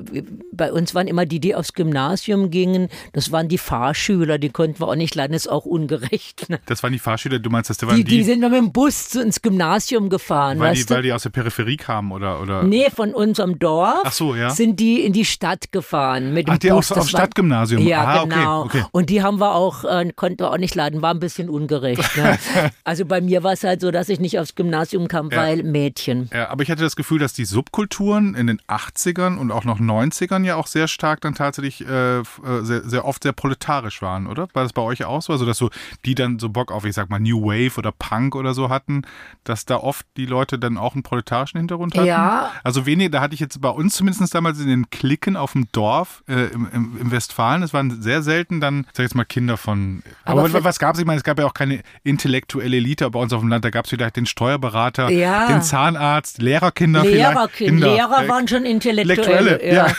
bei 0.53 0.73
uns 0.73 0.95
waren 0.95 1.09
immer 1.09 1.27
die, 1.27 1.41
die 1.41 1.57
aufs 1.57 1.73
Gymnasium 1.73 2.49
gingen. 2.49 2.89
Das 3.13 3.33
waren 3.33 3.49
die 3.49 3.59
Fahrschüler, 3.59 4.39
die 4.39 4.51
konnten 4.51 4.79
wir 4.81 4.87
auch 4.87 4.95
nicht 4.95 5.17
leiden. 5.17 5.33
Das 5.33 5.47
ist 5.47 5.49
auch 5.49 5.65
ungerecht. 5.65 6.49
Ne? 6.49 6.61
Das 6.67 6.85
waren 6.85 6.93
die 6.93 7.01
Fahrschüler, 7.01 7.41
du 7.41 7.51
meinst, 7.51 7.71
das 7.71 7.83
waren 7.83 7.97
die, 7.97 8.05
die, 8.05 8.19
die 8.19 8.23
sind 8.23 8.41
mit 8.41 8.53
dem 8.53 8.71
Bus 8.73 9.17
ins 9.17 9.43
Gymnasium 9.43 10.11
gefahren. 10.11 10.61
Weil, 10.61 10.77
die, 10.77 10.89
weil 10.89 11.03
die 11.03 11.13
aus 11.13 11.25
der 11.25 11.31
Peripherie 11.31 11.77
kamen, 11.77 12.13
oder, 12.13 12.41
oder? 12.41 12.63
Nee, 12.63 12.89
von 12.95 13.13
unserem 13.13 13.59
Dorf 13.59 14.03
Ach 14.05 14.13
so, 14.13 14.37
ja. 14.37 14.51
sind 14.51 14.79
die 14.79 15.01
in 15.01 15.13
die 15.13 15.25
Stadt 15.25 15.73
gefahren. 15.73 16.33
Mit 16.33 16.47
dem 16.47 16.55
Ach, 16.55 16.59
die 16.59 16.69
Bus. 16.69 16.93
aufs, 16.93 17.01
aufs 17.01 17.11
Stadtgymnasium? 17.11 17.83
Ja, 17.83 18.05
ah, 18.05 18.25
genau. 18.25 18.63
Okay, 18.63 18.79
okay. 18.79 18.89
Und 18.93 19.11
die 19.11 19.25
haben 19.25 19.41
wir 19.41 19.57
auch, 19.57 19.83
äh, 19.83 20.13
konnten 20.15 20.39
wir 20.39 20.53
auch 20.53 20.59
nicht 20.59 20.77
leiden. 20.77 21.03
War 21.03 21.13
ein 21.13 21.21
bisschen 21.21 21.51
ungerecht. 21.51 22.17
Ne? 22.17 22.39
also 22.85 23.05
bei 23.05 23.21
mir 23.21 23.43
war 23.43 23.55
es 23.55 23.65
halt 23.65 23.81
so, 23.81 23.91
dass 23.91 24.09
ich 24.09 24.21
nicht 24.21 24.39
aufs 24.39 24.55
Gymnasium 24.55 25.09
kam, 25.09 25.31
ja. 25.31 25.39
weil 25.39 25.65
Mädchen. 25.65 26.31
Ja, 26.33 26.49
aber 26.49 26.63
ich 26.63 26.71
hatte 26.71 26.83
das 26.83 26.95
Gefühl, 26.95 27.19
dass 27.19 27.33
die 27.33 27.45
Subkulturen 27.89 28.35
in 28.35 28.47
den 28.47 28.61
80ern 28.69 29.37
und 29.37 29.51
auch 29.51 29.65
noch 29.65 29.81
90ern 29.81 30.45
ja 30.45 30.57
auch 30.57 30.67
sehr 30.67 30.89
stark 30.89 31.21
dann 31.21 31.35
tatsächlich 31.35 31.87
äh, 31.87 32.19
äh, 32.19 32.25
sehr, 32.63 32.89
sehr 32.89 33.05
oft 33.05 33.23
sehr 33.23 33.33
proletarisch 33.33 34.03
waren, 34.03 34.27
oder? 34.27 34.49
War 34.53 34.63
das 34.63 34.73
bei 34.73 34.83
euch 34.83 35.05
auch 35.05 35.23
so? 35.23 35.33
Also, 35.33 35.47
dass 35.47 35.59
so 35.59 35.71
die 36.05 36.15
dann 36.15 36.39
so 36.39 36.49
Bock 36.49 36.71
auf, 36.71 36.85
ich 36.85 36.95
sag 36.95 37.11
mal, 37.11 37.19
New 37.19 37.43
Wave 37.43 37.79
oder 37.79 37.93
Punk 37.93 38.35
oder 38.35 38.55
so 38.55 38.69
hatten, 38.69 39.03
dass 39.45 39.65
da 39.65 39.77
oft 39.77 40.07
die 40.17 40.27
Leute 40.27 40.59
dann 40.59 40.77
auch 40.77 40.95
einen 40.95 41.03
proletarischen 41.03 41.59
Hintergrund 41.59 41.97
hatten? 41.97 42.07
Ja. 42.07 42.53
Also 42.63 42.87
wenig, 42.87 43.11
da 43.11 43.21
hatte 43.21 43.35
ich 43.35 43.41
jetzt 43.41 43.61
bei 43.61 43.71
uns 43.71 43.95
zumindest 43.95 44.35
damals 44.35 44.61
in 44.61 44.69
den 44.69 44.91
Klicken 44.91 45.37
auf 45.37 45.53
dem 45.53 45.69
Dorf 45.73 46.23
äh, 46.29 46.47
im, 46.47 46.69
im, 46.73 46.97
im, 47.01 47.11
Westfalen, 47.11 47.63
es 47.63 47.73
waren 47.73 48.03
sehr 48.03 48.23
selten 48.23 48.61
dann, 48.61 48.85
sag 48.93 49.05
ich 49.05 49.11
jetzt 49.11 49.15
mal, 49.15 49.25
Kinder 49.25 49.57
von. 49.57 50.03
Aber, 50.25 50.45
aber 50.45 50.65
was 50.65 50.79
gab 50.79 50.95
es? 50.95 51.01
Ich 51.01 51.07
meine, 51.07 51.19
es 51.19 51.25
gab 51.25 51.39
ja 51.39 51.47
auch 51.47 51.55
keine 51.55 51.83
intellektuelle 52.05 52.77
Elite 52.77 53.09
bei 53.11 53.19
uns 53.19 53.33
auf 53.33 53.41
dem 53.41 53.49
Land. 53.49 53.65
Da 53.65 53.71
gab 53.71 53.85
es 53.85 53.91
vielleicht 53.91 54.17
den 54.17 54.27
Steuerberater, 54.27 55.11
ja. 55.11 55.47
den 55.47 55.63
Zahnarzt, 55.63 56.41
Lehrerkinder 56.43 57.05
Lehrerkind, 57.05 57.71
vielleicht. 57.71 57.78
Kinder. 57.81 57.95
Lehrer 57.95 58.29
waren 58.29 58.49
schon 58.49 58.65
Intellektuelle. 58.65 59.65
ja. 59.65 59.89
ja. 59.89 59.95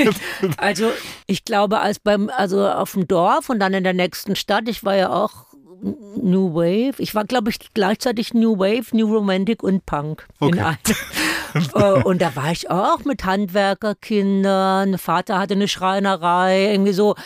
also 0.56 0.90
ich 1.26 1.44
glaube, 1.44 1.80
als 1.80 1.98
beim, 1.98 2.30
also 2.34 2.66
auf 2.66 2.92
dem 2.92 3.06
Dorf 3.08 3.48
und 3.48 3.60
dann 3.60 3.74
in 3.74 3.84
der 3.84 3.94
nächsten 3.94 4.36
Stadt, 4.36 4.68
ich 4.68 4.84
war 4.84 4.96
ja 4.96 5.10
auch 5.10 5.50
New 5.82 6.54
Wave. 6.54 6.94
Ich 6.98 7.14
war, 7.14 7.24
glaube 7.24 7.50
ich, 7.50 7.58
gleichzeitig 7.74 8.34
New 8.34 8.58
Wave, 8.58 8.84
New 8.92 9.12
Romantic 9.12 9.62
und 9.62 9.86
Punk 9.86 10.26
okay. 10.40 10.52
in 10.52 10.64
einem. 10.64 10.78
Äh, 11.74 12.04
und 12.04 12.22
da 12.22 12.36
war 12.36 12.52
ich 12.52 12.70
auch 12.70 13.04
mit 13.04 13.24
Handwerkerkindern. 13.24 14.98
Vater 14.98 15.40
hatte 15.40 15.54
eine 15.54 15.66
Schreinerei, 15.66 16.70
irgendwie 16.70 16.92
so. 16.92 17.16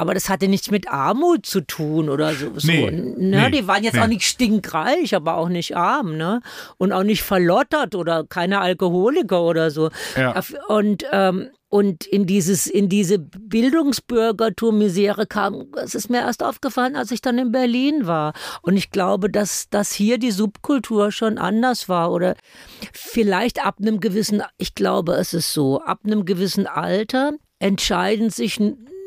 Aber 0.00 0.14
das 0.14 0.30
hatte 0.30 0.48
nichts 0.48 0.70
mit 0.70 0.88
Armut 0.88 1.44
zu 1.44 1.60
tun 1.60 2.08
oder 2.08 2.32
so. 2.32 2.46
Nee, 2.62 2.90
ne? 2.90 3.14
nee, 3.18 3.50
die 3.50 3.68
waren 3.68 3.84
jetzt 3.84 3.96
nee. 3.96 4.00
auch 4.00 4.06
nicht 4.06 4.22
stinkreich, 4.22 5.14
aber 5.14 5.36
auch 5.36 5.50
nicht 5.50 5.76
arm, 5.76 6.16
ne? 6.16 6.40
Und 6.78 6.92
auch 6.92 7.02
nicht 7.02 7.22
verlottert 7.22 7.94
oder 7.94 8.24
keine 8.24 8.62
Alkoholiker 8.62 9.42
oder 9.42 9.70
so. 9.70 9.90
Ja. 10.16 10.42
Und 10.68 11.04
ähm, 11.12 11.50
und 11.68 12.06
in 12.06 12.24
dieses, 12.26 12.66
in 12.66 12.88
diese 12.88 13.18
Bildungsbürgertum-Misere 13.18 15.26
kam, 15.26 15.66
es 15.76 15.94
ist 15.94 16.08
mir 16.08 16.20
erst 16.20 16.42
aufgefallen, 16.42 16.96
als 16.96 17.10
ich 17.10 17.20
dann 17.20 17.36
in 17.36 17.52
Berlin 17.52 18.06
war. 18.06 18.32
Und 18.62 18.78
ich 18.78 18.90
glaube, 18.90 19.30
dass, 19.30 19.68
dass 19.68 19.92
hier 19.92 20.16
die 20.16 20.30
Subkultur 20.30 21.12
schon 21.12 21.36
anders 21.36 21.90
war 21.90 22.10
oder 22.10 22.36
vielleicht 22.94 23.62
ab 23.64 23.76
einem 23.78 24.00
gewissen, 24.00 24.42
ich 24.56 24.74
glaube, 24.74 25.12
es 25.12 25.34
ist 25.34 25.52
so, 25.52 25.82
ab 25.82 26.00
einem 26.04 26.24
gewissen 26.24 26.66
Alter 26.66 27.34
entscheiden 27.58 28.30
sich 28.30 28.58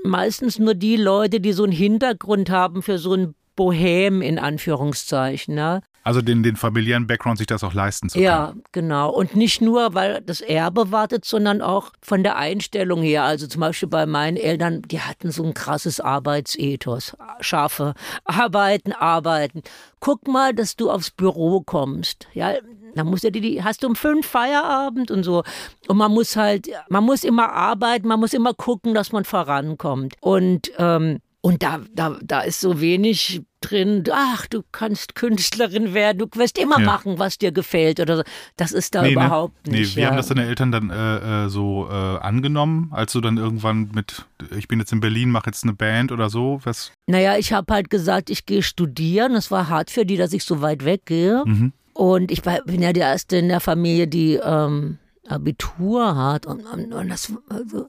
meistens 0.04 0.60
nur 0.60 0.76
die 0.76 0.98
Leute, 0.98 1.39
die 1.39 1.54
so 1.54 1.63
einen 1.63 1.74
Hintergrund 1.74 2.50
haben 2.50 2.82
für 2.82 2.98
so 2.98 3.13
ein 3.13 3.36
Bohem 3.56 4.22
in 4.22 4.39
Anführungszeichen. 4.39 5.56
Ne? 5.56 5.82
Also 6.06 6.22
den, 6.22 6.44
den 6.44 6.58
familiären 6.58 7.08
Background 7.08 7.38
sich 7.38 7.48
das 7.48 7.63
auch 7.63 7.74
leisten 7.74 8.10
zu 8.10 8.16
können. 8.16 8.26
Ja, 8.26 8.54
genau. 8.74 9.10
Und 9.10 9.36
nicht 9.36 9.62
nur, 9.62 9.94
weil 9.94 10.22
das 10.22 10.42
Erbe 10.42 10.92
wartet, 10.92 11.24
sondern 11.24 11.62
auch 11.62 11.92
von 12.02 12.24
der 12.24 12.36
Einstellung 12.36 13.02
her. 13.02 13.24
Also 13.24 13.48
zum 13.48 13.62
Beispiel 13.62 13.88
bei 13.88 14.06
meinen 14.06 14.36
Eltern, 14.36 14.82
die 14.82 15.00
hatten 15.00 15.32
so 15.32 15.44
ein 15.44 15.54
krasses 15.54 16.02
Arbeitsethos. 16.02 17.16
Scharfe 17.39 17.94
Arbeiten, 18.26 18.92
arbeiten. 18.92 19.62
Guck 20.02 20.28
mal, 20.28 20.54
dass 20.54 20.76
du 20.76 20.92
aufs 20.92 21.10
Büro 21.10 21.62
kommst. 21.62 22.28
Ja, 22.34 22.54
dann 22.95 23.08
muss 23.08 23.23
ja 23.23 23.29
die, 23.29 23.63
hast 23.63 23.84
du 23.84 23.88
um 23.88 23.95
fünf 23.95 24.25
Feierabend 24.25 25.12
und 25.12 25.23
so. 25.23 25.43
Und 25.88 25.97
man 25.97 26.12
muss 26.12 26.36
halt, 26.36 26.69
man 26.89 27.03
muss 27.03 27.23
immer 27.23 27.51
arbeiten, 27.51 28.08
man 28.08 28.19
muss 28.19 28.34
immer 28.34 28.53
gucken, 28.53 28.93
dass 28.93 29.12
man 29.12 29.25
vorankommt. 29.25 30.15
Und 30.21 30.71
ähm, 30.77 31.19
und 31.45 31.62
da, 31.62 31.82
da, 31.93 32.17
da 32.23 32.39
ist 32.39 32.62
so 32.62 32.79
wenig 32.79 33.41
drin, 33.60 34.06
ach, 34.10 34.47
du 34.47 34.63
kannst 34.71 35.13
Künstlerin 35.13 35.93
werden, 35.93 36.19
du 36.19 36.27
wirst 36.39 36.58
immer 36.58 36.79
ja. 36.79 36.86
machen, 36.86 37.19
was 37.19 37.38
dir 37.38 37.51
gefällt 37.51 37.99
oder 37.99 38.15
so. 38.15 38.23
Das 38.56 38.71
ist 38.71 38.95
da 38.95 39.01
nee, 39.01 39.12
überhaupt 39.12 39.67
ne? 39.67 39.79
nicht. 39.79 39.89
Nee, 39.89 39.95
wie 39.97 40.01
ja. 40.03 40.08
haben 40.08 40.15
das 40.15 40.27
deine 40.27 40.45
Eltern 40.45 40.71
dann 40.71 40.89
äh, 40.89 41.49
so 41.49 41.89
äh, 41.91 41.93
angenommen, 41.93 42.91
als 42.93 43.12
du 43.12 43.19
dann 43.19 43.36
irgendwann 43.36 43.91
mit, 43.93 44.25
ich 44.58 44.69
bin 44.69 44.79
jetzt 44.79 44.93
in 44.93 45.01
Berlin, 45.01 45.32
mache 45.32 45.47
jetzt 45.47 45.63
eine 45.63 45.73
Band 45.73 46.13
oder 46.13 46.29
so? 46.29 46.62
Was? 46.63 46.93
Naja, 47.08 47.38
ich 47.38 47.51
habe 47.51 47.73
halt 47.73 47.89
gesagt, 47.89 48.29
ich 48.29 48.45
gehe 48.45 48.63
studieren. 48.63 49.36
Es 49.36 49.51
war 49.51 49.67
hart 49.67 49.91
für 49.91 50.06
die, 50.06 50.15
dass 50.15 50.32
ich 50.32 50.45
so 50.45 50.62
weit 50.62 50.86
weggehe. 50.86 51.43
Mhm. 51.45 51.73
Und 51.93 52.32
ich 52.32 52.41
bin 52.41 52.82
ja 52.82 52.91
die 52.93 53.01
erste 53.01 53.38
in 53.38 53.49
der 53.49 53.60
Familie, 53.60 54.08
die 54.08 54.36
ähm, 54.43 54.97
Abitur 55.27 56.15
hat. 56.15 56.45
Und, 56.45 56.65
und 56.65 57.10
das, 57.10 57.32
also, 57.49 57.88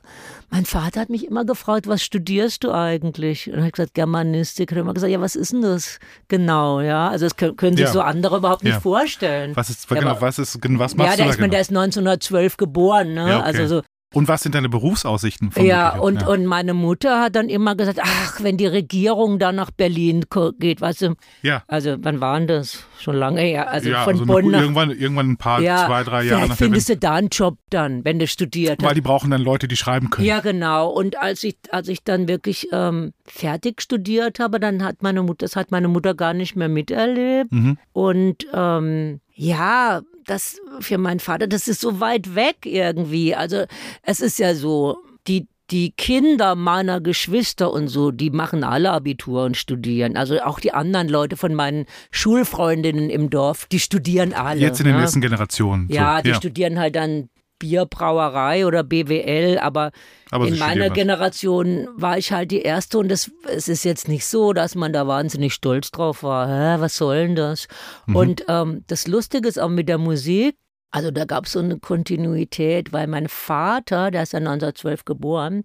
mein 0.50 0.64
Vater 0.66 1.00
hat 1.00 1.08
mich 1.10 1.26
immer 1.26 1.44
gefragt, 1.44 1.86
was 1.88 2.02
studierst 2.02 2.64
du 2.64 2.72
eigentlich? 2.72 3.48
Und 3.48 3.54
ich 3.54 3.60
habe 3.60 3.70
gesagt, 3.72 3.94
Germanistik. 3.94 4.70
Und 4.70 4.76
er 4.76 4.80
hat 4.80 4.84
immer 4.84 4.94
gesagt, 4.94 5.12
ja, 5.12 5.20
was 5.20 5.34
ist 5.36 5.52
denn 5.52 5.62
das 5.62 5.98
genau? 6.28 6.80
Ja, 6.80 7.08
also 7.08 7.26
das 7.26 7.36
können, 7.36 7.56
können 7.56 7.76
sich 7.76 7.86
Ja. 7.86 7.92
so 7.92 8.00
andere 8.02 8.36
überhaupt 8.36 8.62
nicht 8.62 8.74
Ja. 8.74 8.80
vorstellen. 8.80 9.56
Was 9.56 9.70
ist, 9.70 9.88
Ja, 9.90 9.96
genau, 9.98 10.20
was 10.20 10.38
ist, 10.38 10.58
was 10.62 10.94
machst 10.96 10.98
ja, 10.98 11.10
du 11.12 11.16
der 11.16 11.24
da 11.26 11.30
ist, 11.30 11.36
genau? 11.38 11.50
der 11.50 11.60
ist 11.60 11.70
1912 11.70 12.56
geboren, 12.56 13.14
ne? 13.14 13.38
Okay. 13.38 13.42
Also 13.42 13.66
so. 13.66 13.82
Und 14.14 14.28
was 14.28 14.42
sind 14.42 14.54
deine 14.54 14.68
Berufsaussichten? 14.68 15.50
Ja 15.56 15.96
und, 15.98 16.22
ja. 16.22 16.28
und 16.28 16.46
meine 16.46 16.74
Mutter 16.74 17.20
hat 17.20 17.36
dann 17.36 17.48
immer 17.48 17.74
gesagt, 17.74 18.00
ach, 18.02 18.42
wenn 18.42 18.56
die 18.56 18.66
Regierung 18.66 19.38
dann 19.38 19.56
nach 19.56 19.70
Berlin 19.70 20.24
geht, 20.58 20.80
weißt 20.80 21.02
du. 21.02 21.14
Ja. 21.42 21.62
Also 21.66 21.96
wann 21.98 22.20
waren 22.20 22.46
das? 22.46 22.84
Schon 22.98 23.16
lange 23.16 23.40
her. 23.40 23.70
Also 23.70 23.90
ja, 23.90 24.04
von 24.04 24.14
also 24.14 24.26
Bonn 24.26 24.50
nach, 24.50 24.60
irgendwann, 24.60 24.90
irgendwann 24.90 25.30
ein 25.32 25.36
paar, 25.36 25.60
ja, 25.60 25.86
zwei, 25.86 26.04
drei 26.04 26.22
Jahre 26.22 26.42
vielleicht 26.44 26.58
findest 26.58 26.88
du 26.88 26.96
da 26.96 27.14
einen 27.14 27.28
Job 27.28 27.58
dann, 27.70 28.04
wenn 28.04 28.18
du 28.18 28.26
studiert 28.26 28.80
hast. 28.80 28.88
Weil 28.88 28.94
die 28.94 29.00
brauchen 29.00 29.30
dann 29.30 29.42
Leute, 29.42 29.68
die 29.68 29.76
schreiben 29.76 30.10
können. 30.10 30.26
Ja, 30.26 30.40
genau. 30.40 30.88
Und 30.88 31.18
als 31.20 31.44
ich, 31.44 31.56
als 31.70 31.88
ich 31.88 32.04
dann 32.04 32.28
wirklich 32.28 32.68
ähm, 32.72 33.12
fertig 33.26 33.82
studiert 33.82 34.38
habe, 34.38 34.60
dann 34.60 34.82
hat 34.82 35.02
meine 35.02 35.22
Mutter, 35.22 35.44
das 35.44 35.56
hat 35.56 35.70
meine 35.70 35.88
Mutter 35.88 36.14
gar 36.14 36.34
nicht 36.34 36.56
mehr 36.56 36.68
miterlebt. 36.68 37.52
Mhm. 37.52 37.78
Und 37.92 38.46
ähm, 38.54 39.20
ja, 39.34 40.00
das 40.26 40.60
für 40.80 40.98
meinen 40.98 41.20
Vater, 41.20 41.46
das 41.46 41.68
ist 41.68 41.80
so 41.80 42.00
weit 42.00 42.34
weg 42.34 42.58
irgendwie. 42.64 43.34
Also 43.34 43.64
es 44.02 44.20
ist 44.20 44.38
ja 44.38 44.54
so, 44.54 44.98
die, 45.26 45.46
die 45.70 45.92
Kinder 45.92 46.54
meiner 46.54 47.00
Geschwister 47.00 47.72
und 47.72 47.88
so, 47.88 48.10
die 48.10 48.30
machen 48.30 48.64
alle 48.64 48.90
Abitur 48.92 49.44
und 49.44 49.56
studieren. 49.56 50.16
Also 50.16 50.40
auch 50.42 50.60
die 50.60 50.72
anderen 50.72 51.08
Leute 51.08 51.36
von 51.36 51.54
meinen 51.54 51.86
Schulfreundinnen 52.10 53.10
im 53.10 53.30
Dorf, 53.30 53.66
die 53.66 53.80
studieren 53.80 54.34
alle. 54.34 54.60
Jetzt 54.60 54.80
in 54.80 54.86
den 54.86 54.96
ne? 54.96 55.02
letzten 55.02 55.20
Generationen. 55.20 55.88
So, 55.88 55.94
Ja, 55.94 56.22
die 56.22 56.34
studieren 56.34 56.78
halt 56.78 56.96
dann 56.96 57.28
Bierbrauerei 57.58 58.66
oder 58.66 58.82
BWL, 58.82 59.58
aber, 59.58 59.90
Aber 60.30 60.46
in 60.46 60.58
meiner. 60.58 60.90
Generation 60.90 61.88
war 61.96 62.18
ich 62.18 62.32
halt 62.32 62.50
die 62.50 62.62
Erste 62.62 62.98
und 62.98 63.10
es, 63.10 63.30
es 63.48 63.68
ist 63.68 63.84
jetzt 63.84 64.08
nicht 64.08 64.26
so, 64.26 64.52
dass 64.52 64.74
man 64.74 64.92
da 64.92 65.06
wahnsinnig 65.06 65.54
stolz 65.54 65.90
drauf 65.90 66.22
war. 66.22 66.48
Hä, 66.48 66.80
was 66.80 66.96
soll 66.96 67.16
denn 67.26 67.36
das? 67.36 67.68
Mhm. 68.06 68.16
Und 68.16 68.44
ähm, 68.48 68.84
das 68.86 69.06
Lustige 69.06 69.48
ist 69.48 69.58
auch 69.58 69.68
mit 69.68 69.88
der 69.88 69.98
Musik, 69.98 70.56
also 70.90 71.10
da 71.10 71.24
gab 71.24 71.46
es 71.46 71.52
so 71.52 71.58
eine 71.58 71.78
Kontinuität, 71.78 72.92
weil 72.92 73.08
mein 73.08 73.28
Vater, 73.28 74.12
der 74.12 74.22
ist 74.22 74.32
ja 74.32 74.38
1912 74.38 75.04
geboren, 75.04 75.64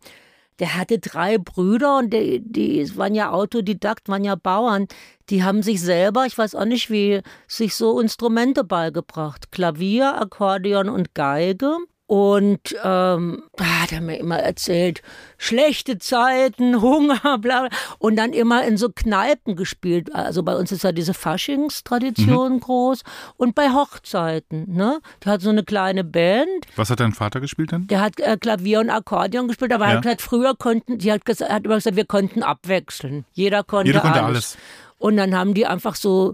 der 0.59 0.77
hatte 0.77 0.99
drei 0.99 1.37
Brüder 1.37 1.97
und 1.99 2.13
die, 2.13 2.41
die 2.41 2.97
waren 2.97 3.15
ja 3.15 3.31
Autodidakt, 3.31 4.09
waren 4.09 4.23
ja 4.23 4.35
Bauern. 4.35 4.87
Die 5.29 5.43
haben 5.43 5.63
sich 5.63 5.81
selber, 5.81 6.25
ich 6.25 6.37
weiß 6.37 6.55
auch 6.55 6.65
nicht 6.65 6.89
wie, 6.89 7.21
sich 7.47 7.75
so 7.75 7.99
Instrumente 7.99 8.63
beigebracht. 8.63 9.51
Klavier, 9.51 10.19
Akkordeon 10.19 10.89
und 10.89 11.15
Geige. 11.15 11.77
Und 12.09 12.75
ähm, 12.83 13.43
da 13.55 13.65
hat 13.83 13.91
er 13.91 14.01
mir 14.01 14.17
immer 14.17 14.39
erzählt, 14.39 15.03
schlechte 15.37 15.99
Zeiten, 15.99 16.81
Hunger, 16.81 17.37
bla, 17.37 17.37
bla. 17.37 17.69
Und 17.99 18.15
dann 18.15 18.33
immer 18.33 18.63
in 18.63 18.77
so 18.77 18.89
Kneipen 18.89 19.55
gespielt. 19.55 20.15
Also 20.15 20.41
bei 20.41 20.55
uns 20.55 20.71
ist 20.71 20.83
ja 20.83 20.91
diese 20.91 21.13
Faschingstradition 21.13 22.61
groß. 22.61 23.03
Und 23.37 23.53
bei 23.53 23.69
Hochzeiten, 23.69 24.73
ne? 24.73 25.01
Der 25.23 25.33
hat 25.33 25.41
so 25.41 25.51
eine 25.51 25.63
kleine 25.63 26.03
Band. 26.03 26.47
Was 26.77 26.89
hat 26.89 26.99
dein 26.99 27.13
Vater 27.13 27.41
gespielt 27.41 27.71
dann? 27.73 27.85
Der 27.85 28.01
hat 28.01 28.19
äh, 28.19 28.37
Klavier 28.37 28.79
und 28.79 28.89
Akkordeon 28.89 29.47
gespielt, 29.47 29.71
aber 29.71 29.85
Ja. 29.85 29.91
er 29.91 29.97
hat 29.97 30.03
gesagt, 30.03 30.21
früher 30.23 30.55
konnten, 30.55 30.97
die 30.97 31.11
hat, 31.11 31.25
gesagt, 31.25 31.51
hat 31.51 31.63
immer 31.65 31.75
gesagt, 31.75 31.95
wir 31.95 32.05
konnten 32.05 32.41
abwechseln. 32.41 33.23
Jeder 33.33 33.63
konnte, 33.63 33.85
Jeder 33.85 33.99
konnte 34.01 34.23
alles. 34.23 34.55
alles. 34.55 34.57
Und 34.97 35.15
dann 35.17 35.35
haben 35.35 35.53
die 35.53 35.67
einfach 35.67 35.93
so, 35.93 36.33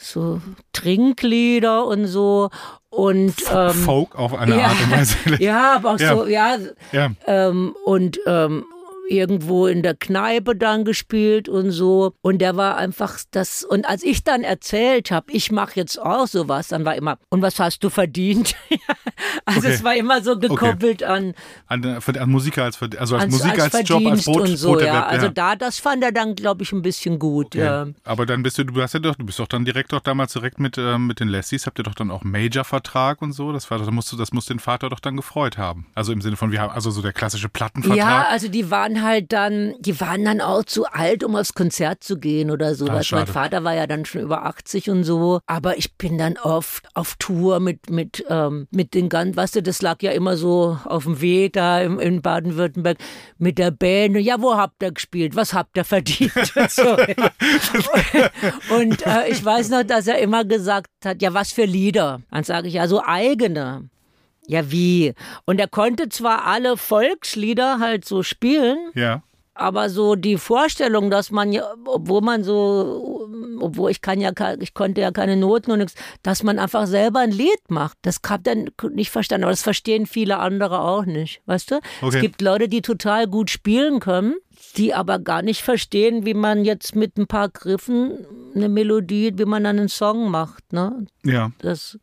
so 0.00 0.40
Trinklieder 0.72 1.86
und 1.86 2.06
so. 2.06 2.50
Und 2.88 3.34
ähm, 3.54 3.70
Folk 3.70 4.16
auf 4.16 4.34
eine 4.34 4.56
ja. 4.58 4.64
Art 4.66 4.76
und 4.82 4.90
Weise. 4.90 5.16
ja, 5.38 5.74
aber 5.76 5.92
auch 5.94 5.98
Ja. 6.00 6.16
so, 6.16 6.26
ja, 6.26 6.56
ja. 6.92 7.10
ähm, 7.26 7.74
und 7.84 8.18
ähm, 8.26 8.64
irgendwo 9.10 9.66
in 9.66 9.82
der 9.82 9.94
Kneipe 9.94 10.54
dann 10.56 10.84
gespielt 10.84 11.48
und 11.48 11.70
so. 11.72 12.14
Und 12.22 12.38
der 12.38 12.56
war 12.56 12.76
einfach 12.76 13.18
das. 13.32 13.64
Und 13.64 13.86
als 13.86 14.02
ich 14.02 14.24
dann 14.24 14.42
erzählt 14.42 15.10
habe, 15.10 15.30
ich 15.32 15.50
mache 15.50 15.72
jetzt 15.76 16.00
auch 16.00 16.26
sowas, 16.26 16.68
dann 16.68 16.84
war 16.84 16.94
immer, 16.94 17.18
und 17.28 17.42
was 17.42 17.58
hast 17.58 17.82
du 17.84 17.90
verdient? 17.90 18.54
also 19.44 19.60
Okay. 19.60 19.72
es 19.72 19.84
war 19.84 19.94
immer 19.96 20.22
so 20.22 20.38
gekoppelt 20.38 21.02
an, 21.02 21.34
An, 21.66 22.00
für- 22.00 22.18
an 22.20 22.30
Musiker 22.30 22.64
als, 22.64 22.80
also 22.80 23.16
als, 23.16 23.24
als, 23.24 23.32
Musiker 23.32 23.62
als, 23.64 23.74
als 23.74 23.88
Job, 23.88 24.06
als 24.06 24.24
Brot, 24.24 24.42
und 24.42 24.56
so, 24.56 24.80
ja. 24.80 25.04
Also 25.06 25.26
ja. 25.26 25.32
da, 25.32 25.56
das 25.56 25.78
fand 25.78 26.02
er 26.04 26.12
dann, 26.12 26.34
glaube 26.34 26.62
ich, 26.62 26.72
ein 26.72 26.82
bisschen 26.82 27.18
gut. 27.18 27.54
Ja. 27.54 27.82
Okay. 27.82 27.94
Aber 28.04 28.26
dann 28.26 28.42
bist 28.42 28.58
du, 28.58 28.64
du 28.64 28.80
hast 28.80 28.94
ja 28.94 29.00
doch, 29.00 29.16
du 29.16 29.26
bist 29.26 29.38
doch 29.38 29.48
dann 29.48 29.64
direkt 29.64 29.92
doch 29.92 30.00
damals 30.00 30.32
direkt 30.32 30.60
mit, 30.60 30.78
ähm, 30.78 31.06
mit 31.08 31.20
den 31.20 31.28
Lessies, 31.28 31.66
habt 31.66 31.78
ihr 31.78 31.82
doch 31.84 31.94
dann 31.94 32.10
auch 32.10 32.22
Major-Vertrag 32.22 33.20
und 33.22 33.32
so. 33.32 33.52
Das 33.52 33.70
war, 33.70 33.78
das 33.78 33.90
musst 33.90 34.12
du, 34.12 34.16
das 34.16 34.32
muss 34.32 34.46
den 34.46 34.58
Vater 34.60 34.88
doch 34.88 35.00
dann 35.00 35.16
gefreut 35.16 35.58
haben. 35.58 35.86
Also 35.94 36.12
im 36.12 36.20
Sinne 36.20 36.36
von, 36.36 36.52
wir 36.52 36.60
haben, 36.60 36.72
also 36.72 36.90
so 36.90 37.02
der 37.02 37.12
klassische 37.12 37.48
Plattenvertrag. 37.48 37.98
Ja, 37.98 38.26
also 38.28 38.48
die 38.48 38.70
waren 38.70 38.99
halt 39.02 39.32
dann, 39.32 39.74
die 39.80 40.00
waren 40.00 40.24
dann 40.24 40.40
auch 40.40 40.64
zu 40.64 40.86
alt, 40.86 41.24
um 41.24 41.36
aufs 41.36 41.54
Konzert 41.54 42.04
zu 42.04 42.18
gehen 42.18 42.50
oder 42.50 42.74
so. 42.74 42.86
Ah, 42.86 43.02
mein. 43.10 43.26
Vater 43.26 43.64
war 43.64 43.74
ja 43.74 43.86
dann 43.86 44.04
schon 44.04 44.22
über 44.22 44.44
80 44.44 44.90
und 44.90 45.04
so. 45.04 45.40
Aber 45.46 45.78
ich 45.78 45.94
bin 45.96 46.18
dann 46.18 46.36
oft 46.36 46.88
auf 46.94 47.16
Tour 47.18 47.60
mit, 47.60 47.90
mit, 47.90 48.24
ähm, 48.28 48.66
mit 48.70 48.94
den 48.94 49.08
ganzen, 49.08 49.36
weißt 49.36 49.56
du, 49.56 49.62
das 49.62 49.82
lag 49.82 50.02
ja 50.02 50.12
immer 50.12 50.36
so 50.36 50.78
auf 50.84 51.04
dem 51.04 51.20
Weg 51.20 51.54
da 51.54 51.80
im, 51.80 51.98
in 51.98 52.22
Baden-Württemberg 52.22 52.98
mit 53.38 53.58
der 53.58 53.70
Band. 53.70 54.16
Ja, 54.18 54.40
wo 54.40 54.56
habt 54.56 54.82
ihr 54.82 54.92
gespielt? 54.92 55.36
Was 55.36 55.54
habt 55.54 55.76
ihr 55.76 55.84
verdient? 55.84 56.32
so. 56.68 56.96
Und 58.74 59.06
äh, 59.06 59.28
ich 59.28 59.44
weiß 59.44 59.70
noch, 59.70 59.82
dass 59.82 60.06
er 60.06 60.18
immer 60.18 60.44
gesagt 60.44 60.88
hat, 61.04 61.22
ja, 61.22 61.34
was 61.34 61.52
für 61.52 61.64
Lieder? 61.64 62.20
Dann 62.30 62.44
sage 62.44 62.68
ich, 62.68 62.74
ja, 62.74 62.86
so 62.86 63.02
eigene. 63.04 63.88
Ja, 64.50 64.70
wie? 64.72 65.14
Und 65.46 65.60
er 65.60 65.68
konnte 65.68 66.08
zwar 66.08 66.44
alle 66.44 66.76
Volkslieder 66.76 67.78
halt 67.78 68.04
so 68.04 68.22
spielen, 68.24 68.78
Ja. 68.94 69.22
aber 69.54 69.88
so 69.90 70.16
die 70.16 70.38
Vorstellung, 70.38 71.08
dass 71.10 71.30
man 71.30 71.52
ja, 71.52 71.72
obwohl 71.84 72.20
man 72.20 72.42
so, 72.42 73.28
obwohl 73.60 73.90
ich 73.92 74.00
kann 74.00 74.20
ja, 74.20 74.32
ich 74.58 74.74
konnte 74.74 75.00
ja 75.02 75.12
keine 75.12 75.36
Noten 75.36 75.70
und 75.70 75.78
nichts, 75.78 75.94
dass 76.24 76.42
man 76.42 76.58
einfach 76.58 76.86
selber 76.88 77.20
ein 77.20 77.30
Lied 77.30 77.60
macht, 77.68 77.96
das 78.02 78.20
hab 78.28 78.42
dann 78.42 78.70
nicht 78.92 79.10
verstanden, 79.10 79.44
aber 79.44 79.52
das 79.52 79.62
verstehen 79.62 80.06
viele 80.06 80.38
andere 80.38 80.80
auch 80.80 81.04
nicht, 81.04 81.42
weißt 81.46 81.70
du? 81.70 81.74
Okay. 82.02 82.16
Es 82.16 82.20
gibt 82.20 82.40
Leute, 82.42 82.68
die 82.68 82.82
total 82.82 83.28
gut 83.28 83.50
spielen 83.50 84.00
können, 84.00 84.34
die 84.76 84.94
aber 84.94 85.18
gar 85.18 85.42
nicht 85.42 85.62
verstehen, 85.62 86.24
wie 86.24 86.34
man 86.34 86.64
jetzt 86.64 86.94
mit 86.96 87.16
ein 87.18 87.26
paar 87.26 87.48
Griffen 87.48 88.12
eine 88.54 88.68
Melodie, 88.68 89.32
wie 89.36 89.44
man 89.44 89.62
dann 89.62 89.78
einen 89.78 89.88
Song 89.88 90.28
macht, 90.30 90.72
ne? 90.72 91.06
Ja. 91.24 91.52
Das, 91.60 91.98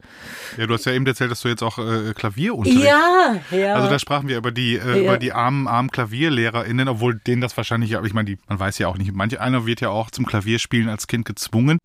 Ja, 0.57 0.65
du 0.65 0.73
hast 0.73 0.85
ja 0.85 0.93
eben 0.93 1.05
erzählt, 1.05 1.29
dass 1.29 1.41
du 1.41 1.49
jetzt 1.49 1.61
auch 1.61 1.77
äh, 1.77 2.13
Klavierunterricht 2.13 2.83
ja, 2.85 3.35
ja. 3.51 3.73
Also 3.75 3.89
da 3.89 3.99
sprachen 3.99 4.27
wir 4.29 4.37
über 4.37 4.51
die 4.51 4.75
äh, 4.77 4.87
Ja. 5.03 5.03
über 5.03 5.17
die 5.17 5.33
armen 5.33 5.67
armen 5.67 5.91
KlavierlehrerInnen, 5.91 6.87
obwohl 6.87 7.15
denen 7.15 7.41
das 7.41 7.57
wahrscheinlich, 7.57 7.97
aber 7.97 8.07
ich 8.07 8.13
meine, 8.13 8.25
die, 8.31 8.37
man 8.47 8.59
weiß 8.59 8.77
ja 8.79 8.87
auch 8.87 8.97
nicht. 8.97 9.11
Manch 9.13 9.39
einer 9.39 9.65
wird 9.65 9.81
ja 9.81 9.89
auch 9.89 10.09
zum 10.09 10.25
Klavierspielen 10.25 10.87
als 10.87 11.07
Kind 11.07 11.25
gezwungen, 11.25 11.79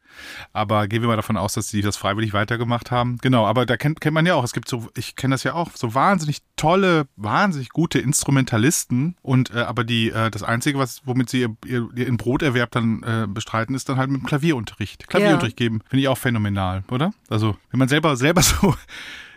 aber 0.52 0.86
gehen 0.86 1.02
wir 1.02 1.08
mal 1.08 1.16
davon 1.16 1.36
aus, 1.36 1.54
dass 1.54 1.68
sie 1.68 1.82
das 1.82 1.96
freiwillig 1.96 2.32
weitergemacht 2.32 2.90
haben. 2.92 3.18
Genau, 3.20 3.46
aber 3.46 3.66
da 3.66 3.76
kennt, 3.76 4.00
kennt 4.00 4.14
man 4.14 4.26
ja 4.26 4.34
auch. 4.34 4.44
Es 4.44 4.52
gibt 4.52 4.68
so, 4.68 4.88
ich 4.96 5.16
kenne 5.16 5.34
das 5.34 5.42
ja 5.42 5.54
auch, 5.54 5.70
so 5.74 5.94
wahnsinnig 5.94 6.38
tolle, 6.56 7.06
wahnsinnig 7.16 7.70
gute 7.70 7.98
Instrumentalisten 7.98 9.16
und 9.22 9.50
äh, 9.54 9.58
aber 9.60 9.82
die 9.84 10.10
äh, 10.10 10.30
das 10.30 10.42
einzige, 10.42 10.71
was 10.78 11.02
womit 11.04 11.30
sie 11.30 11.40
ihr, 11.42 11.56
ihr, 11.66 11.88
ihren 11.94 12.16
Broterwerb 12.16 12.70
dann 12.70 13.02
äh, 13.02 13.26
bestreiten, 13.28 13.74
ist 13.74 13.88
dann 13.88 13.96
halt 13.96 14.10
mit 14.10 14.22
dem 14.22 14.26
Klavierunterricht. 14.26 15.08
Klavierunterricht 15.08 15.56
geben, 15.56 15.80
finde 15.88 16.02
ich 16.02 16.08
auch 16.08 16.18
phänomenal, 16.18 16.84
oder? 16.90 17.12
Also 17.28 17.56
wenn 17.70 17.78
man 17.78 17.88
selber 17.88 18.16
selber 18.22 18.42
so 18.42 18.74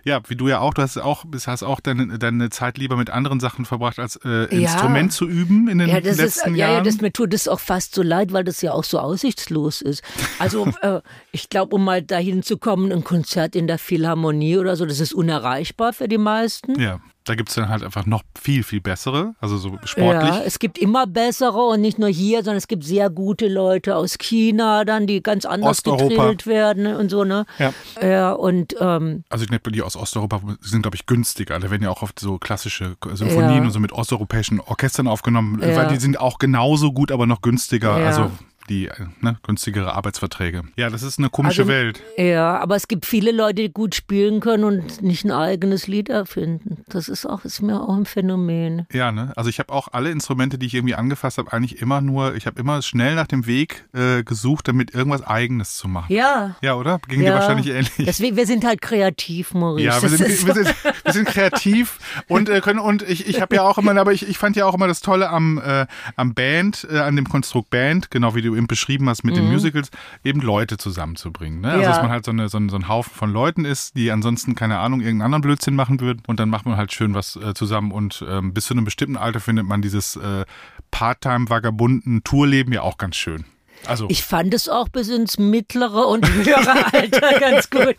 ja, 0.05 0.21
wie 0.27 0.35
du 0.35 0.47
ja 0.47 0.59
auch, 0.59 0.75
du 0.75 0.83
hast 0.83 0.97
auch, 0.99 1.25
hast 1.47 1.63
auch 1.63 1.79
deine, 1.79 2.19
deine 2.19 2.51
Zeit 2.51 2.77
lieber 2.77 2.95
mit 2.95 3.09
anderen 3.09 3.39
Sachen 3.39 3.65
verbracht, 3.65 3.97
als 3.97 4.17
äh, 4.23 4.55
Ja. 4.55 4.71
Instrument 4.71 5.11
zu 5.11 5.27
üben 5.27 5.67
in 5.67 5.79
den 5.79 5.89
Ja, 5.89 5.99
das 5.99 6.11
ist, 6.13 6.21
letzten 6.21 6.55
ja, 6.55 6.67
ja, 6.67 6.73
Jahren. 6.73 6.83
das, 6.83 7.01
mir 7.01 7.11
tut 7.11 7.33
es 7.33 7.47
auch 7.47 7.59
fast 7.59 7.95
so 7.95 8.03
leid, 8.03 8.31
weil 8.31 8.43
das 8.43 8.61
ja 8.61 8.71
auch 8.71 8.83
so 8.83 8.99
aussichtslos 8.99 9.81
ist. 9.81 10.03
Also 10.37 10.67
äh, 10.83 11.01
ich 11.31 11.49
glaube, 11.49 11.75
um 11.75 11.83
mal 11.83 12.03
dahin 12.03 12.43
zu 12.43 12.59
kommen, 12.59 12.91
ein 12.91 13.03
Konzert 13.03 13.55
in 13.55 13.65
der 13.65 13.79
Philharmonie 13.79 14.57
oder 14.57 14.75
so, 14.75 14.85
das 14.85 14.99
ist 14.99 15.11
unerreichbar 15.11 15.91
für 15.91 16.07
die 16.07 16.19
meisten. 16.19 16.79
ja, 16.79 17.01
da 17.25 17.35
gibt's 17.35 17.55
dann 17.55 17.69
halt 17.69 17.83
einfach 17.83 18.05
noch 18.05 18.21
viel, 18.39 18.63
viel 18.63 18.81
bessere, 18.81 19.33
also 19.39 19.57
so 19.57 19.77
sportlich. 19.83 20.33
Ja, 20.35 20.41
es 20.45 20.59
gibt 20.59 20.77
immer 20.77 21.07
bessere 21.07 21.57
und 21.59 21.81
nicht 21.81 21.99
nur 21.99 22.09
hier, 22.09 22.39
sondern 22.39 22.57
es 22.57 22.67
gibt 22.67 22.83
sehr 22.83 23.09
gute 23.09 23.47
Leute 23.47 23.95
aus 23.95 24.17
China 24.17 24.85
dann, 24.85 25.07
die 25.07 25.21
ganz 25.21 25.45
anders 25.45 25.83
gedrillt 25.83 26.45
werden 26.47 26.87
und 26.95 27.09
so, 27.09 27.23
ne? 27.23 27.45
Ja. 27.59 27.73
Ja, 28.01 28.31
und 28.31 28.75
ähm, 28.79 29.23
Also 29.29 29.45
die 29.45 29.81
aus 29.81 29.95
Osteuropa 29.95 30.41
sind, 30.61 30.83
glaube 30.83 30.95
ich, 30.95 31.05
günstiger. 31.05 31.59
Da 31.59 31.71
werden 31.71 31.83
ja 31.83 31.89
auch 31.89 32.01
oft 32.01 32.19
so 32.19 32.37
klassische 32.37 32.95
Symphonien 33.13 33.55
Ja. 33.55 33.61
und 33.63 33.71
so 33.71 33.79
mit 33.79 33.91
osteuropäischen 33.91 34.59
Orchestern 34.59 35.07
aufgenommen, 35.07 35.59
Ja. 35.61 35.75
weil 35.75 35.87
die 35.87 35.97
sind 35.97 36.19
auch 36.19 36.37
genauso 36.39 36.93
gut, 36.93 37.11
aber 37.11 37.25
noch 37.25 37.41
günstiger. 37.41 37.99
Ja. 37.99 38.07
Also 38.07 38.31
die 38.69 38.87
äh, 38.87 38.93
ne, 39.21 39.37
günstigere 39.43 39.93
Arbeitsverträge. 39.93 40.63
Ja, 40.75 40.89
das 40.89 41.03
ist 41.03 41.19
eine 41.19 41.29
komische 41.29 41.61
Also- 41.61 41.71
Welt. 41.71 42.01
ja, 42.17 42.57
aber 42.59 42.75
es 42.75 42.87
gibt 42.87 43.05
viele 43.05 43.31
Leute, 43.31 43.55
die 43.63 43.71
gut 43.71 43.95
spielen 43.95 44.39
können 44.39 44.63
und 44.63 45.01
nicht 45.01 45.23
ein 45.25 45.31
eigenes 45.31 45.87
Lied 45.87 46.09
erfinden. 46.09 46.83
Das 46.89 47.07
ist 47.09 47.25
auch, 47.25 47.45
ist 47.45 47.61
mir 47.61 47.81
auch 47.81 47.95
ein 47.95 48.05
Phänomen. 48.05 48.87
Ja, 48.91 49.11
ne? 49.11 49.33
Also 49.35 49.49
ich 49.49 49.59
habe 49.59 49.71
auch 49.73 49.89
alle 49.91 50.09
Instrumente, 50.11 50.57
die 50.57 50.65
ich 50.65 50.73
irgendwie 50.73 50.95
angefasst 50.95 51.37
habe, 51.37 51.51
eigentlich 51.53 51.81
immer 51.81 52.01
nur, 52.01 52.35
ich 52.35 52.45
habe 52.47 52.59
immer 52.59 52.81
schnell 52.81 53.15
nach 53.15 53.27
dem 53.27 53.45
Weg 53.45 53.85
äh, 53.93 54.23
gesucht, 54.23 54.67
damit 54.67 54.93
irgendwas 54.93 55.21
Eigenes 55.25 55.75
zu 55.77 55.87
machen. 55.87 56.11
Ja. 56.13 56.55
Ja, 56.61 56.75
oder? 56.75 56.99
Ging 57.07 57.19
dir 57.19 57.27
Ja. 57.27 57.35
wahrscheinlich 57.35 57.67
ähnlich. 57.67 57.91
Deswegen, 57.97 58.35
wir 58.37 58.45
sind 58.47 58.65
halt 58.65 58.81
kreativ, 58.81 59.53
Maurice. 59.53 59.85
Ja, 59.87 60.01
wir 60.01 60.09
sind, 60.09 60.21
ist 60.27 60.45
wir, 60.45 60.53
sind, 60.53 60.73
wir 61.03 61.13
sind 61.13 61.27
kreativ 61.27 61.99
und 62.27 62.49
äh, 62.49 62.61
können 62.61 62.79
und 62.79 63.01
ich, 63.03 63.27
ich 63.27 63.41
habe 63.41 63.55
ja 63.55 63.63
auch 63.63 63.77
immer, 63.77 63.95
aber 63.99 64.13
ich, 64.13 64.27
ich 64.27 64.37
fand 64.37 64.55
ja 64.55 64.65
auch 64.65 64.73
immer 64.73 64.87
das 64.87 65.01
Tolle 65.01 65.29
am, 65.29 65.57
äh, 65.63 65.85
am 66.15 66.33
Band, 66.33 66.87
äh, 66.91 66.99
an 66.99 67.15
dem 67.15 67.27
Konstrukt 67.29 67.69
Band, 67.69 68.11
genau 68.11 68.35
wie 68.35 68.41
du 68.41 68.54
du 68.55 68.59
eben 68.59 68.67
beschrieben 68.67 69.09
hast 69.09 69.23
mit 69.23 69.35
den 69.35 69.45
Musicals, 69.51 69.89
eben 70.23 70.41
Leute 70.41 70.77
zusammenzubringen. 70.77 71.61
Ne? 71.61 71.69
Also 71.71 71.81
Ja. 71.83 71.89
dass 71.89 72.01
man 72.01 72.11
halt 72.11 72.25
so, 72.25 72.31
eine, 72.31 72.49
so, 72.49 72.57
ein, 72.57 72.69
so 72.69 72.75
ein 72.77 72.87
Haufen 72.87 73.13
von 73.13 73.31
Leuten 73.31 73.65
ist, 73.65 73.95
die 73.95 74.11
ansonsten, 74.11 74.55
keine 74.55 74.79
Ahnung, 74.79 75.01
irgendeinen 75.01 75.25
anderen 75.27 75.41
Blödsinn 75.41 75.75
machen 75.75 75.99
würden. 75.99 76.23
Und 76.27 76.39
dann 76.39 76.49
macht 76.49 76.65
man 76.65 76.77
halt 76.77 76.91
schön 76.93 77.13
was 77.13 77.35
äh, 77.35 77.53
zusammen. 77.53 77.91
Und 77.91 78.23
ähm, 78.27 78.53
bis 78.53 78.65
zu 78.65 78.73
einem 78.73 78.85
bestimmten 78.85 79.17
Alter 79.17 79.39
findet 79.39 79.65
man 79.65 79.81
dieses 79.81 80.15
äh, 80.15 80.45
Part-Time-Vagabunden 80.91 82.23
Tourleben 82.23 82.73
ja 82.73 82.81
auch 82.81 82.97
ganz 82.97 83.15
schön. 83.15 83.45
Also 83.87 84.05
Ich 84.09 84.23
fand 84.23 84.53
es 84.53 84.69
auch 84.69 84.89
bis 84.89 85.09
ins 85.09 85.37
mittlere 85.37 86.07
und 86.07 86.27
höhere 86.29 86.85
Alter 86.93 87.39
ganz 87.39 87.69
gut. 87.69 87.95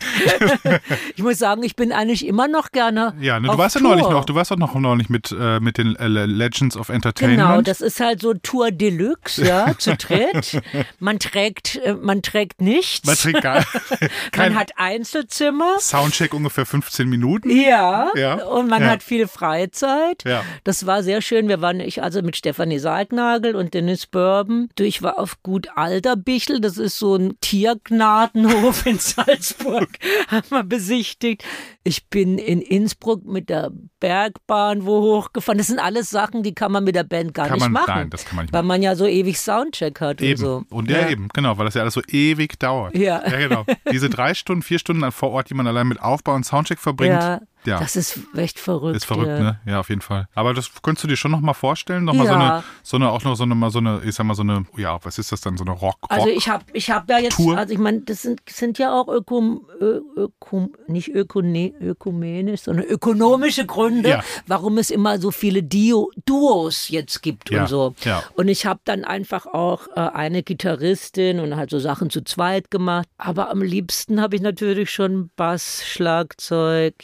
Ich 1.15 1.23
muss 1.23 1.37
sagen, 1.37 1.63
ich 1.63 1.75
bin 1.75 1.91
eigentlich 1.91 2.25
immer 2.25 2.47
noch 2.47 2.71
gerne. 2.71 3.13
Ja, 3.19 3.39
ne, 3.39 3.47
du 3.47 3.57
warst 3.57 3.75
ja 3.75 3.81
neulich 3.81 4.07
noch, 4.07 4.25
du 4.25 4.35
warst 4.35 4.51
doch 4.51 4.57
noch 4.57 4.75
neulich 4.75 5.09
mit, 5.09 5.35
äh, 5.37 5.59
mit 5.59 5.77
den 5.77 5.95
äh, 5.95 6.07
Legends 6.07 6.77
of 6.77 6.89
Entertainment. 6.89 7.39
Genau, 7.39 7.61
das 7.61 7.81
ist 7.81 7.99
halt 7.99 8.21
so 8.21 8.33
Tour 8.33 8.71
Deluxe, 8.71 9.45
ja, 9.45 9.73
zu 9.77 9.95
dritt. 9.95 10.61
Man 10.99 11.19
trägt, 11.19 11.77
äh, 11.77 11.93
man 11.93 12.21
trägt 12.21 12.61
nichts. 12.61 13.05
Man 13.05 13.15
trägt 13.15 13.41
gar 13.41 13.65
man 14.37 14.55
hat 14.55 14.71
Einzelzimmer. 14.77 15.79
Soundcheck 15.79 16.33
ungefähr 16.33 16.65
15 16.65 17.07
Minuten. 17.07 17.49
Ja, 17.49 18.11
Ja, 18.15 18.45
und 18.45 18.69
man 18.69 18.81
ja. 18.81 18.89
hat 18.89 19.03
viel 19.03 19.27
Freizeit. 19.27 20.23
Ja. 20.25 20.43
Das 20.63 20.85
war 20.85 21.03
sehr 21.03 21.21
schön. 21.21 21.47
Wir 21.47 21.61
waren, 21.61 21.79
ich 21.79 22.03
also 22.03 22.21
mit 22.21 22.35
Stefanie 22.35 22.79
Salgnagel 22.79 23.55
und 23.55 23.73
Dennis 23.73 24.05
Bourbon. 24.05 24.69
Ich 24.79 25.01
war 25.01 25.19
auf 25.19 25.41
Gut 25.43 25.76
Alterbichel, 25.77 26.59
das 26.59 26.77
ist 26.77 26.97
so 26.97 27.15
ein 27.15 27.33
Tiergnadenhof 27.41 28.85
in 28.85 28.97
Salzburg, 28.99 29.89
haben 30.27 30.49
wir 30.49 30.63
besichtigt. 30.63 31.43
Ich 31.83 32.07
bin 32.07 32.37
in 32.37 32.61
Innsbruck 32.61 33.25
mit 33.25 33.49
der 33.49 33.71
Bergbahn 33.99 34.85
wo 34.85 35.01
hochgefahren. 35.01 35.57
Das 35.57 35.67
sind 35.67 35.79
alles 35.79 36.09
Sachen, 36.09 36.43
die 36.43 36.53
kann 36.53 36.71
man 36.71 36.83
mit 36.83 36.95
der 36.95 37.03
Band 37.03 37.33
gar 37.33 37.47
Kann 37.47 37.55
nicht 37.55 37.63
man- 37.63 37.71
machen. 37.73 37.85
nein, 37.87 38.09
das 38.09 38.25
kann 38.25 38.35
man 38.35 38.45
nicht 38.45 38.53
Weil 38.53 38.63
man 38.63 38.81
ja 38.81 38.95
so 38.95 39.05
ewig 39.05 39.39
Soundcheck 39.39 40.01
hat 40.01 40.21
Eben. 40.21 40.31
und 40.31 40.37
so. 40.37 40.63
Und 40.75 40.89
ja, 40.91 41.07
eben, 41.09 41.27
genau, 41.33 41.57
weil 41.57 41.65
das 41.65 41.75
ja 41.75 41.81
alles 41.81 41.93
so 41.93 42.01
ewig 42.07 42.59
dauert. 42.59 42.95
Ja. 42.97 43.21
Ja, 43.27 43.37
genau. 43.37 43.65
Diese 43.91 44.09
drei 44.09 44.33
Stunden, 44.33 44.61
vier 44.63 44.79
Stunden 44.79 45.09
vor 45.11 45.31
Ort, 45.31 45.49
die 45.49 45.53
man 45.53 45.67
allein 45.67 45.87
mit 45.87 46.01
Aufbau 46.01 46.33
und 46.35 46.43
Soundcheck 46.45 46.79
verbringt. 46.79 47.13
Ja, 47.21 47.41
Ja. 47.67 47.79
das 47.79 47.95
ist 47.95 48.19
echt 48.35 48.59
verrückt. 48.59 48.95
Ist 48.97 49.05
verrückt, 49.05 49.27
ja. 49.27 49.39
ne? 49.39 49.59
Ja, 49.65 49.79
auf 49.79 49.89
jeden 49.89 50.01
Fall. 50.01 50.27
Aber 50.33 50.53
das 50.53 50.71
könntest 50.81 51.03
du 51.03 51.07
dir 51.07 51.17
schon 51.17 51.31
noch 51.31 51.41
mal 51.41 51.53
vorstellen, 51.53 52.05
noch 52.05 52.13
mal 52.13 52.25
so 52.25 52.33
Ja. 52.33 52.39
eine, 52.55 52.63
so 52.83 52.97
eine, 52.97 53.11
auch 53.11 53.23
noch 53.23 53.35
so 53.35 53.43
eine, 53.43 53.55
mal 53.55 53.69
so 53.69 53.79
eine, 53.79 54.01
ich 54.05 54.15
sag 54.15 54.25
mal 54.25 54.33
so 54.35 54.41
eine, 54.43 54.65
ja, 54.77 54.97
was 55.03 55.17
ist 55.19 55.31
das 55.31 55.41
dann, 55.41 55.57
so 55.57 55.63
eine 55.65 55.71
Rock, 55.73 55.97
Rock 56.03 56.11
Also 56.11 56.27
ich 56.29 56.49
habe 56.49 56.63
ich 56.73 56.89
hab 56.89 57.09
ja 57.09 57.19
jetzt, 57.19 57.35
Tour? 57.35 57.57
also 57.57 57.73
ich 57.73 57.79
meine, 57.79 58.01
das 58.01 58.21
sind, 58.23 58.41
sind 58.49 58.77
ja 58.79 58.93
auch 58.93 59.07
Ökom, 59.07 59.65
Ökom, 59.81 60.73
nicht 60.87 61.09
Ökone, 61.09 61.73
ökumenisch, 61.81 62.61
sondern 62.61 62.85
ökonomische 62.85 63.65
Gründe, 63.65 64.09
Ja. 64.09 64.23
warum 64.47 64.77
es 64.77 64.89
immer 64.89 65.19
so 65.19 65.31
viele 65.31 65.61
Dio, 65.63 66.09
Duos 66.25 66.89
jetzt 66.89 67.21
gibt 67.21 67.49
Ja, 67.49 67.61
und 67.61 67.67
so. 67.69 67.95
ja. 68.03 68.23
Und 68.35 68.47
ich 68.47 68.65
habe 68.65 68.79
dann 68.85 69.03
einfach 69.03 69.45
auch 69.45 69.87
äh, 69.95 69.99
eine 69.99 70.43
Gitarristin 70.43 71.39
und 71.39 71.55
halt 71.55 71.69
so 71.69 71.79
Sachen 71.79 72.09
zu 72.09 72.21
zweit 72.23 72.71
gemacht. 72.71 73.07
Aber 73.17 73.49
am 73.49 73.61
liebsten 73.61 74.21
habe 74.21 74.35
ich 74.35 74.41
natürlich 74.41 74.89
schon 74.91 75.29
Bass, 75.35 75.83
Schlagzeug, 75.85 76.95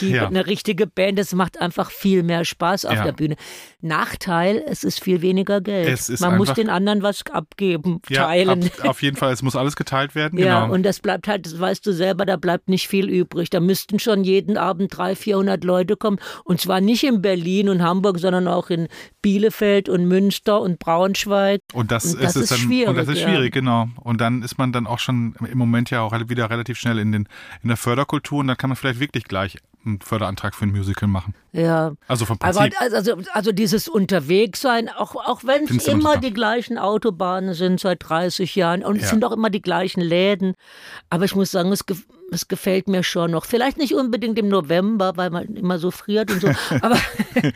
Key- 0.00 0.14
Ja. 0.16 0.26
eine 0.26 0.46
richtige 0.46 0.86
Band. 0.86 1.18
Das 1.18 1.34
macht 1.34 1.60
einfach 1.60 1.90
viel 1.90 2.22
mehr 2.22 2.44
Spaß 2.44 2.84
auf 2.84 2.94
Ja. 2.94 3.04
der 3.04 3.12
Bühne. 3.12 3.36
Nachteil, 3.80 4.62
es 4.66 4.84
ist 4.84 5.02
viel 5.02 5.22
weniger 5.22 5.60
Geld. 5.60 6.20
Man 6.20 6.36
muss 6.36 6.52
den 6.54 6.68
anderen 6.68 7.02
was 7.02 7.22
abgeben, 7.30 8.00
ja, 8.08 8.26
teilen. 8.26 8.64
Ab, 8.64 8.84
auf 8.88 9.02
jeden 9.02 9.16
Fall, 9.16 9.32
es 9.32 9.42
muss 9.42 9.56
alles 9.56 9.76
geteilt 9.76 10.14
werden, 10.14 10.38
Ja, 10.38 10.62
genau. 10.62 10.74
und 10.74 10.82
das 10.82 11.00
bleibt 11.00 11.28
halt, 11.28 11.46
das 11.46 11.58
weißt 11.58 11.84
du 11.86 11.92
selber, 11.92 12.26
da 12.26 12.36
bleibt 12.36 12.68
nicht 12.68 12.88
viel 12.88 13.08
übrig. 13.08 13.50
Da 13.50 13.60
müssten 13.60 13.98
schon 13.98 14.24
jeden 14.24 14.56
Abend 14.56 14.96
300, 14.96 15.18
400 15.18 15.64
Leute 15.64 15.96
kommen. 15.96 16.18
Und 16.44 16.60
zwar 16.60 16.80
nicht 16.80 17.04
in 17.04 17.22
Berlin 17.22 17.68
und 17.68 17.82
Hamburg, 17.82 18.18
sondern 18.18 18.46
auch 18.48 18.70
in 18.70 18.88
Bielefeld 19.22 19.88
und 19.88 20.06
Münster 20.06 20.60
und 20.60 20.78
Braunschweig. 20.78 21.60
Und 21.72 21.90
das, 21.90 22.14
Und 22.14 22.22
das 22.22 22.36
ist, 22.36 22.42
ist 22.42 22.50
dann, 22.52 22.58
schwierig, 22.58 22.88
Und 22.88 22.96
das 22.96 23.08
ist 23.08 23.20
schwierig, 23.20 23.52
genau. 23.52 23.88
Und 23.96 24.20
dann 24.20 24.42
ist 24.42 24.58
man 24.58 24.72
dann 24.72 24.86
auch 24.86 24.98
schon 24.98 25.34
im 25.50 25.58
Moment 25.58 25.90
ja 25.90 26.02
auch 26.02 26.12
wieder 26.28 26.50
relativ 26.50 26.78
schnell 26.78 26.98
in, 26.98 27.12
den, 27.12 27.28
in 27.62 27.68
der 27.68 27.76
Förderkultur 27.76 28.38
und 28.40 28.46
dann 28.48 28.56
kann 28.56 28.70
man 28.70 28.76
vielleicht 28.76 29.00
wirklich 29.00 29.24
gleich 29.24 29.56
einen 29.84 30.00
Förderantrag 30.00 30.54
für 30.54 30.64
ein 30.66 30.70
Musical 30.72 31.08
machen. 31.08 31.34
Ja. 31.52 31.92
Also 32.06 32.26
vom 32.26 32.36
Aber 32.40 32.52
Prinzip. 32.60 32.80
also, 32.80 33.16
also 33.32 33.52
dieses 33.52 33.88
Unterwegssein, 33.88 34.88
auch, 34.88 35.14
auch 35.16 35.44
wenn 35.44 35.64
es 35.64 35.86
immer 35.88 36.18
die 36.18 36.32
gleichen 36.32 36.76
Autobahnen 36.78 37.54
sind 37.54 37.80
seit 37.80 37.98
30 38.08 38.54
Jahren 38.56 38.84
und 38.84 38.96
es 38.96 39.02
Ja. 39.04 39.08
sind 39.08 39.24
auch 39.24 39.32
immer 39.32 39.48
die 39.50 39.62
gleichen 39.62 40.00
Läden. 40.02 40.54
Aber 41.08 41.24
ich 41.24 41.34
muss 41.34 41.50
sagen, 41.50 41.72
es, 41.72 41.86
ge- 41.86 41.96
es 42.30 42.46
gefällt 42.48 42.88
mir 42.88 43.02
schon 43.02 43.30
noch. 43.30 43.44
Vielleicht 43.46 43.78
nicht 43.78 43.94
unbedingt 43.94 44.38
im 44.38 44.48
November, 44.48 45.12
weil 45.16 45.30
man 45.30 45.44
immer 45.56 45.78
so 45.78 45.90
friert 45.90 46.30
und 46.30 46.40
so, 46.40 46.48
aber 46.82 46.98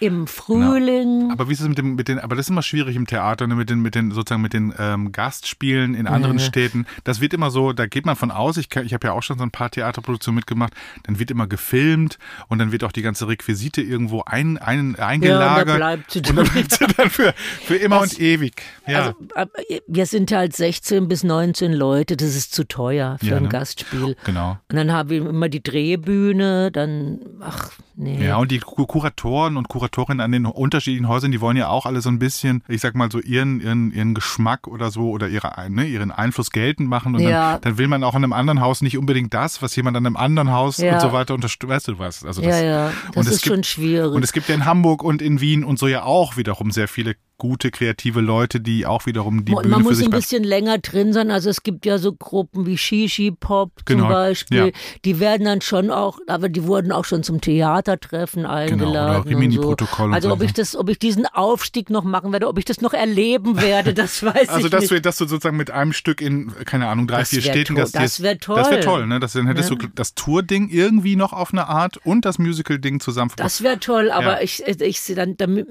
im 0.00 0.26
Frühling. 0.26 1.30
Aber 1.30 1.48
wie 1.48 1.52
ist 1.52 1.60
es 1.60 1.68
mit 1.68 1.78
dem, 1.78 1.94
mit 1.94 2.08
den, 2.08 2.18
aber 2.18 2.36
das 2.36 2.46
ist 2.46 2.50
immer 2.50 2.62
schwierig 2.62 2.96
im 2.96 3.06
Theater, 3.06 3.46
ne, 3.46 3.54
mit 3.54 3.70
den, 3.70 3.80
mit 3.80 3.94
den, 3.94 4.10
sozusagen 4.12 4.42
mit 4.42 4.52
den 4.52 4.72
ähm, 4.78 5.12
Gastspielen 5.12 5.94
in 5.94 6.06
anderen 6.06 6.38
Städten. 6.38 6.86
Das 7.04 7.20
wird 7.20 7.34
immer 7.34 7.50
so, 7.50 7.72
da 7.72 7.86
geht 7.86 8.06
man 8.06 8.16
von 8.16 8.30
aus, 8.30 8.56
ich, 8.56 8.68
kann- 8.68 8.86
ich 8.86 8.94
habe 8.94 9.06
ja 9.08 9.12
auch 9.12 9.22
schon 9.22 9.38
so 9.38 9.44
ein 9.44 9.50
paar 9.50 9.70
Theaterproduktionen 9.70 10.36
mitgemacht, 10.36 10.72
dann 11.04 11.18
wird 11.18 11.30
immer 11.30 11.46
gefilmt 11.46 12.18
und 12.48 12.58
dann 12.58 12.72
wird 12.72 12.84
auch 12.84 12.92
die 12.92 13.02
ganze 13.02 13.28
Requisite 13.28 13.80
irgendwo 13.82 14.22
ein, 14.24 14.58
ein, 14.58 14.96
eingelagert. 14.96 15.76
bleibt 15.76 16.10
sie 16.10 16.18
und 16.20 16.36
dann 16.36 16.46
bleibt 16.48 16.72
sie 16.72 16.86
dann 16.96 17.10
für, 17.10 17.34
für 17.64 17.76
immer 17.76 18.00
Das- 18.00 18.14
und 18.14 18.20
ewig. 18.20 18.62
Ja. 18.86 19.14
Also, 19.34 19.50
wir 19.86 20.06
sind 20.06 20.32
halt 20.32 20.54
16 20.56 21.08
bis 21.08 21.24
19 21.24 21.72
Leute, 21.72 22.16
das 22.16 22.34
ist 22.34 22.54
zu 22.54 22.64
teuer 22.66 23.16
für 23.20 23.26
Ja, 23.26 23.36
ein 23.36 23.44
ne? 23.44 23.48
Gastspiel. 23.48 24.16
genau. 24.24 24.58
Und 24.70 24.76
dann 24.76 24.92
haben 24.92 25.10
wir 25.10 25.28
immer 25.28 25.48
die 25.48 25.62
Drehbühne, 25.62 26.70
dann, 26.72 27.18
ach, 27.40 27.70
nee. 27.96 28.24
Ja, 28.26 28.36
und 28.36 28.50
die 28.50 28.58
Ku- 28.60 28.86
Kuratoren 28.86 29.56
und 29.56 29.68
Kuratorinnen 29.90 30.20
an 30.20 30.32
den 30.32 30.46
unterschiedlichen 30.46 31.08
Häusern, 31.08 31.32
die 31.32 31.40
wollen 31.40 31.56
ja 31.56 31.68
auch 31.68 31.86
alle 31.86 32.00
so 32.00 32.08
ein 32.08 32.18
bisschen, 32.18 32.62
ich 32.68 32.80
sag 32.80 32.94
mal 32.94 33.10
so 33.10 33.20
ihren, 33.20 33.60
ihren, 33.60 33.92
ihren 33.92 34.14
Geschmack 34.14 34.66
oder 34.66 34.90
so 34.90 35.10
oder 35.10 35.28
ihre, 35.28 35.50
ne, 35.70 35.86
ihren 35.86 36.10
Einfluss 36.10 36.50
geltend 36.50 36.88
machen. 36.88 37.14
Und 37.14 37.22
Ja. 37.22 37.52
dann, 37.54 37.60
dann 37.62 37.78
will 37.78 37.88
man 37.88 38.04
auch 38.04 38.14
in 38.14 38.22
einem 38.24 38.32
anderen 38.32 38.60
Haus 38.60 38.80
nicht 38.82 38.98
unbedingt 38.98 39.34
das, 39.34 39.62
was 39.62 39.74
jemand 39.76 39.96
an 39.96 40.06
einem 40.06 40.16
anderen 40.16 40.50
Haus 40.52 40.78
Ja. 40.78 40.94
und 40.94 41.00
so 41.00 41.12
weiter 41.12 41.34
unterstützt. 41.34 41.68
Weißt 41.68 41.88
du 41.88 41.98
was? 41.98 42.24
Also 42.24 42.40
ja, 42.42 42.48
das, 42.48 42.62
ja, 42.62 42.86
das 43.08 43.16
und 43.16 43.26
es 43.26 43.34
ist 43.36 43.42
gibt, 43.42 43.54
schon 43.56 43.64
schwierig. 43.64 44.12
Und 44.12 44.22
es 44.22 44.32
gibt 44.32 44.48
ja 44.48 44.54
in 44.54 44.64
Hamburg 44.64 45.02
und 45.02 45.20
in 45.22 45.40
Wien 45.40 45.64
und 45.64 45.78
so 45.78 45.88
ja 45.88 46.02
auch 46.04 46.36
wiederum 46.36 46.70
sehr 46.70 46.88
viele 46.88 47.16
gute, 47.38 47.70
kreative 47.70 48.20
Leute, 48.20 48.60
die 48.60 48.84
auch 48.84 49.06
wiederum 49.06 49.44
die 49.44 49.52
Mo- 49.52 49.60
Bühne 49.60 49.70
Man 49.70 49.82
für 49.82 49.88
muss 49.90 49.98
sich 49.98 50.06
ein 50.06 50.10
bisschen 50.10 50.44
länger 50.44 50.78
drin 50.78 51.12
sein. 51.12 51.30
Also 51.30 51.48
es 51.50 51.62
gibt 51.62 51.86
ja 51.86 51.98
so 51.98 52.12
Gruppen 52.12 52.66
wie 52.66 52.76
Shishi 52.76 53.30
Pop 53.30 53.70
Genau, 53.84 54.02
zum 54.04 54.08
Beispiel. 54.12 54.66
ja. 54.66 54.72
Die 55.04 55.20
werden 55.20 55.44
dann 55.44 55.60
schon 55.60 55.90
auch, 55.90 56.18
aber 56.26 56.48
die 56.48 56.64
wurden 56.64 56.90
auch 56.92 57.04
schon 57.04 57.22
zum 57.22 57.40
Theatertreffen 57.40 58.44
eingeladen. 58.44 58.78
Genau, 58.78 58.90
oder 58.92 59.18
und 59.18 59.80
und 59.80 59.88
so. 59.88 60.02
Also 60.12 60.32
ob 60.32 60.42
ich 60.42 60.52
das, 60.52 60.74
ob 60.76 60.88
ich 60.88 60.98
diesen 60.98 61.26
Aufstieg 61.26 61.90
noch 61.90 62.04
machen 62.04 62.32
werde, 62.32 62.48
ob 62.48 62.58
ich 62.58 62.64
das 62.64 62.80
noch 62.80 62.92
erleben 62.92 63.60
werde, 63.60 63.94
das 63.94 64.22
weiß 64.22 64.48
Also, 64.48 64.66
ich 64.66 64.72
nicht. 64.72 64.90
du, 64.90 65.00
dass 65.00 65.16
du 65.18 65.26
sozusagen 65.26 65.56
mit 65.56 65.70
einem 65.70 65.92
Stück 65.92 66.20
in, 66.20 66.52
keine 66.64 66.88
Ahnung, 66.88 67.06
drei, 67.06 67.20
Das 67.20 67.28
vier 67.30 67.42
Städten 67.42 67.74
gastierst. 67.76 68.18
das 68.18 68.22
wär 68.22 68.38
toll. 68.38 68.56
Das 68.56 68.70
wäre 68.70 68.80
toll, 68.80 69.06
ne? 69.06 69.20
Das, 69.20 69.32
dann 69.34 69.46
hättest 69.46 69.70
Ja. 69.70 69.76
du 69.76 69.86
das 69.94 70.14
Tour-Ding 70.14 70.68
irgendwie 70.70 71.14
noch 71.16 71.32
auf 71.32 71.52
eine 71.52 71.68
Art 71.68 71.98
und 72.04 72.24
das 72.24 72.38
Musical-Ding 72.38 72.98
zusammen 73.00 73.30
das 73.36 73.62
wäre 73.62 73.78
toll, 73.78 74.10
aber 74.10 74.38
Ja. 74.38 74.40
ich, 74.40 74.62
ich 74.66 75.00
sehe 75.00 75.14
dann 75.14 75.36
damit. 75.36 75.68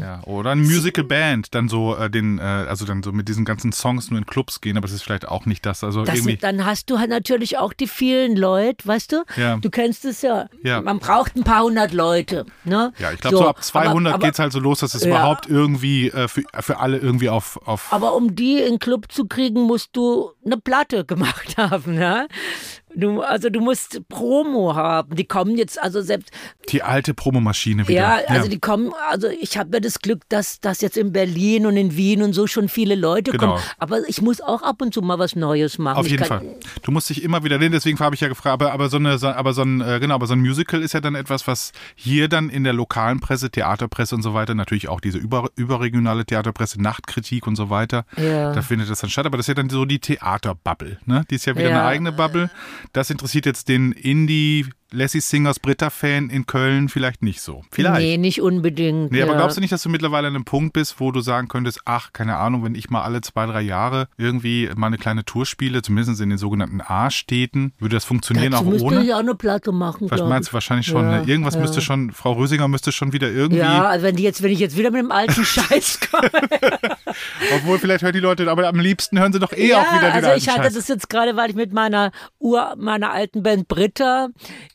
Ja, 0.00 0.22
oder 0.24 0.50
ein 0.50 0.60
Musical 0.60 1.04
Band, 1.10 1.54
dann 1.56 1.68
so 1.68 1.96
äh, 1.96 2.08
den, 2.08 2.38
äh, 2.38 2.42
also 2.42 2.86
dann 2.86 3.02
so 3.02 3.10
mit 3.10 3.28
diesen 3.28 3.44
ganzen 3.44 3.72
Songs 3.72 4.10
nur 4.10 4.18
in 4.18 4.26
Clubs 4.26 4.60
gehen, 4.60 4.76
aber 4.76 4.86
es 4.86 4.92
ist 4.92 5.02
vielleicht 5.02 5.26
auch 5.26 5.44
nicht 5.44 5.66
das. 5.66 5.82
Also 5.82 6.04
Das, 6.04 6.14
irgendwie. 6.14 6.36
dann 6.36 6.64
hast 6.64 6.88
du 6.88 6.98
halt 7.00 7.10
natürlich 7.10 7.58
auch 7.58 7.72
die 7.72 7.88
vielen 7.88 8.36
Leute, 8.36 8.86
weißt 8.86 9.10
du? 9.12 9.24
Ja. 9.36 9.56
Du 9.56 9.70
kennst 9.70 10.04
es 10.04 10.22
ja. 10.22 10.46
Ja. 10.62 10.80
Man 10.80 11.00
braucht 11.00 11.34
ein 11.34 11.42
paar 11.42 11.64
hundert 11.64 11.92
Leute. 11.92 12.46
Ne? 12.64 12.92
Ja, 12.98 13.10
ich 13.12 13.20
glaube, 13.20 13.36
so, 13.38 13.48
ab 13.48 13.62
200 13.62 14.14
aber, 14.14 14.24
geht's 14.24 14.38
halt 14.38 14.52
so 14.52 14.60
los, 14.60 14.78
dass 14.78 14.94
es 14.94 15.02
Ja. 15.02 15.08
überhaupt 15.08 15.48
irgendwie 15.48 16.08
äh, 16.10 16.28
für, 16.28 16.42
für 16.60 16.78
alle 16.78 16.98
irgendwie 16.98 17.28
auf, 17.28 17.58
auf 17.66 17.92
Aber 17.92 18.14
um 18.14 18.36
die 18.36 18.58
in 18.58 18.74
den 18.74 18.78
Club 18.78 19.10
zu 19.10 19.26
kriegen, 19.26 19.62
musst 19.62 19.90
du 19.96 20.30
eine 20.46 20.56
Platte 20.58 21.04
gemacht 21.10 21.56
haben, 21.56 21.94
ja? 22.00 22.26
Du, 22.94 23.20
also 23.22 23.50
du 23.50 23.60
musst 23.60 24.00
Promo 24.08 24.74
haben. 24.74 25.14
Die 25.14 25.24
kommen 25.24 25.56
jetzt 25.56 25.80
also 25.80 26.00
selbst, 26.02 26.30
die 26.70 26.82
alte 26.82 27.14
Promomaschine 27.14 27.86
wieder. 27.86 27.98
ja, 28.00 28.18
also 28.26 28.48
die 28.48 28.58
kommen, 28.58 28.92
also 29.10 29.28
ich 29.28 29.56
habe 29.56 29.70
ja 29.76 29.80
das 29.80 30.00
Glück, 30.00 30.22
dass, 30.28 30.60
dass 30.60 30.80
jetzt 30.80 30.96
in 30.96 31.12
Berlin 31.12 31.66
und 31.66 31.76
in 31.76 31.96
Wien 31.96 32.22
und 32.22 32.32
so 32.32 32.46
schon 32.46 32.68
viele 32.68 32.94
Leute 32.96 33.30
Genau. 33.30 33.52
kommen. 33.54 33.62
Aber 33.78 34.08
ich 34.08 34.20
muss 34.22 34.40
auch 34.40 34.62
ab 34.62 34.82
und 34.82 34.92
zu 34.92 35.02
mal 35.02 35.18
was 35.18 35.36
Neues 35.36 35.78
machen. 35.78 35.98
Auf 35.98 36.08
jeden 36.08 36.24
Fall. 36.24 36.42
Du 36.82 36.90
musst 36.90 37.08
dich 37.10 37.22
immer 37.22 37.44
wieder, 37.44 37.58
nee, 37.58 37.68
deswegen 37.68 37.98
habe 38.00 38.14
ich 38.14 38.20
ja 38.20 38.28
gefragt, 38.28 38.54
aber, 38.54 38.72
aber 38.72 38.88
so 38.88 38.96
eine, 38.96 39.18
aber 39.36 39.52
so 39.52 39.62
ein, 39.62 39.80
äh, 39.80 39.98
genau, 40.00 40.14
aber 40.16 40.26
so 40.26 40.34
ein 40.34 40.40
Musical 40.40 40.82
ist 40.82 40.92
ja 40.94 41.00
dann 41.00 41.14
etwas, 41.14 41.46
was 41.46 41.72
hier 41.94 42.28
dann 42.28 42.50
in 42.50 42.64
der 42.64 42.72
lokalen 42.72 43.20
Presse, 43.20 43.50
Theaterpresse 43.50 44.14
und 44.16 44.22
so 44.22 44.34
weiter, 44.34 44.54
natürlich 44.54 44.88
auch 44.88 45.00
diese 45.00 45.18
über, 45.18 45.48
überregionale 45.56 46.24
Theaterpresse, 46.24 46.82
Nachtkritik 46.82 47.46
und 47.46 47.54
so 47.56 47.70
weiter, 47.70 48.04
Ja. 48.16 48.52
da 48.52 48.62
findet 48.62 48.90
das 48.90 49.00
dann 49.00 49.10
statt. 49.10 49.26
Aber 49.26 49.36
das 49.36 49.44
ist 49.44 49.48
ja 49.48 49.54
dann 49.54 49.70
so 49.70 49.84
die 49.84 50.00
Theaterbubble, 50.00 50.98
ne? 51.06 51.24
Die 51.30 51.36
ist 51.36 51.46
ja 51.46 51.56
wieder 51.56 51.70
Ja. 51.70 51.80
eine 51.80 51.84
eigene 51.88 52.12
Bubble. 52.12 52.50
Das 52.92 53.10
interessiert 53.10 53.46
jetzt 53.46 53.68
den 53.68 53.92
Indie 53.92 54.66
Lassie 54.92 55.20
Singers 55.20 55.60
Britta-Fan 55.60 56.30
in 56.30 56.46
Köln 56.46 56.88
vielleicht 56.88 57.22
nicht 57.22 57.40
so. 57.40 57.62
Vielleicht. 57.70 58.00
Nee, 58.00 58.16
nicht 58.16 58.40
unbedingt. 58.40 59.12
Nee, 59.12 59.22
aber 59.22 59.32
ja. 59.32 59.38
glaubst 59.38 59.56
du 59.56 59.60
nicht, 59.60 59.72
dass 59.72 59.82
du 59.82 59.88
mittlerweile 59.88 60.28
an 60.28 60.34
einem 60.34 60.44
Punkt 60.44 60.72
bist, 60.72 60.98
wo 60.98 61.12
du 61.12 61.20
sagen 61.20 61.48
könntest, 61.48 61.80
ach, 61.84 62.12
keine 62.12 62.36
Ahnung, 62.36 62.64
wenn 62.64 62.74
ich 62.74 62.90
mal 62.90 63.02
alle 63.02 63.20
zwei, 63.20 63.46
drei 63.46 63.60
Jahre 63.60 64.08
irgendwie 64.16 64.68
mal 64.74 64.88
eine 64.88 64.98
kleine 64.98 65.24
Tour 65.24 65.46
spiele, 65.46 65.82
zumindest 65.82 66.20
in 66.20 66.30
den 66.30 66.38
sogenannten 66.38 66.80
A-Städten, 66.80 67.72
würde 67.78 67.96
das 67.96 68.04
funktionieren 68.04 68.52
Dazu 68.52 68.64
auch 68.64 68.70
müsste 68.70 68.86
ohne? 68.86 69.04
ich 69.04 69.14
auch 69.14 69.20
eine 69.20 69.34
Platte 69.34 69.72
machen. 69.72 70.10
Was 70.10 70.22
meinst 70.22 70.50
du 70.50 70.54
wahrscheinlich 70.54 70.86
schon? 70.86 71.04
Ja, 71.04 71.20
ne? 71.20 71.24
Irgendwas 71.26 71.54
ja. 71.54 71.60
müsste 71.60 71.80
schon, 71.80 72.10
Frau 72.10 72.32
Rösinger 72.32 72.68
müsste 72.68 72.92
schon 72.92 73.12
wieder 73.12 73.30
irgendwie, 73.30 73.60
Ja, 73.60 73.84
also 73.84 74.04
wenn, 74.04 74.16
die 74.16 74.22
jetzt, 74.22 74.42
wenn 74.42 74.50
ich 74.50 74.58
jetzt 74.58 74.76
wieder 74.76 74.90
mit 74.90 75.00
dem 75.00 75.12
alten 75.12 75.44
Scheiß 75.44 76.00
komme. 76.10 76.30
obwohl 77.54 77.78
vielleicht 77.78 78.02
hören 78.02 78.12
die 78.12 78.20
Leute, 78.20 78.50
aber 78.50 78.66
am 78.66 78.80
liebsten 78.80 79.18
hören 79.18 79.32
sie 79.32 79.38
doch 79.38 79.52
eh 79.52 79.74
auch 79.74 79.92
wieder 79.92 80.08
den 80.08 80.12
also 80.12 80.28
alten 80.28 80.38
ich 80.38 80.48
hatte 80.48 80.64
Scheiß. 80.64 80.74
das 80.74 80.88
jetzt 80.88 81.08
gerade, 81.08 81.36
weil 81.36 81.50
ich 81.50 81.56
mit 81.56 81.72
meiner 81.72 82.12
Ur, 82.38 82.74
meiner 82.76 83.12
alten 83.12 83.42
Band 83.42 83.68
Britta 83.68 84.28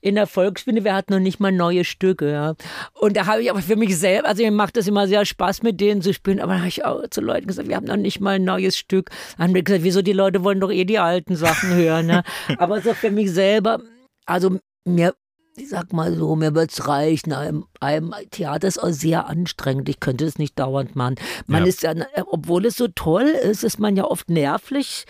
in 0.05 0.15
der 0.15 0.27
Volksbühne, 0.27 0.83
wir 0.83 0.93
hatten 0.93 1.13
noch 1.13 1.19
nicht 1.19 1.39
mal 1.39 1.51
neue 1.51 1.83
Stücke, 1.83 2.31
ja. 2.31 2.53
Und 2.93 3.17
da 3.17 3.25
habe 3.25 3.41
ich 3.41 3.49
aber 3.49 3.61
für 3.61 3.75
mich 3.75 3.97
selber, 3.97 4.27
also 4.27 4.43
mir 4.43 4.51
macht 4.51 4.77
das 4.77 4.87
immer 4.87 5.07
sehr 5.07 5.25
Spaß, 5.25 5.63
mit 5.63 5.81
denen 5.81 6.03
zu 6.03 6.13
spielen, 6.13 6.39
aber 6.39 6.53
da 6.53 6.59
habe 6.59 6.67
ich 6.67 6.85
auch 6.85 7.01
zu 7.09 7.21
Leuten 7.21 7.47
gesagt, 7.47 7.67
wir 7.67 7.75
haben 7.75 7.87
noch 7.87 7.97
nicht 7.97 8.21
mal 8.21 8.35
ein 8.35 8.43
neues 8.43 8.77
Stück. 8.77 9.09
Dann 9.37 9.47
haben 9.47 9.55
wir 9.55 9.63
gesagt, 9.63 9.83
wieso 9.83 10.03
die 10.03 10.13
Leute 10.13 10.43
wollen 10.43 10.59
doch 10.59 10.71
eh 10.71 10.85
die 10.85 10.99
alten 10.99 11.35
Sachen 11.35 11.73
hören, 11.73 12.05
ne? 12.05 12.23
Aber 12.59 12.81
so 12.81 12.93
für 12.93 13.09
mich 13.09 13.31
selber, 13.31 13.79
also 14.27 14.59
mir 14.85 15.15
ich 15.57 15.69
sag 15.69 15.93
mal 15.93 16.13
so, 16.13 16.35
mir 16.35 16.53
wird's 16.53 16.85
reichen. 16.87 17.31
Einem, 17.31 17.65
einem 17.79 18.13
Theater 18.29 18.67
ist 18.67 18.77
auch 18.77 18.89
sehr 18.89 19.27
anstrengend. 19.27 19.87
Ich 19.87 20.01
könnte 20.01 20.25
es 20.25 20.37
nicht 20.37 20.59
dauernd 20.59 20.97
machen. 20.97 21.15
Man 21.47 21.63
Ja. 21.63 21.69
ist 21.69 21.81
ja, 21.83 21.93
obwohl 22.25 22.65
es 22.65 22.75
so 22.75 22.89
toll 22.89 23.23
ist, 23.23 23.63
ist 23.63 23.79
man 23.79 23.95
ja 23.95 24.03
oft 24.03 24.29
nervlich 24.29 25.05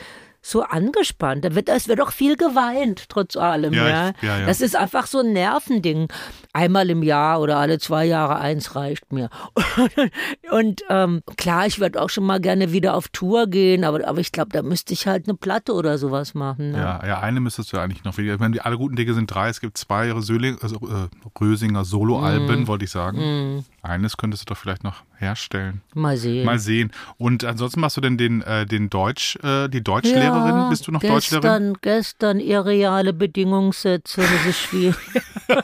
so 0.48 0.62
angespannt. 0.62 1.44
Da 1.44 1.56
wird, 1.56 1.70
es 1.70 1.88
wird 1.88 2.00
auch 2.02 2.12
viel 2.12 2.36
geweint, 2.38 3.10
trotz 3.10 3.36
allem. 3.36 3.74
Ja, 3.74 3.88
Ja, 3.88 4.10
ich- 4.10 4.22
ja, 4.22 4.40
ja. 4.42 4.46
Das 4.46 4.62
ist 4.62 4.76
einfach 4.76 5.08
so 5.08 5.20
ein 5.20 5.34
Nervending. 5.34 6.08
Einmal 6.54 6.90
im 6.92 7.02
Jahr 7.02 7.42
oder 7.42 7.58
alle 7.58 7.80
zwei 7.80 8.06
Jahre 8.06 8.38
eins 8.38 8.76
reicht 8.76 9.12
mir. 9.12 9.30
Und 10.52 10.84
ähm, 10.90 11.22
klar, 11.38 11.66
ich 11.66 11.80
würde 11.80 12.02
auch 12.02 12.10
schon 12.10 12.26
mal 12.26 12.40
gerne 12.40 12.72
wieder 12.72 12.96
auf 12.96 13.08
Tour 13.10 13.48
gehen, 13.48 13.84
aber, 13.84 14.08
aber 14.08 14.20
ich 14.20 14.32
glaube, 14.32 14.50
da 14.52 14.62
müsste 14.62 14.94
ich 14.94 15.08
halt 15.08 15.28
eine 15.28 15.36
Platte 15.36 15.74
oder 15.74 15.98
sowas 15.98 16.34
machen. 16.34 16.72
Ne? 16.72 16.78
Ja, 16.78 17.06
ja, 17.06 17.20
eine 17.22 17.40
müsstest 17.40 17.74
du 17.74 17.78
eigentlich 17.80 18.04
noch. 18.04 18.18
Ich 18.18 18.40
meine, 18.40 18.54
die 18.54 18.62
alle 18.62 18.78
guten 18.78 18.96
Dinge 18.96 19.14
sind 19.14 19.28
drei. 19.34 19.50
Es 19.50 19.60
gibt 19.62 19.78
zwei 19.78 20.12
Rösling, 20.12 20.58
also, 20.62 20.76
äh, 20.76 21.08
Rösinger. 21.42 21.84
Soloalben, 21.86 22.68
wollte 22.68 22.86
ich 22.86 22.92
sagen. 22.92 23.66
Eines 23.86 24.18
könntest 24.18 24.44
du 24.50 24.54
doch 24.54 24.60
vielleicht 24.60 24.84
noch 24.84 25.04
herstellen. 25.18 25.82
Mal 25.94 26.18
sehen. 26.18 26.46
Mal 26.46 26.60
sehen. 26.60 26.92
Und 27.18 27.46
ansonsten 27.46 27.80
machst 27.80 27.98
du 27.98 28.02
denn 28.02 28.18
den, 28.18 28.42
äh, 28.42 28.66
den 28.66 28.90
Deutsch, 28.90 29.38
äh, 29.44 29.68
die 29.70 29.84
Deutschlehrerin? 29.84 30.70
Bist 30.70 30.88
du 30.88 30.92
noch 30.92 31.02
gestern, 31.02 31.42
Deutschlehrerin? 31.42 31.78
Gestern 31.82 32.40
irreale 32.40 33.14
Bedingungssätze, 33.14 34.22
das 34.22 34.46
ist 34.48 34.60
schwierig. 34.60 34.98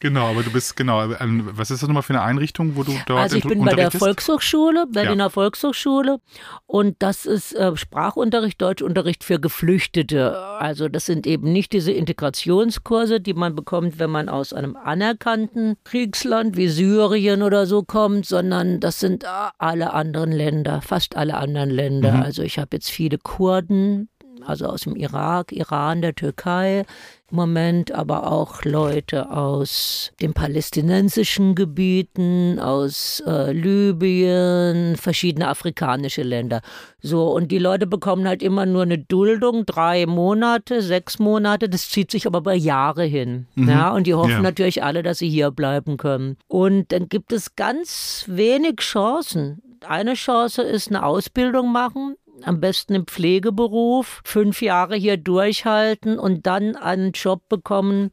Genau, 0.00 0.30
aber 0.30 0.42
du 0.42 0.50
bist, 0.50 0.76
genau. 0.76 1.08
Was 1.08 1.70
ist 1.70 1.82
das 1.82 1.88
nochmal 1.88 2.02
für 2.02 2.12
eine 2.12 2.22
Einrichtung, 2.22 2.76
wo 2.76 2.82
du 2.82 2.92
dort 3.06 3.20
Also 3.20 3.36
ich 3.36 3.44
bin 3.44 3.64
bei 3.64 3.74
der? 3.74 3.90
Volkshochschule, 3.90 4.86
Berliner 4.86 5.30
Volkshochschule 5.30 6.20
und 6.66 6.96
das 7.00 7.26
ist 7.26 7.54
äh, 7.54 7.76
Sprachunterricht, 7.76 8.60
Deutschunterricht 8.60 9.24
für 9.24 9.40
Geflüchtete. 9.40 10.38
Also 10.38 10.88
das 10.88 11.06
sind 11.06 11.26
eben 11.26 11.52
nicht 11.52 11.72
diese 11.72 11.92
Integrationskurse, 11.92 13.20
die 13.20 13.34
man 13.34 13.54
bekommt, 13.54 13.98
wenn 13.98 14.10
man 14.10 14.28
aus 14.28 14.52
einem 14.52 14.76
anerkannten 14.76 15.76
Kriegsland 15.84 16.56
wie 16.56 16.68
Syrien 16.68 17.42
oder 17.42 17.66
so 17.66 17.82
kommt, 17.82 18.26
sondern 18.26 18.80
das 18.80 19.00
sind 19.00 19.24
äh, 19.24 19.26
alle 19.58 19.92
anderen 19.92 20.32
Länder, 20.32 20.80
fast 20.82 21.16
alle 21.16 21.36
anderen 21.36 21.70
Länder. 21.70 22.12
Mhm. 22.12 22.22
Also 22.22 22.42
ich 22.42 22.58
habe 22.58 22.76
jetzt 22.76 22.90
viele 22.90 23.18
Kurden, 23.18 24.08
also 24.48 24.66
aus 24.66 24.82
dem 24.82 24.96
Irak, 24.96 25.52
Iran, 25.52 26.00
der 26.02 26.14
Türkei 26.14 26.84
im 27.30 27.36
Moment, 27.36 27.92
aber 27.92 28.32
auch 28.32 28.64
Leute 28.64 29.30
aus 29.30 30.12
den 30.22 30.32
palästinensischen 30.32 31.54
Gebieten, 31.54 32.58
aus 32.58 33.22
äh, 33.26 33.52
Libyen, 33.52 34.96
verschiedene 34.96 35.48
afrikanische 35.48 36.22
Länder. 36.22 36.62
So, 37.02 37.30
und 37.30 37.52
die 37.52 37.58
Leute 37.58 37.86
bekommen 37.86 38.26
halt 38.26 38.42
immer 38.42 38.64
nur 38.64 38.82
eine 38.82 38.98
Duldung, 38.98 39.66
drei 39.66 40.06
Monate, 40.06 40.80
sechs 40.80 41.18
Monate, 41.18 41.68
das 41.68 41.90
zieht 41.90 42.10
sich 42.10 42.26
aber 42.26 42.40
bei 42.40 42.54
Jahre 42.54 43.04
hin. 43.04 43.46
Ja, 43.56 43.92
und 43.92 44.06
die 44.06 44.14
hoffen 44.14 44.30
Ja. 44.30 44.40
natürlich 44.40 44.82
alle, 44.82 45.02
dass 45.02 45.18
sie 45.18 45.28
hier 45.28 45.50
bleiben 45.50 45.98
können. 45.98 46.38
Und 46.46 46.92
dann 46.92 47.08
gibt 47.08 47.32
es 47.32 47.54
ganz 47.56 48.24
wenig 48.26 48.76
Chancen. 48.76 49.60
Eine 49.86 50.14
Chance 50.14 50.62
ist 50.62 50.88
eine 50.88 51.04
Ausbildung 51.04 51.70
machen, 51.72 52.16
am 52.44 52.60
besten 52.60 52.94
im 52.94 53.06
Pflegeberuf, 53.06 54.20
fünf 54.24 54.62
Jahre 54.62 54.96
hier 54.96 55.16
durchhalten 55.16 56.18
und 56.18 56.46
dann 56.46 56.76
einen 56.76 57.12
Job 57.12 57.48
bekommen, 57.48 58.10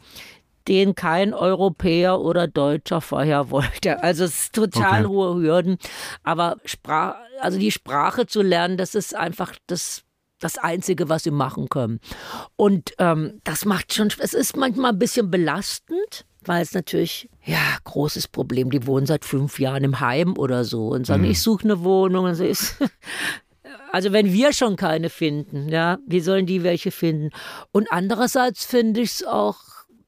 den 0.68 0.96
kein 0.96 1.34
Europäer 1.34 2.20
oder 2.22 2.48
Deutscher 2.48 3.02
vorher 3.02 3.50
wollte. 3.52 4.02
Also 4.04 4.24
es 4.24 4.46
ist 4.46 4.56
total 4.56 5.06
Okay. 5.06 5.14
hohe 5.14 5.36
Hürden. 5.42 5.78
Aber 6.24 6.58
Sprach, 6.66 7.16
also 7.40 7.60
die 7.60 7.72
Sprache 7.72 8.26
zu 8.26 8.42
lernen, 8.42 8.78
das 8.78 8.96
ist 8.96 9.16
einfach 9.16 9.54
das 9.68 10.02
das 10.40 10.58
Einzige, 10.58 11.08
was 11.08 11.24
sie 11.24 11.32
machen 11.32 11.70
können. 11.70 12.00
Und 12.58 12.94
ähm, 13.00 13.40
das 13.46 13.64
macht 13.64 13.94
schon, 13.94 14.10
es 14.20 14.34
ist 14.34 14.58
manchmal 14.58 14.92
ein 14.92 15.00
bisschen 15.00 15.32
belastend, 15.32 16.26
weil 16.44 16.62
es 16.62 16.74
natürlich, 16.74 17.30
ja, 17.44 17.58
großes 17.86 18.28
Problem. 18.28 18.70
Die 18.70 18.86
wohnen 18.86 19.06
seit 19.06 19.24
fünf 19.24 19.60
Jahren 19.60 19.84
im 19.86 20.02
Heim 20.02 20.38
oder 20.38 20.66
so 20.66 20.90
und 20.90 21.08
sagen, 21.08 21.24
ich 21.24 21.42
suche 21.42 21.64
eine 21.64 21.84
Wohnung. 21.84 22.26
Und 22.26 22.36
so 22.36 22.44
ist, 22.44 22.76
also 23.96 24.12
wenn 24.12 24.34
wir 24.34 24.52
schon 24.52 24.76
keine 24.76 25.10
finden, 25.10 25.70
ja, 25.70 26.00
wie 26.06 26.20
sollen 26.20 26.46
die 26.46 26.64
welche 26.64 26.92
finden? 26.92 27.30
Und 27.72 27.94
andererseits 27.94 28.66
finde 28.66 29.00
ich 29.00 29.12
es 29.12 29.24
auch 29.24 29.56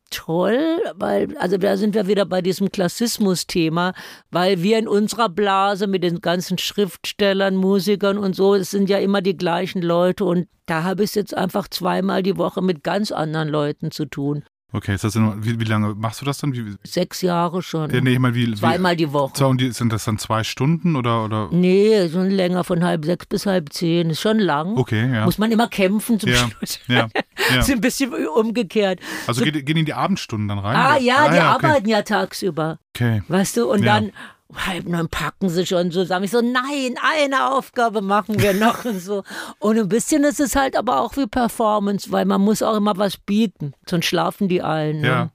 toll, 0.10 0.82
weil, 0.96 1.38
also 1.38 1.56
da 1.56 1.78
sind 1.78 1.96
wir 1.96 2.06
wieder 2.06 2.26
bei 2.26 2.42
diesem 2.42 2.70
Klassismus-Thema, 2.70 3.94
weil 4.30 4.62
wir 4.62 4.78
in 4.78 4.90
unserer 4.90 5.30
Blase 5.30 5.88
mit 5.88 6.04
den 6.04 6.20
ganzen 6.20 6.58
Schriftstellern, 6.58 7.56
Musikern 7.56 8.18
und 8.18 8.36
so, 8.36 8.56
es 8.56 8.72
sind 8.72 8.90
ja 8.90 8.98
immer 8.98 9.22
die 9.22 9.38
gleichen 9.38 9.82
Leute 9.82 10.26
und 10.26 10.50
da 10.66 10.84
habe 10.84 11.04
ich 11.04 11.12
es 11.12 11.16
jetzt 11.16 11.34
einfach 11.34 11.70
zweimal 11.70 12.24
die 12.24 12.36
Woche 12.36 12.62
mit 12.62 12.84
ganz 12.84 13.14
anderen 13.14 13.48
Leuten 13.48 13.92
zu 13.92 14.04
tun. 14.04 14.44
Okay, 14.74 14.94
ist 14.96 15.06
das 15.06 15.14
denn, 15.14 15.46
wie, 15.46 15.60
wie 15.62 15.64
lange 15.64 15.96
machst 15.96 16.20
du 16.20 16.26
das 16.26 16.40
dann? 16.40 16.52
Wie, 16.54 16.76
Sechs 16.84 17.22
Jahre 17.22 17.62
schon. 17.62 17.90
ja, 17.90 18.02
nee, 18.02 18.14
ich 18.14 18.20
meine, 18.20 18.36
wie, 18.36 18.54
Zweimal 18.54 18.98
die 18.98 19.14
Woche. 19.14 19.32
So, 19.38 19.48
und 19.48 19.62
die, 19.62 19.72
sind 19.72 19.94
das 19.94 20.04
dann 20.04 20.18
zwei 20.18 20.44
Stunden 20.44 20.98
oder? 20.98 21.24
oder? 21.24 21.48
Nee, 21.52 22.10
schon 22.10 22.30
länger, 22.30 22.66
von 22.66 22.84
halb 22.84 23.06
sechs 23.06 23.26
bis 23.28 23.46
halb 23.46 23.72
zehn. 23.72 24.10
Ist 24.10 24.20
schon 24.20 24.40
lang. 24.40 24.76
Okay, 24.76 25.10
ja. 25.14 25.24
Muss 25.24 25.38
man 25.38 25.52
immer 25.54 25.70
kämpfen 25.70 26.20
zum 26.20 26.30
Ja, 26.30 26.50
Schluss. 26.50 26.80
ja, 26.88 27.08
ja. 27.54 27.60
Ist 27.60 27.72
ein 27.72 27.80
bisschen 27.80 28.14
umgekehrt. 28.36 29.00
Also 29.26 29.42
geht, 29.42 29.66
gehen 29.66 29.78
in 29.78 29.86
die 29.86 29.94
Abendstunden 29.94 30.50
dann 30.50 30.60
rein? 30.60 30.76
Ah 30.76 30.98
ja, 30.98 31.30
die 31.30 31.36
okay. 31.36 31.40
arbeiten 31.40 31.88
ja 31.90 32.02
tagsüber. 32.02 32.80
Okay. 32.94 33.24
Weißt 33.30 33.56
du, 33.56 33.72
und 33.72 33.84
Ja. 33.84 34.02
Dann 34.50 34.66
halb 34.66 34.88
neun 34.88 35.10
packen 35.10 35.50
sie 35.50 35.66
schon 35.66 35.92
so, 35.92 36.04
sagen 36.04 36.24
ich 36.24 36.32
so, 36.32 36.42
nein, 36.42 36.96
eine 37.02 37.52
Aufgabe 37.52 38.02
machen 38.02 38.42
wir 38.42 38.54
noch 38.54 38.86
und 38.86 39.00
so. 39.00 39.24
Und 39.60 39.78
ein 39.78 39.90
bisschen 39.90 40.24
ist 40.24 40.40
es 40.40 40.56
halt 40.56 40.76
aber 40.76 41.02
auch 41.02 41.18
wie 41.18 41.28
Performance, 41.28 42.12
weil 42.12 42.26
man 42.26 42.42
muss 42.42 42.62
auch 42.62 42.76
immer 42.76 42.98
was 42.98 43.18
bieten, 43.18 43.74
sonst 43.88 44.06
schlafen 44.06 44.48
die 44.48 44.62
allen. 44.62 45.02
Ne? 45.02 45.08
Ja, 45.08 45.32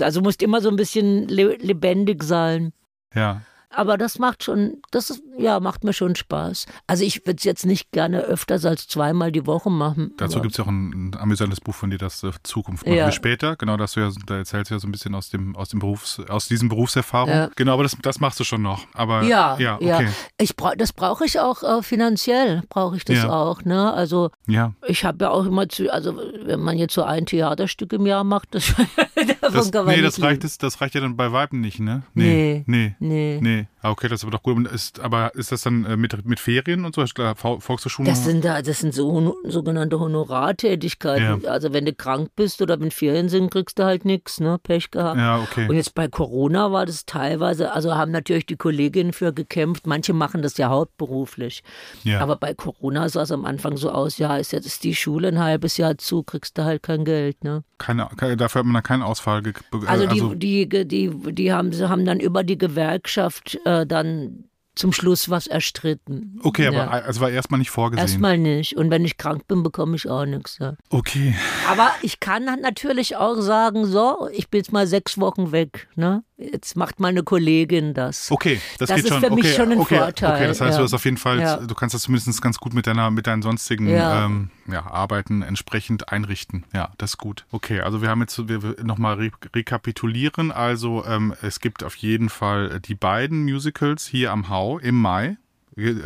Also 0.00 0.20
musst 0.20 0.42
immer 0.42 0.60
so 0.60 0.68
ein 0.70 0.76
bisschen 0.76 1.28
le 1.28 1.56
lebendig 1.56 2.22
sein. 2.22 2.72
ja. 3.14 3.42
Aber 3.72 3.96
das 3.96 4.18
macht 4.18 4.42
schon, 4.42 4.82
das 4.90 5.10
ist, 5.10 5.22
ja, 5.38 5.60
macht 5.60 5.84
mir 5.84 5.92
schon 5.92 6.16
Spaß. 6.16 6.66
Also 6.88 7.04
ich 7.04 7.24
würde 7.24 7.36
es 7.38 7.44
jetzt 7.44 7.64
nicht 7.64 7.92
gerne 7.92 8.20
öfters 8.22 8.64
als 8.64 8.88
zweimal 8.88 9.30
die 9.30 9.46
Woche 9.46 9.70
machen. 9.70 10.12
Dazu 10.16 10.40
gibt 10.40 10.52
es 10.54 10.58
ja 10.58 10.64
auch 10.64 10.68
ein, 10.68 11.10
ein 11.10 11.16
amüsantes 11.16 11.60
Buch 11.60 11.74
von 11.74 11.88
dir, 11.90 11.98
das 11.98 12.22
äh, 12.24 12.32
Zukunft 12.42 12.84
machen 12.84 12.96
Ja. 12.98 13.06
wir 13.06 13.12
später. 13.12 13.54
Genau, 13.54 13.76
das 13.76 13.92
du 13.92 14.00
ja, 14.00 14.10
da 14.26 14.38
erzählst 14.38 14.70
du 14.70 14.74
ja 14.74 14.80
so 14.80 14.88
ein 14.88 14.92
bisschen 14.92 15.14
aus 15.14 15.30
dem, 15.30 15.54
aus 15.54 15.68
dem 15.68 15.78
Berufs, 15.78 16.18
aus 16.28 16.48
diesem 16.48 16.68
Berufserfahrung. 16.68 17.30
Ja. 17.30 17.50
Genau, 17.54 17.74
aber 17.74 17.84
das, 17.84 17.96
das 18.02 18.18
machst 18.18 18.40
du 18.40 18.44
schon 18.44 18.62
noch. 18.62 18.86
Aber 18.92 19.22
Ja, 19.22 19.56
ja, 19.58 19.78
ja. 19.80 19.96
okay. 19.98 20.08
Ich 20.38 20.56
brauch, 20.56 20.74
das 20.76 20.92
brauche 20.92 21.24
ich 21.24 21.38
auch 21.38 21.62
äh, 21.62 21.82
finanziell, 21.82 22.62
brauche 22.70 22.96
ich 22.96 23.04
das 23.04 23.18
Ja. 23.18 23.30
auch. 23.30 23.62
Ne? 23.64 23.92
Also 23.92 24.30
Ja. 24.48 24.72
ich 24.88 25.04
habe 25.04 25.24
ja 25.26 25.30
auch 25.30 25.44
immer 25.46 25.68
zu, 25.68 25.92
also 25.92 26.16
wenn 26.44 26.58
man 26.60 26.76
jetzt 26.76 26.94
so 26.94 27.04
ein 27.04 27.24
Theaterstück 27.24 27.92
im 27.92 28.04
Jahr 28.06 28.24
macht, 28.24 28.48
das, 28.54 28.74
davon 29.40 29.54
Das, 29.54 29.70
kann 29.70 29.84
man 29.86 29.94
nee, 29.94 30.02
das 30.02 30.20
reicht, 30.20 30.42
das, 30.42 30.58
das 30.58 30.80
reicht 30.80 30.96
ja 30.96 31.00
dann 31.00 31.16
bei 31.16 31.30
Weiben 31.30 31.60
nicht, 31.60 31.78
ne? 31.78 32.02
Nee. 32.14 32.64
Nee. 32.66 32.96
Nee. 32.98 33.38
Nee. 33.40 33.59
Ah, 33.82 33.90
okay, 33.90 34.08
das 34.08 34.20
ist 34.20 34.24
aber 34.24 34.32
doch 34.32 34.42
gut. 34.42 34.66
Ist, 34.68 35.00
aber 35.00 35.34
ist 35.34 35.52
das 35.52 35.62
dann 35.62 35.84
äh, 35.84 35.96
mit, 35.96 36.24
mit 36.26 36.38
Ferien 36.40 36.84
und 36.84 36.94
so? 36.94 37.02
Ich 37.02 37.14
glaube, 37.14 37.38
Vol- 37.40 37.60
Volkshochschule? 37.60 38.08
Das 38.08 38.24
sind 38.24 38.44
da, 38.44 38.60
das 38.62 38.80
sind 38.80 38.94
so 38.94 39.36
sogenannte 39.44 39.98
Honorartätigkeiten. 39.98 41.46
Also 41.46 41.72
wenn 41.72 41.84
du 41.86 41.94
krank 41.94 42.30
bist 42.36 42.60
oder 42.62 42.80
wenn 42.80 42.90
Ferien 42.90 43.28
sind, 43.28 43.50
kriegst 43.50 43.78
du 43.78 43.84
halt 43.84 44.04
nichts, 44.04 44.40
ne? 44.40 44.58
Pech 44.62 44.90
gehabt. 44.90 45.18
ja, 45.18 45.38
okay. 45.38 45.68
Und 45.68 45.76
jetzt 45.76 45.94
bei 45.94 46.08
Corona 46.08 46.72
war 46.72 46.86
das 46.86 47.06
teilweise, 47.06 47.72
also 47.72 47.94
haben 47.94 48.10
natürlich 48.10 48.46
die 48.46 48.56
Kolleginnen 48.56 49.12
für 49.12 49.32
gekämpft. 49.32 49.86
Manche 49.86 50.12
machen 50.12 50.42
das 50.42 50.56
ja 50.58 50.68
hauptberuflich. 50.68 51.62
Ja. 52.04 52.20
Aber 52.20 52.36
bei 52.36 52.54
Corona 52.54 53.08
sah 53.08 53.22
es 53.22 53.32
am 53.32 53.44
Anfang 53.44 53.76
so 53.76 53.90
aus, 53.90 54.18
ja, 54.18 54.36
ist 54.36 54.52
jetzt 54.52 54.66
ist 54.66 54.84
die 54.84 54.94
Schule 54.94 55.28
ein 55.28 55.38
halbes 55.38 55.76
Jahr 55.76 55.96
zu, 55.98 56.22
kriegst 56.22 56.58
du 56.58 56.64
halt 56.64 56.82
kein 56.82 57.04
Geld, 57.04 57.42
ne? 57.44 57.64
Keine, 57.78 58.08
dafür 58.36 58.58
hat 58.60 58.66
man 58.66 58.74
dann 58.74 58.82
keinen 58.82 59.02
Ausfall. 59.02 59.42
ge- 59.42 59.54
be- 59.70 59.80
Also 59.88 60.06
die, 60.06 60.66
die, 60.68 60.86
die, 60.86 61.10
die 61.32 61.52
haben, 61.52 61.72
haben 61.88 62.04
dann 62.04 62.20
über 62.20 62.44
die 62.44 62.58
Gewerkschaft 62.58 63.49
äh, 63.64 63.86
dann 63.86 64.49
zum 64.80 64.92
Schluss 64.92 65.28
was 65.30 65.46
erstritten. 65.46 66.40
Okay, 66.42 66.66
aber 66.66 66.76
Ja. 66.76 66.88
also 66.88 67.20
war 67.20 67.30
erstmal 67.30 67.58
nicht 67.58 67.70
vorgesehen. 67.70 68.06
Erstmal 68.06 68.38
nicht. 68.38 68.76
Und 68.76 68.90
wenn 68.90 69.04
ich 69.04 69.16
krank 69.18 69.46
bin, 69.46 69.62
bekomme 69.62 69.94
ich 69.96 70.08
auch 70.08 70.24
nichts. 70.24 70.58
Ja. 70.58 70.74
okay. 70.88 71.34
Aber 71.68 71.90
ich 72.02 72.18
kann 72.18 72.44
natürlich 72.44 73.16
auch 73.16 73.40
sagen, 73.40 73.84
so, 73.86 74.28
ich 74.32 74.48
bin 74.48 74.58
jetzt 74.58 74.72
mal 74.72 74.86
sechs 74.86 75.18
Wochen 75.18 75.52
weg. 75.52 75.88
Ne? 75.96 76.24
Jetzt 76.38 76.74
macht 76.76 77.00
meine 77.00 77.22
Kollegin 77.22 77.92
das. 77.92 78.30
Okay, 78.30 78.60
das, 78.78 78.88
Das 78.88 78.96
geht 78.96 79.04
ist 79.04 79.10
schon. 79.12 79.20
für 79.20 79.30
mich 79.30 79.44
okay, 79.44 79.54
schon 79.54 79.72
ein 79.72 79.78
okay, 79.78 79.98
Vorteil, 79.98 80.34
Okay, 80.36 80.46
das 80.46 80.60
heißt, 80.62 80.72
ja. 80.72 80.78
du 80.78 80.84
hast 80.84 80.94
auf 80.94 81.04
jeden 81.04 81.18
Fall, 81.18 81.66
du 81.66 81.74
kannst 81.74 81.94
das 81.94 82.02
zumindest 82.02 82.40
ganz 82.40 82.56
gut 82.58 82.72
mit 82.72 82.86
deiner, 82.86 83.10
mit 83.10 83.26
deinen 83.26 83.42
sonstigen 83.42 83.88
Ja. 83.88 84.24
ähm, 84.24 84.50
Arbeiten 84.72 85.42
entsprechend 85.42 86.10
einrichten. 86.10 86.64
Ja, 86.72 86.92
das 86.96 87.10
ist 87.10 87.18
gut. 87.18 87.44
Okay, 87.50 87.80
also 87.80 88.00
wir 88.00 88.08
haben 88.08 88.20
jetzt, 88.22 88.40
nochmal 88.82 89.16
re 89.16 89.30
rekapitulieren. 89.54 90.50
Also 90.50 91.04
ähm, 91.04 91.34
es 91.42 91.60
gibt 91.60 91.84
auf 91.84 91.94
jeden 91.96 92.28
Fall 92.28 92.80
die 92.80 92.94
beiden 92.94 93.44
Musicals 93.44 94.06
hier 94.06 94.32
am 94.32 94.48
Hau 94.70 94.78
im 94.78 95.02
Mai. 95.02 95.36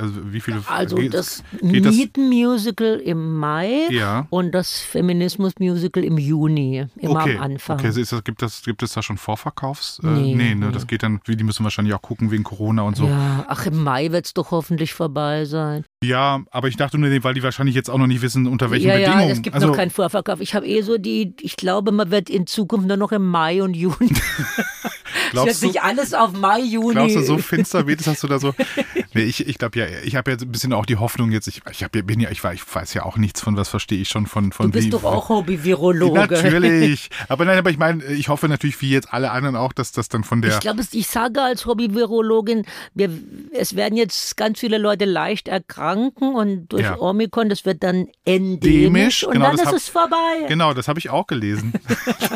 Also 0.01 0.33
wie 0.33 0.41
viele? 0.41 0.63
Also 0.67 0.97
geht- 0.97 1.15
das 1.15 1.43
geht 1.61 1.85
Mietenmusical 1.85 3.01
im 3.01 3.37
Mai 3.39 3.89
Ja. 3.91 4.27
und 4.31 4.53
das 4.53 4.79
Feminismusmusical 4.81 6.05
im 6.05 6.19
Juni, 6.19 6.87
immer 6.99 7.21
okay, 7.23 7.37
am 7.37 7.43
Anfang. 7.43 7.79
Okay, 7.79 7.89
ist 8.01 8.13
das, 8.13 8.25
gibt, 8.25 8.43
das, 8.43 8.63
gibt 8.63 8.83
es 8.83 8.93
da 8.93 9.03
schon 9.03 9.17
Vorverkaufs? 9.19 10.01
Äh, 10.03 10.07
Nee, 10.07 10.35
nee, 10.35 10.55
ne, 10.55 10.67
nee. 10.67 10.73
das 10.73 10.87
geht 10.87 11.03
dann, 11.03 11.21
die 11.27 11.43
müssen 11.45 11.65
wahrscheinlich 11.65 11.95
auch 11.95 12.03
gucken 12.03 12.31
wegen 12.31 12.45
Corona 12.45 12.83
und 12.83 12.97
so. 12.97 13.07
Ja, 13.07 13.45
ach, 13.49 13.67
im 13.67 13.83
Mai 13.83 14.11
wird 14.13 14.27
es 14.27 14.35
doch 14.35 14.51
hoffentlich 14.51 14.95
vorbei 14.95 15.45
sein. 15.45 15.85
Ja, 16.03 16.43
aber 16.51 16.69
ich 16.69 16.77
dachte 16.77 16.99
nur, 16.99 17.09
nee, 17.11 17.23
weil 17.23 17.35
die 17.35 17.43
wahrscheinlich 17.43 17.75
jetzt 17.75 17.89
auch 17.91 17.99
noch 17.99 18.07
nicht 18.07 18.23
wissen, 18.23 18.47
unter 18.47 18.71
welchen 18.71 18.89
ja, 18.89 18.95
Bedingungen. 18.97 19.27
ja, 19.29 19.33
es 19.33 19.43
gibt 19.43 19.55
also, 19.55 19.69
noch 19.69 19.77
keinen 19.77 19.91
Vorverkauf. 19.91 20.41
Ich 20.41 20.55
habe 20.55 20.67
eh 20.67 20.83
so 20.83 20.99
die, 20.99 21.35
ich 21.41 21.57
glaube, 21.57 21.93
man 21.93 22.11
wird 22.11 22.29
in 22.31 22.47
Zukunft 22.47 22.87
nur 22.89 22.97
noch 22.97 23.13
im 23.13 23.27
Mai 23.27 23.63
und 23.63 23.75
Juni. 23.75 23.95
glaubst 25.31 25.63
du, 25.63 25.67
sich 25.69 25.83
alles 25.83 26.15
auf 26.15 26.33
Mai, 26.33 26.61
Juni. 26.61 26.93
Glaubst 26.95 27.17
du, 27.17 27.23
so 27.23 27.39
finster 27.39 27.87
wird 27.87 28.01
es, 28.01 28.07
hast 28.07 28.23
du 28.23 28.29
da 28.29 28.39
so? 28.39 28.55
Nee, 29.17 29.23
ich, 29.23 29.47
ich 29.47 29.59
glaube 29.71 29.79
ja, 29.79 29.87
ich 30.05 30.17
habe 30.17 30.37
so 30.39 30.45
ein 30.47 30.53
bisschen 30.53 30.73
auch 30.73 30.87
die 30.87 30.97
Hoffnung 30.97 31.31
jetzt, 31.33 31.47
ich, 31.49 31.63
ich, 31.71 31.83
hab, 31.85 31.95
ja- 31.97 32.03
bin 32.03 32.21
ja, 32.21 32.31
ich, 32.31 32.41
weiß- 32.41 32.55
ich 32.55 32.75
weiß 32.75 32.95
ja 32.95 33.05
auch 33.05 33.17
nichts 33.17 33.41
von, 33.41 33.57
was 33.57 33.69
verstehe 33.69 33.99
ich 34.01 34.09
schon 34.09 34.27
von, 34.27 34.53
von 34.53 34.67
du 34.67 34.73
bist 34.73 34.87
wie. 34.87 34.91
doch 34.91 35.05
auch 35.05 35.29
Hobby-Virologe. 35.29 36.21
Natürlich. 36.35 37.11
Aber 37.29 37.45
nein, 37.45 37.59
aber 37.59 37.71
ich 37.71 37.79
meine, 37.79 38.05
ich 38.05 38.29
hoffe 38.29 38.49
natürlich, 38.49 38.81
wie 38.81 38.91
jetzt 38.91 39.13
alle 39.13 39.31
anderen 39.31 39.57
auch, 39.57 39.73
dass 39.73 39.93
das 39.93 40.09
dann 40.09 40.25
von 40.25 40.43
der. 40.43 40.55
Ich 40.55 40.61
glaube, 40.61 40.83
ich 40.93 41.07
sage 41.09 41.43
als 41.43 41.67
Hobby-Virologin, 41.67 42.65
wir, 42.95 43.11
es 43.53 43.77
werden 43.77 43.97
jetzt 43.97 44.37
ganz 44.37 44.61
viele 44.61 44.79
Leute 44.79 45.05
leicht 45.05 45.49
erkranken 45.49 46.35
und 46.35 46.69
durch 46.69 46.83
Ja. 46.83 46.99
Omikron, 46.99 47.49
das 47.49 47.65
wird 47.65 47.83
dann 47.83 48.07
endemisch 48.25 49.21
Demisch, 49.21 49.25
und 49.25 49.33
genau, 49.33 49.47
dann 49.47 49.55
ist 49.57 49.67
hab- 49.67 49.75
es 49.75 49.89
vorbei. 49.89 50.47
Genau, 50.49 50.75
das 50.75 50.89
habe 50.89 50.99
ich 50.99 51.11
auch 51.11 51.27
gelesen. 51.27 51.73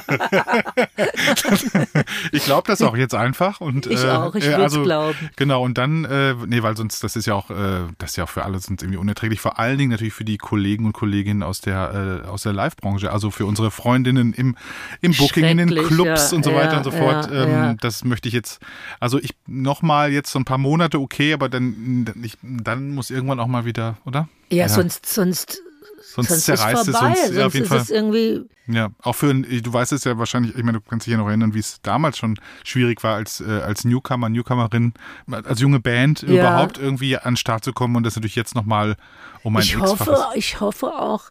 ich 2.32 2.44
glaube 2.44 2.64
das 2.66 2.82
auch 2.82 2.96
jetzt 2.96 3.14
einfach 3.14 3.60
und 3.60 3.86
Ich 3.86 4.02
äh, 4.04 4.10
auch, 4.10 4.34
ich 4.34 4.44
äh, 4.44 4.58
will's 4.58 4.74
glauben. 4.82 5.16
Genau 5.36 5.62
und 5.62 5.78
dann, 5.78 6.04
äh, 6.04 6.34
nee, 6.46 6.62
weil 6.62 6.76
sonst 6.76 7.02
das 7.08 7.16
ist 7.16 7.24
ja 7.24 7.34
auch, 7.34 7.48
äh, 7.48 7.86
das 7.96 8.10
ist 8.10 8.16
ja 8.16 8.24
auch 8.24 8.28
für 8.28 8.44
alle 8.44 8.58
sonst 8.58 8.82
irgendwie 8.82 8.98
unerträglich. 8.98 9.40
Vor 9.40 9.58
allen 9.58 9.78
Dingen 9.78 9.90
natürlich 9.90 10.12
für 10.12 10.26
die 10.26 10.36
Kollegen 10.36 10.84
und 10.84 10.92
Kolleginnen 10.92 11.42
aus 11.42 11.62
der 11.62 12.22
äh, 12.24 12.28
aus 12.28 12.42
der 12.42 12.52
Live-Branche, 12.52 13.10
also 13.10 13.30
für 13.30 13.46
unsere 13.46 13.70
Freundinnen 13.70 14.34
im 14.34 14.56
im 15.00 15.12
Booking, 15.12 15.44
in 15.44 15.56
den 15.56 15.68
Clubs 15.70 16.30
ja, 16.30 16.36
und 16.36 16.44
so 16.44 16.54
weiter 16.54 16.72
ja, 16.72 16.76
und 16.78 16.84
so 16.84 16.90
fort. 16.90 17.30
ja, 17.32 17.70
ähm. 17.70 17.78
Das 17.80 18.04
möchte 18.04 18.28
ich 18.28 18.34
jetzt, 18.34 18.60
also 19.00 19.18
ich 19.18 19.34
noch 19.46 19.80
mal 19.80 20.12
jetzt 20.12 20.30
so 20.30 20.38
ein 20.38 20.44
paar 20.44 20.58
Monate 20.58 21.00
okay, 21.00 21.32
aber 21.32 21.48
dann 21.48 22.04
dann, 22.04 22.22
ich, 22.22 22.36
dann 22.42 22.90
muss 22.94 23.08
irgendwann 23.08 23.40
auch 23.40 23.46
mal 23.46 23.64
wieder, 23.64 23.96
oder? 24.04 24.28
Ja, 24.50 24.68
sonst, 24.68 25.06
sonst, 25.06 25.62
Sonst, 26.10 26.28
sonst 26.28 26.38
ist 26.38 26.44
zerreißt 26.46 26.88
es 26.88 26.96
vorbei. 26.96 27.08
uns. 27.10 27.20
sonst 27.20 27.36
Ja, 27.36 27.46
auf 27.46 27.54
jeden 27.54 27.64
ist 27.64 27.68
Fall. 27.68 27.78
es 27.80 27.90
irgendwie, 27.90 28.40
Ja, 28.66 28.88
auch 29.02 29.12
für, 29.14 29.30
ein- 29.30 29.42
du 29.62 29.72
weißt 29.72 29.92
es 29.92 30.04
ja 30.04 30.16
wahrscheinlich, 30.18 30.56
ich 30.56 30.62
meine, 30.62 30.78
du 30.80 30.84
kannst 30.88 31.06
dich 31.06 31.12
ja 31.12 31.18
noch 31.18 31.28
erinnern, 31.28 31.52
wie 31.54 31.58
es 31.58 31.80
damals 31.82 32.16
schon 32.18 32.38
schwierig 32.64 33.02
war, 33.04 33.16
als, 33.16 33.40
äh, 33.40 33.44
als 33.60 33.84
Newcomer, 33.84 34.28
Newcomerin, 34.28 34.94
als 35.30 35.60
junge 35.60 35.80
Band 35.80 36.22
Ja. 36.22 36.28
überhaupt 36.28 36.78
irgendwie 36.78 37.16
an 37.18 37.32
den 37.32 37.36
Start 37.36 37.62
zu 37.64 37.72
kommen 37.72 37.96
und 37.96 38.04
das 38.04 38.16
natürlich 38.16 38.36
jetzt 38.36 38.54
nochmal 38.54 38.96
um 39.42 39.56
ein 39.56 39.62
ich 39.62 39.78
hoffe, 39.78 40.16
ich 40.34 40.60
hoffe 40.60 40.86
auch, 40.98 41.28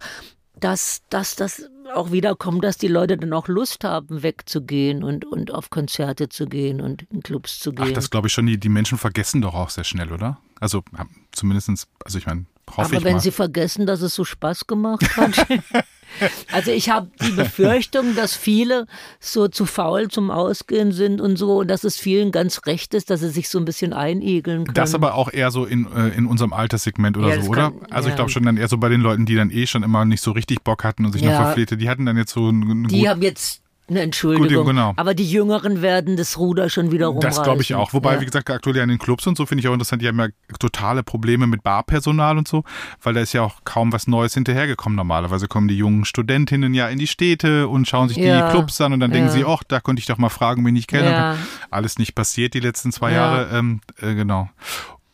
dass, 0.59 1.01
dass 1.09 1.35
das 1.35 1.63
auch 1.93 2.11
wiederkommt, 2.11 2.63
dass 2.63 2.77
die 2.77 2.87
Leute 2.87 3.15
dann 3.17 3.31
auch 3.33 3.47
Lust 3.47 3.83
haben, 3.83 4.23
wegzugehen 4.23 5.03
und, 5.03 5.23
und 5.25 5.51
auf 5.51 5.69
Konzerte 5.69 6.29
zu 6.29 6.45
gehen 6.47 6.81
und 6.81 7.03
in 7.11 7.21
Clubs 7.23 7.59
zu 7.59 7.71
gehen. 7.73 7.85
Ach, 7.89 7.93
das 7.93 8.09
glaube 8.09 8.27
ich 8.27 8.33
schon, 8.33 8.45
die, 8.47 8.59
die 8.59 8.69
Menschen 8.69 8.97
vergessen 8.97 9.41
doch 9.41 9.53
auch 9.53 9.69
sehr 9.69 9.83
schnell, 9.83 10.11
oder? 10.11 10.37
Also 10.59 10.83
zumindest, 11.31 11.87
also 12.03 12.17
ich 12.17 12.25
meine, 12.25 12.45
hoffe 12.69 12.81
Aber 12.89 12.93
ich 12.97 13.03
wenn 13.03 13.13
mal. 13.13 13.19
sie 13.21 13.31
vergessen, 13.31 13.85
dass 13.85 14.01
es 14.01 14.13
so 14.15 14.23
Spaß 14.25 14.67
gemacht 14.67 15.15
hat. 15.17 15.47
also 16.51 16.71
ich 16.71 16.89
habe 16.89 17.07
die 17.25 17.31
Befürchtung, 17.31 18.15
dass 18.15 18.35
viele 18.35 18.87
so 19.19 19.47
zu 19.47 19.65
faul 19.65 20.07
zum 20.09 20.31
Ausgehen 20.31 20.91
sind 20.91 21.21
und 21.21 21.37
so, 21.37 21.59
und 21.59 21.67
dass 21.69 21.83
es 21.83 21.97
vielen 21.97 22.31
ganz 22.31 22.61
recht 22.65 22.93
ist, 22.93 23.09
dass 23.09 23.19
sie 23.21 23.29
sich 23.29 23.49
so 23.49 23.57
ein 23.59 23.65
bisschen 23.65 23.93
einigeln 23.93 24.65
können. 24.65 24.73
das 24.73 24.95
aber 24.95 25.15
auch 25.15 25.31
eher 25.31 25.51
so 25.51 25.65
in, 25.65 25.87
äh, 25.91 26.09
in 26.09 26.25
unserem 26.25 26.53
Alterssegment 26.53 27.17
oder 27.17 27.35
Ja, 27.35 27.41
so, 27.41 27.49
oder? 27.49 27.71
kann- 27.71 27.87
also 27.89 28.07
ich 28.09 28.13
ja. 28.13 28.15
glaube 28.17 28.31
schon 28.31 28.43
dann 28.43 28.57
eher 28.57 28.67
so 28.67 28.77
bei 28.77 28.89
den 28.89 29.01
Leuten, 29.01 29.25
die 29.25 29.35
dann 29.35 29.49
eh 29.51 29.65
schon 29.67 29.83
immer 29.83 30.05
nicht 30.05 30.21
so 30.21 30.31
richtig 30.31 30.63
Bock 30.63 30.83
hatten 30.83 31.05
und 31.05 31.11
sich 31.13 31.21
noch 31.23 31.31
Ja. 31.31 31.43
verpflichtet, 31.43 31.79
die 31.81 31.89
hatten 31.89 32.05
dann 32.05 32.17
jetzt 32.17 32.33
so 32.33 32.47
einen 32.49 32.87
die 32.87 32.97
guten 32.99 33.09
haben 33.09 33.21
jetzt 33.21 33.61
eine 33.89 34.01
Entschuldigung. 34.01 34.65
Gut, 34.65 34.67
genau. 34.67 34.93
Aber 34.95 35.13
die 35.13 35.29
Jüngeren 35.29 35.81
werden 35.81 36.17
das 36.17 36.37
Ruder 36.37 36.69
schon 36.69 36.91
wieder 36.91 37.07
rumreißen. 37.07 37.29
Das 37.37 37.43
glaube 37.43 37.61
ich 37.61 37.73
auch. 37.75 37.93
Wobei, 37.93 38.15
ja. 38.15 38.21
wie 38.21 38.25
gesagt, 38.25 38.49
aktuell 38.49 38.75
ja 38.77 38.83
in 38.83 38.89
den 38.89 38.97
Clubs 38.99 39.25
und 39.27 39.37
so 39.37 39.45
finde 39.45 39.61
ich 39.61 39.67
auch 39.67 39.73
interessant, 39.73 40.01
die 40.01 40.07
haben 40.07 40.19
ja 40.19 40.27
totale 40.59 41.03
Probleme 41.03 41.47
mit 41.47 41.63
Barpersonal 41.63 42.37
und 42.37 42.47
so, 42.47 42.63
weil 43.01 43.13
da 43.13 43.21
ist 43.21 43.33
ja 43.33 43.43
auch 43.43 43.55
kaum 43.63 43.93
was 43.93 44.07
Neues 44.07 44.33
hinterhergekommen. 44.33 44.95
Normalerweise 44.95 45.47
kommen 45.47 45.67
die 45.67 45.77
jungen 45.77 46.05
Studentinnen 46.05 46.73
ja 46.73 46.87
in 46.89 46.99
die 46.99 47.07
Städte 47.07 47.67
und 47.67 47.87
schauen 47.87 48.09
sich 48.09 48.17
Ja. 48.17 48.47
die 48.47 48.51
Clubs 48.53 48.79
an 48.81 48.93
und 48.93 48.99
dann 48.99 49.11
denken 49.11 49.27
Ja. 49.29 49.33
sie, 49.33 49.45
ach, 49.45 49.63
da 49.67 49.79
könnte 49.79 49.99
ich 49.99 50.05
doch 50.05 50.17
mal 50.17 50.29
fragen, 50.29 50.65
wen 50.65 50.75
ich 50.75 50.87
kenne. 50.87 51.37
Alles 51.69 51.97
nicht 51.97 52.15
passiert 52.15 52.53
die 52.53 52.59
letzten 52.59 52.91
zwei 52.91 53.11
Ja. 53.11 53.17
Jahre. 53.17 53.57
Ähm, 53.57 53.81
äh, 54.01 54.13
genau. 54.15 54.49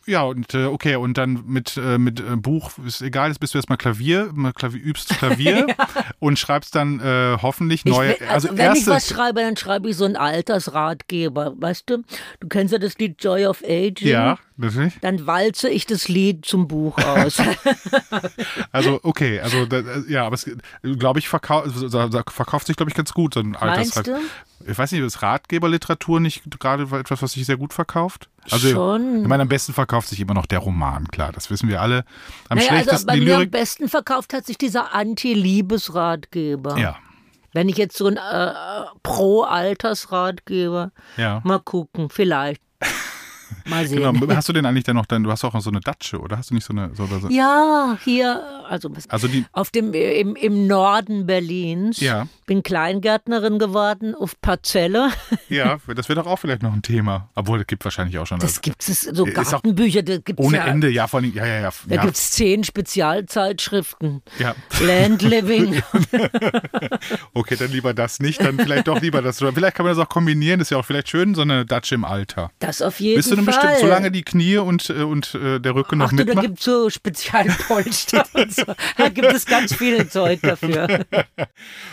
Ja, 0.06 0.22
und 0.22 0.52
äh, 0.54 0.64
okay, 0.64 0.96
und 0.96 1.16
dann 1.16 1.44
mit, 1.46 1.76
äh, 1.76 1.98
mit 1.98 2.20
äh, 2.20 2.36
Buch, 2.36 2.72
ist 2.86 3.00
egal, 3.02 3.28
jetzt 3.30 3.38
bist 3.40 3.54
du 3.54 3.58
erstmal 3.58 3.78
Klavier, 3.78 4.30
mal 4.34 4.52
Klavier 4.52 4.82
übst 4.84 5.08
Klavier 5.18 5.66
und 6.18 6.38
schreibst 6.38 6.74
dann 6.74 7.00
äh, 7.00 7.36
hoffentlich 7.40 7.82
Ich 7.86 7.92
neue, 7.92 8.10
will- 8.20 8.26
also 8.28 8.48
wenn 8.50 8.58
erste, 8.58 8.80
ich 8.80 8.86
was 8.88 9.08
schreibe, 9.08 9.40
dann 9.40 9.56
schreibe 9.56 9.88
ich 9.88 9.96
so 9.96 10.04
einen 10.04 10.16
Altersratgeber, 10.16 11.54
weißt 11.56 11.88
du? 11.88 12.02
Du 12.40 12.48
kennst 12.48 12.72
ja 12.72 12.78
das 12.78 12.98
Lied 12.98 13.22
Joy 13.22 13.46
of 13.46 13.62
Aging. 13.64 14.08
ja, 14.08 14.38
natürlich. 14.56 14.94
Dann 15.00 15.26
walze 15.26 15.68
ich 15.70 15.86
das 15.86 16.08
Lied 16.08 16.44
zum 16.44 16.68
Buch 16.68 16.98
aus. 16.98 17.40
Also 18.72 19.00
okay, 19.02 19.40
also 19.40 19.66
da, 19.66 19.82
ja, 20.08 20.26
aber 20.26 20.34
es 20.34 20.48
glaube 20.98 21.18
ich 21.18 21.28
verkau 21.28 21.62
verkauft 22.28 22.66
sich 22.66 22.76
glaube 22.76 22.90
ich 22.90 22.96
ganz 22.96 23.12
gut 23.12 23.34
so 23.34 23.40
ein 23.40 23.50
Meinst 23.52 23.96
Altersrat. 23.96 24.06
du? 24.08 24.20
Ich 24.66 24.78
weiß 24.78 24.92
nicht, 24.92 25.02
ist 25.02 25.22
Ratgeberliteratur 25.22 26.20
nicht 26.20 26.42
gerade 26.58 26.84
etwas, 26.98 27.20
was 27.22 27.32
sich 27.32 27.44
sehr 27.46 27.56
gut 27.56 27.72
verkauft? 27.74 28.28
Also 28.50 28.68
Schon. 28.68 29.22
ich 29.22 29.28
meine, 29.28 29.42
am 29.42 29.48
besten 29.48 29.72
verkauft 29.72 30.08
sich 30.08 30.20
immer 30.20 30.34
noch 30.34 30.46
der 30.46 30.58
Roman, 30.58 31.08
klar, 31.08 31.32
das 31.32 31.50
wissen 31.50 31.68
wir 31.68 31.80
alle. 31.80 32.04
Am 32.48 32.58
naja, 32.58 32.70
also 32.70 32.82
schlechtesten 32.82 33.06
bei 33.06 33.14
die 33.14 33.20
mir 33.20 33.34
am 33.34 33.40
Lyrik. 33.40 33.50
besten 33.52 33.88
verkauft 33.88 34.32
hat 34.32 34.46
sich 34.46 34.58
dieser 34.58 34.94
Anti-Liebesratgeber. 34.94 36.78
Ja, 36.78 36.96
Wenn 37.52 37.68
ich 37.68 37.76
jetzt 37.76 37.96
so 37.96 38.06
ein 38.06 38.16
äh, 38.16 38.52
Pro-Altersratgeber, 39.02 40.92
ja. 41.16 41.40
mal 41.44 41.60
gucken, 41.60 42.08
vielleicht. 42.10 42.62
Mal 43.64 43.86
sehen. 43.86 43.98
Genau. 43.98 44.34
Hast 44.34 44.48
du 44.48 44.52
denn 44.52 44.66
eigentlich 44.66 44.84
dann 44.84 44.96
noch, 44.96 45.06
dann, 45.06 45.22
du 45.22 45.30
hast 45.30 45.44
auch 45.44 45.54
noch 45.54 45.60
so 45.60 45.70
eine 45.70 45.80
Datsche, 45.80 46.20
oder 46.20 46.38
hast 46.38 46.50
du 46.50 46.54
nicht 46.54 46.64
so 46.64 46.72
eine, 46.72 46.90
so, 46.94 47.06
so 47.06 47.28
Ja, 47.28 47.98
hier, 48.04 48.42
also 48.68 48.90
also 49.08 49.28
die, 49.28 49.44
auf 49.52 49.70
dem 49.70 49.92
im, 49.94 50.36
im 50.36 50.66
Norden 50.66 51.26
Berlins. 51.26 52.00
Ja. 52.00 52.26
Bin 52.46 52.62
Kleingärtnerin 52.62 53.58
geworden 53.58 54.14
auf 54.14 54.40
Parzelle. 54.40 55.10
ja, 55.48 55.78
das 55.94 56.08
wäre 56.08 56.22
doch 56.22 56.26
auch 56.26 56.38
vielleicht 56.38 56.62
noch 56.62 56.72
ein 56.72 56.82
Thema. 56.82 57.30
Obwohl, 57.34 57.60
es 57.60 57.66
gibt 57.66 57.84
wahrscheinlich 57.84 58.18
auch 58.18 58.26
schon. 58.26 58.38
Das 58.38 58.60
gibt 58.60 58.86
es, 58.86 59.02
so 59.02 59.24
auch 59.24 59.32
Gartenbücher, 59.32 60.02
da 60.02 60.18
gibt 60.18 60.40
es 60.40 60.46
ohne 60.46 60.58
ja, 60.58 60.66
Ende, 60.66 60.90
ja, 60.90 61.06
vor 61.06 61.20
allem, 61.20 61.32
ja, 61.34 61.46
ja, 61.46 61.60
ja. 61.60 61.70
Da 61.86 61.94
ja, 61.94 62.02
gibt 62.02 62.16
es 62.16 62.32
zehn 62.32 62.64
Spezialzeitschriften. 62.64 64.22
ja. 64.38 64.54
Land 64.80 65.22
Living. 65.22 65.82
Okay, 67.32 67.56
dann 67.56 67.70
lieber 67.70 67.94
das 67.94 68.20
nicht, 68.20 68.40
dann 68.40 68.58
vielleicht 68.58 68.88
doch 68.88 69.00
lieber 69.00 69.22
das. 69.22 69.38
Vielleicht 69.38 69.74
kann 69.74 69.86
man 69.86 69.96
das 69.96 70.04
auch 70.04 70.08
kombinieren, 70.08 70.60
ist 70.60 70.70
ja 70.70 70.78
auch 70.78 70.84
vielleicht 70.84 71.08
schön, 71.08 71.34
so 71.34 71.42
eine 71.42 71.64
Datsche 71.64 71.94
im 71.94 72.04
Alter. 72.04 72.50
Das 72.58 72.82
auf 72.82 73.00
jeden 73.00 73.16
Bist 73.16 73.30
du 73.30 73.36
denn 73.36 73.44
Fall. 73.44 73.53
Bestimmt, 73.54 73.78
solange 73.80 74.10
die 74.10 74.22
Knie 74.22 74.56
und, 74.58 74.90
äh, 74.90 75.02
und 75.02 75.34
äh, 75.34 75.58
der 75.60 75.74
Rücken 75.74 75.98
noch 75.98 76.06
Ach 76.06 76.10
du, 76.10 76.16
da 76.16 76.24
mitmachen? 76.24 76.46
gibt 76.48 76.58
es 76.58 76.64
so 76.64 76.90
Spezialpolster 76.90 78.24
und 78.34 78.54
so. 78.54 78.64
Da 78.96 79.08
gibt 79.08 79.32
es 79.32 79.46
ganz 79.46 79.74
viel 79.74 80.08
Zeug 80.08 80.40
dafür. 80.42 81.04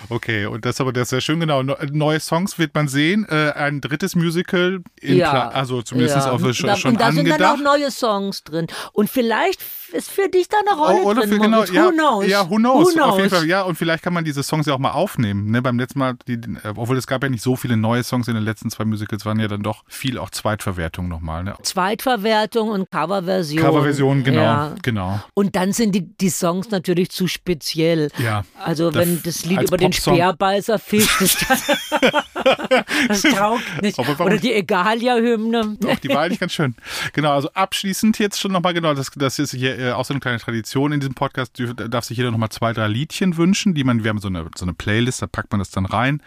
Okay, 0.10 0.46
und 0.46 0.66
das 0.66 0.82
aber 0.82 0.92
das 0.92 1.10
sehr 1.10 1.22
schön, 1.22 1.40
genau. 1.40 1.64
Ne- 1.64 1.78
Neue 1.92 2.20
Songs 2.20 2.60
wird 2.60 2.74
man 2.76 2.88
sehen. 2.88 3.26
Äh, 3.30 3.52
ein 3.52 3.80
drittes 3.82 4.16
Musical, 4.16 4.82
in 5.00 5.18
Ja. 5.18 5.50
Also 5.50 5.82
zumindest 5.82 6.18
ja. 6.18 6.32
auf 6.32 6.42
da, 6.42 6.54
schon, 6.54 6.76
schon 6.76 6.92
und 6.92 7.02
da 7.02 7.12
sind 7.12 7.30
dann 7.30 7.42
auch 7.44 7.52
angedacht. 7.52 7.80
neue 7.80 7.92
Songs 7.92 8.44
drin. 8.44 8.68
Und 8.94 9.10
vielleicht 9.10 9.62
ist 9.94 10.12
für 10.12 10.30
dich 10.30 10.48
da 10.48 10.58
eine 10.66 10.80
Rolle 10.80 11.00
Oh, 11.04 11.10
oder 11.10 11.22
drin. 11.22 11.30
für, 11.32 11.40
genau, 11.40 11.64
ja, 11.66 11.86
who 11.86 11.92
knows? 11.92 12.28
ja, 12.28 12.50
who 12.50 12.56
knows? 12.58 12.88
Who 12.90 12.94
knows? 12.94 13.10
Auf 13.12 13.18
jeden 13.18 13.30
Fall, 13.30 13.46
ja, 13.46 13.62
und 13.64 13.76
vielleicht 13.76 14.04
kann 14.04 14.14
man 14.14 14.24
diese 14.26 14.44
Songs 14.44 14.66
ja 14.66 14.74
auch 14.74 14.80
mal 14.80 14.92
aufnehmen. 14.92 15.52
Ne? 15.52 15.62
Beim 15.62 15.78
letzten 15.80 16.00
Mal, 16.00 16.16
die, 16.28 16.34
äh, 16.34 16.74
obwohl 16.76 16.98
es 16.98 17.08
gab 17.08 17.24
ja 17.24 17.30
nicht 17.30 17.42
so 17.44 17.56
viele 17.56 17.78
neue 17.78 18.04
Songs 18.04 18.28
in 18.28 18.36
den 18.36 18.44
letzten 18.44 18.70
zwei 18.70 18.86
Musicals, 18.86 19.26
waren 19.26 19.40
ja 19.40 19.48
dann 19.48 19.64
doch 19.64 19.84
viel 19.88 20.18
auch 20.18 20.30
Zweitverwertung 20.30 21.08
nochmal. 21.08 21.44
Ne? 21.44 21.56
Zweitverwertung 21.64 22.70
und 22.70 22.90
Coverversion. 22.92 23.62
Coverversion, 23.64 24.24
genau, 24.24 24.42
Ja. 24.42 24.76
genau. 24.82 25.20
Und 25.34 25.56
dann 25.56 25.74
sind 25.74 25.94
die, 25.94 26.02
die 26.18 26.30
Songs 26.30 26.70
natürlich 26.72 27.10
zu 27.12 27.28
speziell. 27.28 28.10
Ja. 28.18 28.44
Also 28.64 28.94
wenn 28.94 29.22
das 29.24 29.46
Lied 29.46 29.60
als 29.60 29.70
über 29.70 29.78
den. 29.78 29.92
Speerbeißer 29.94 30.80
fischt, 30.80 31.22
das, 31.22 31.68
das 33.08 33.22
taugt 33.22 33.82
nicht. 33.82 34.00
Oder 34.00 34.38
die 34.38 34.54
Egalia-Hymne. 34.54 35.78
Doch, 35.80 36.00
die 36.00 36.10
war 36.10 36.22
eigentlich 36.22 36.40
ganz 36.40 36.54
schön. 36.54 36.76
Genau, 37.14 37.34
also 37.34 37.50
abschließend 37.54 38.20
jetzt 38.20 38.40
schon 38.40 38.52
nochmal, 38.52 38.74
genau, 38.74 38.94
das, 38.94 39.12
das 39.16 39.38
ist 39.40 39.52
hier 39.54 39.78
äh, 39.82 39.92
auch 39.92 40.06
so 40.06 40.14
eine 40.14 40.22
kleine 40.22 40.40
Tradition 40.40 40.92
in 40.92 41.00
diesem 41.00 41.16
Podcast. 41.16 41.62
darf 41.90 42.06
sich 42.06 42.18
jeder 42.18 42.32
nochmal 42.32 42.50
zwei, 42.50 42.74
drei 42.74 42.88
Liedchen 42.88 43.38
wünschen, 43.38 43.74
die 43.74 43.84
man, 43.84 44.04
wir 44.04 44.10
haben 44.10 44.20
so 44.20 44.28
eine, 44.28 44.48
so 44.56 44.66
eine 44.66 44.74
Playlist, 44.74 45.22
da 45.22 45.28
packt 45.28 45.52
man 45.52 45.60
das 45.60 45.72
dann 45.72 45.86
rein. 45.86 46.22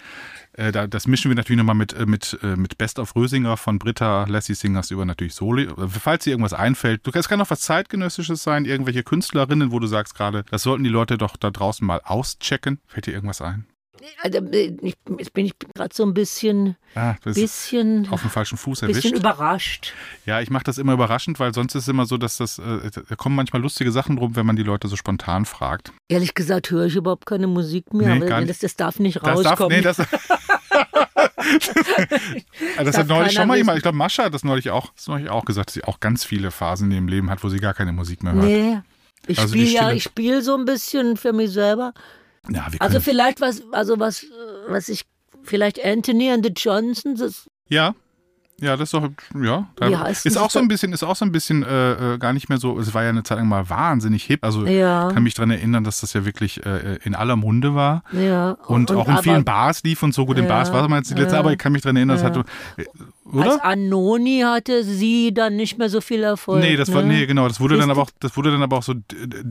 Äh, 0.52 0.72
da, 0.72 0.86
das 0.86 1.06
mischen 1.06 1.30
wir 1.30 1.36
natürlich 1.36 1.58
nochmal 1.58 1.74
mit, 1.74 1.92
äh, 1.92 2.06
mit, 2.06 2.38
äh, 2.42 2.56
mit 2.56 2.78
Best 2.78 2.98
of 2.98 3.14
Rösinger 3.16 3.56
von 3.56 3.78
Britta, 3.78 4.24
Lassie 4.28 4.54
Singers 4.54 4.90
über 4.90 5.04
natürlich 5.04 5.34
Solo. 5.34 5.62
Äh, 5.62 5.88
Falls 5.88 6.24
dir 6.24 6.30
irgendwas 6.30 6.52
einfällt, 6.52 7.06
du, 7.06 7.10
es 7.12 7.28
kann 7.28 7.40
auch 7.40 7.50
was 7.50 7.60
Zeitgenössisches 7.60 8.42
sein, 8.42 8.64
irgendwelche 8.64 9.02
Künstlerinnen, 9.02 9.72
wo 9.72 9.78
du 9.78 9.86
sagst 9.86 10.14
gerade, 10.14 10.44
das 10.50 10.62
sollten 10.62 10.84
die 10.84 10.90
Leute 10.90 11.18
doch 11.18 11.36
da 11.36 11.50
draußen 11.50 11.86
mal 11.86 12.00
auschecken. 12.04 12.80
Fällt 12.86 13.06
dir 13.06 13.12
irgendwas 13.12 13.40
ein? 13.40 13.66
Also, 14.22 14.38
äh, 14.50 14.76
ich, 14.82 14.94
jetzt 15.18 15.32
bin 15.32 15.46
ich 15.46 15.52
gerade 15.74 15.94
so 15.94 16.02
ein 16.04 16.12
bisschen, 16.14 16.76
Ah, 16.94 17.14
bisschen, 17.24 18.06
auf 18.10 18.20
dem 18.20 18.30
falschen 18.30 18.58
Fuß 18.58 18.82
erwischt. 18.82 19.02
bisschen 19.02 19.16
überrascht. 19.16 19.92
Ja, 20.26 20.40
ich 20.40 20.50
mache 20.50 20.64
das 20.64 20.78
immer 20.78 20.92
überraschend, 20.92 21.40
weil 21.40 21.54
sonst 21.54 21.74
ist 21.74 21.82
es 21.84 21.88
immer 21.88 22.04
so, 22.06 22.16
dass 22.18 22.36
das, 22.36 22.58
äh, 22.58 22.90
da 23.08 23.16
kommen 23.16 23.34
manchmal 23.36 23.62
lustige 23.62 23.90
Sachen 23.92 24.16
drum, 24.16 24.36
wenn 24.36 24.44
man 24.46 24.56
die 24.56 24.62
Leute 24.62 24.88
so 24.88 24.96
spontan 24.96 25.44
fragt. 25.46 25.92
Ehrlich 26.08 26.34
gesagt 26.34 26.70
höre 26.70 26.86
ich 26.86 26.96
überhaupt 26.96 27.24
keine 27.26 27.46
Musik 27.46 27.94
mehr. 27.94 28.14
Nee, 28.14 28.30
aber 28.30 28.44
das, 28.44 28.58
das 28.58 28.76
darf 28.76 28.98
nicht 28.98 29.16
Das 29.22 29.42
darf, 29.42 29.60
rauskommen. 29.60 29.76
nee, 29.78 29.82
das, 29.82 29.96
das 29.96 30.06
Darf 32.84 32.96
hat 32.96 33.06
neulich 33.08 33.32
schon 33.32 33.48
mal 33.48 33.56
jemand, 33.56 33.78
ich 33.78 33.82
glaube, 33.82 33.96
Mascha 33.98 34.24
hat 34.24 34.34
das 34.34 34.44
neulich 34.44 34.70
auch, 34.70 34.92
das 34.94 35.06
neulich 35.08 35.28
auch 35.30 35.44
gesagt, 35.44 35.68
dass 35.68 35.74
sie 35.74 35.84
auch 35.84 36.00
ganz 36.00 36.24
viele 36.24 36.50
Phasen 36.50 36.88
in 36.90 36.92
ihrem 36.96 37.08
Leben 37.08 37.30
hat, 37.30 37.42
wo 37.44 37.48
sie 37.48 37.58
gar 37.58 37.74
keine 37.74 37.92
Musik 37.92 38.22
mehr 38.22 38.32
hört. 38.34 38.44
nee. 38.44 38.78
Ich 39.26 39.38
Also 39.38 39.54
spiele 39.54 39.70
ja, 39.70 39.90
ich 39.92 40.02
spiele 40.02 40.42
so 40.42 40.54
ein 40.54 40.66
bisschen 40.66 41.16
für 41.16 41.32
mich 41.32 41.50
selber. 41.50 41.94
Ja, 42.50 42.66
Also 42.78 43.00
vielleicht 43.00 43.40
was, 43.40 43.62
also 43.72 43.98
was, 43.98 44.22
äh, 44.24 44.26
was 44.68 44.88
ich, 44.88 45.04
vielleicht 45.42 45.84
Anthony 45.84 46.30
and 46.30 46.44
the 46.44 46.52
Johnsons, 46.54 47.20
das, 47.20 47.48
ja. 47.68 47.94
Ja, 48.60 48.76
das 48.76 48.92
ist 48.92 48.94
doch, 48.94 49.08
ja. 49.42 49.68
Heißt 49.80 50.26
ist 50.26 50.36
das 50.36 50.42
auch 50.42 50.48
so 50.50 50.60
ein 50.60 50.68
bisschen, 50.68 50.92
ist 50.92 51.02
auch 51.02 51.16
so 51.16 51.24
ein 51.24 51.32
bisschen 51.32 51.64
äh, 51.64 52.14
äh, 52.14 52.18
gar 52.18 52.32
nicht 52.32 52.48
mehr 52.48 52.58
so, 52.58 52.78
es 52.78 52.94
war 52.94 53.02
ja 53.02 53.08
eine 53.08 53.24
Zeit 53.24 53.38
lang 53.38 53.48
mal 53.48 53.68
wahnsinnig 53.68 54.22
hip. 54.24 54.44
Also 54.44 54.64
Ja. 54.64 55.10
kann 55.12 55.24
mich 55.24 55.34
daran 55.34 55.50
erinnern, 55.50 55.82
dass 55.82 56.00
das 56.00 56.12
ja 56.12 56.24
wirklich 56.24 56.64
äh, 56.64 56.98
in 57.02 57.16
aller 57.16 57.34
Munde 57.34 57.74
war. 57.74 58.04
ja. 58.12 58.52
Und, 58.68 58.92
auch 58.92 59.08
in 59.08 59.14
aber 59.14 59.22
vielen 59.24 59.44
Bars 59.44 59.82
lief 59.82 60.04
und 60.04 60.14
so 60.14 60.24
gut 60.24 60.38
in 60.38 60.44
Ja, 60.44 60.50
Bars 60.50 60.72
war 60.72 60.88
man 60.88 61.00
jetzt 61.00 61.10
die 61.10 61.14
letzte, 61.14 61.34
ja, 61.34 61.40
aber 61.40 61.50
ich 61.52 61.58
kann 61.58 61.72
mich 61.72 61.82
daran 61.82 61.96
erinnern, 61.96 62.16
das 62.16 62.22
ja. 62.22 62.28
hatte, 62.28 62.44
äh, 63.32 63.38
Als 63.40 63.54
oder? 63.54 63.64
Anoni 63.64 64.40
hatte 64.44 64.84
sie 64.84 65.32
dann 65.32 65.56
nicht 65.56 65.78
mehr 65.78 65.88
so 65.88 66.00
viel 66.00 66.22
Erfolg. 66.22 66.60
Nee, 66.60 66.76
das 66.76 66.92
war, 66.92 67.02
ne? 67.02 67.08
nee, 67.14 67.26
genau, 67.26 67.48
das 67.48 67.60
wurde 67.60 67.76
dann 67.78 67.90
aber 67.90 68.02
auch, 68.02 68.10
das 68.20 68.36
wurde 68.36 68.50
dann 68.50 68.62
aber 68.62 68.78
auch 68.78 68.82
so 68.82 68.94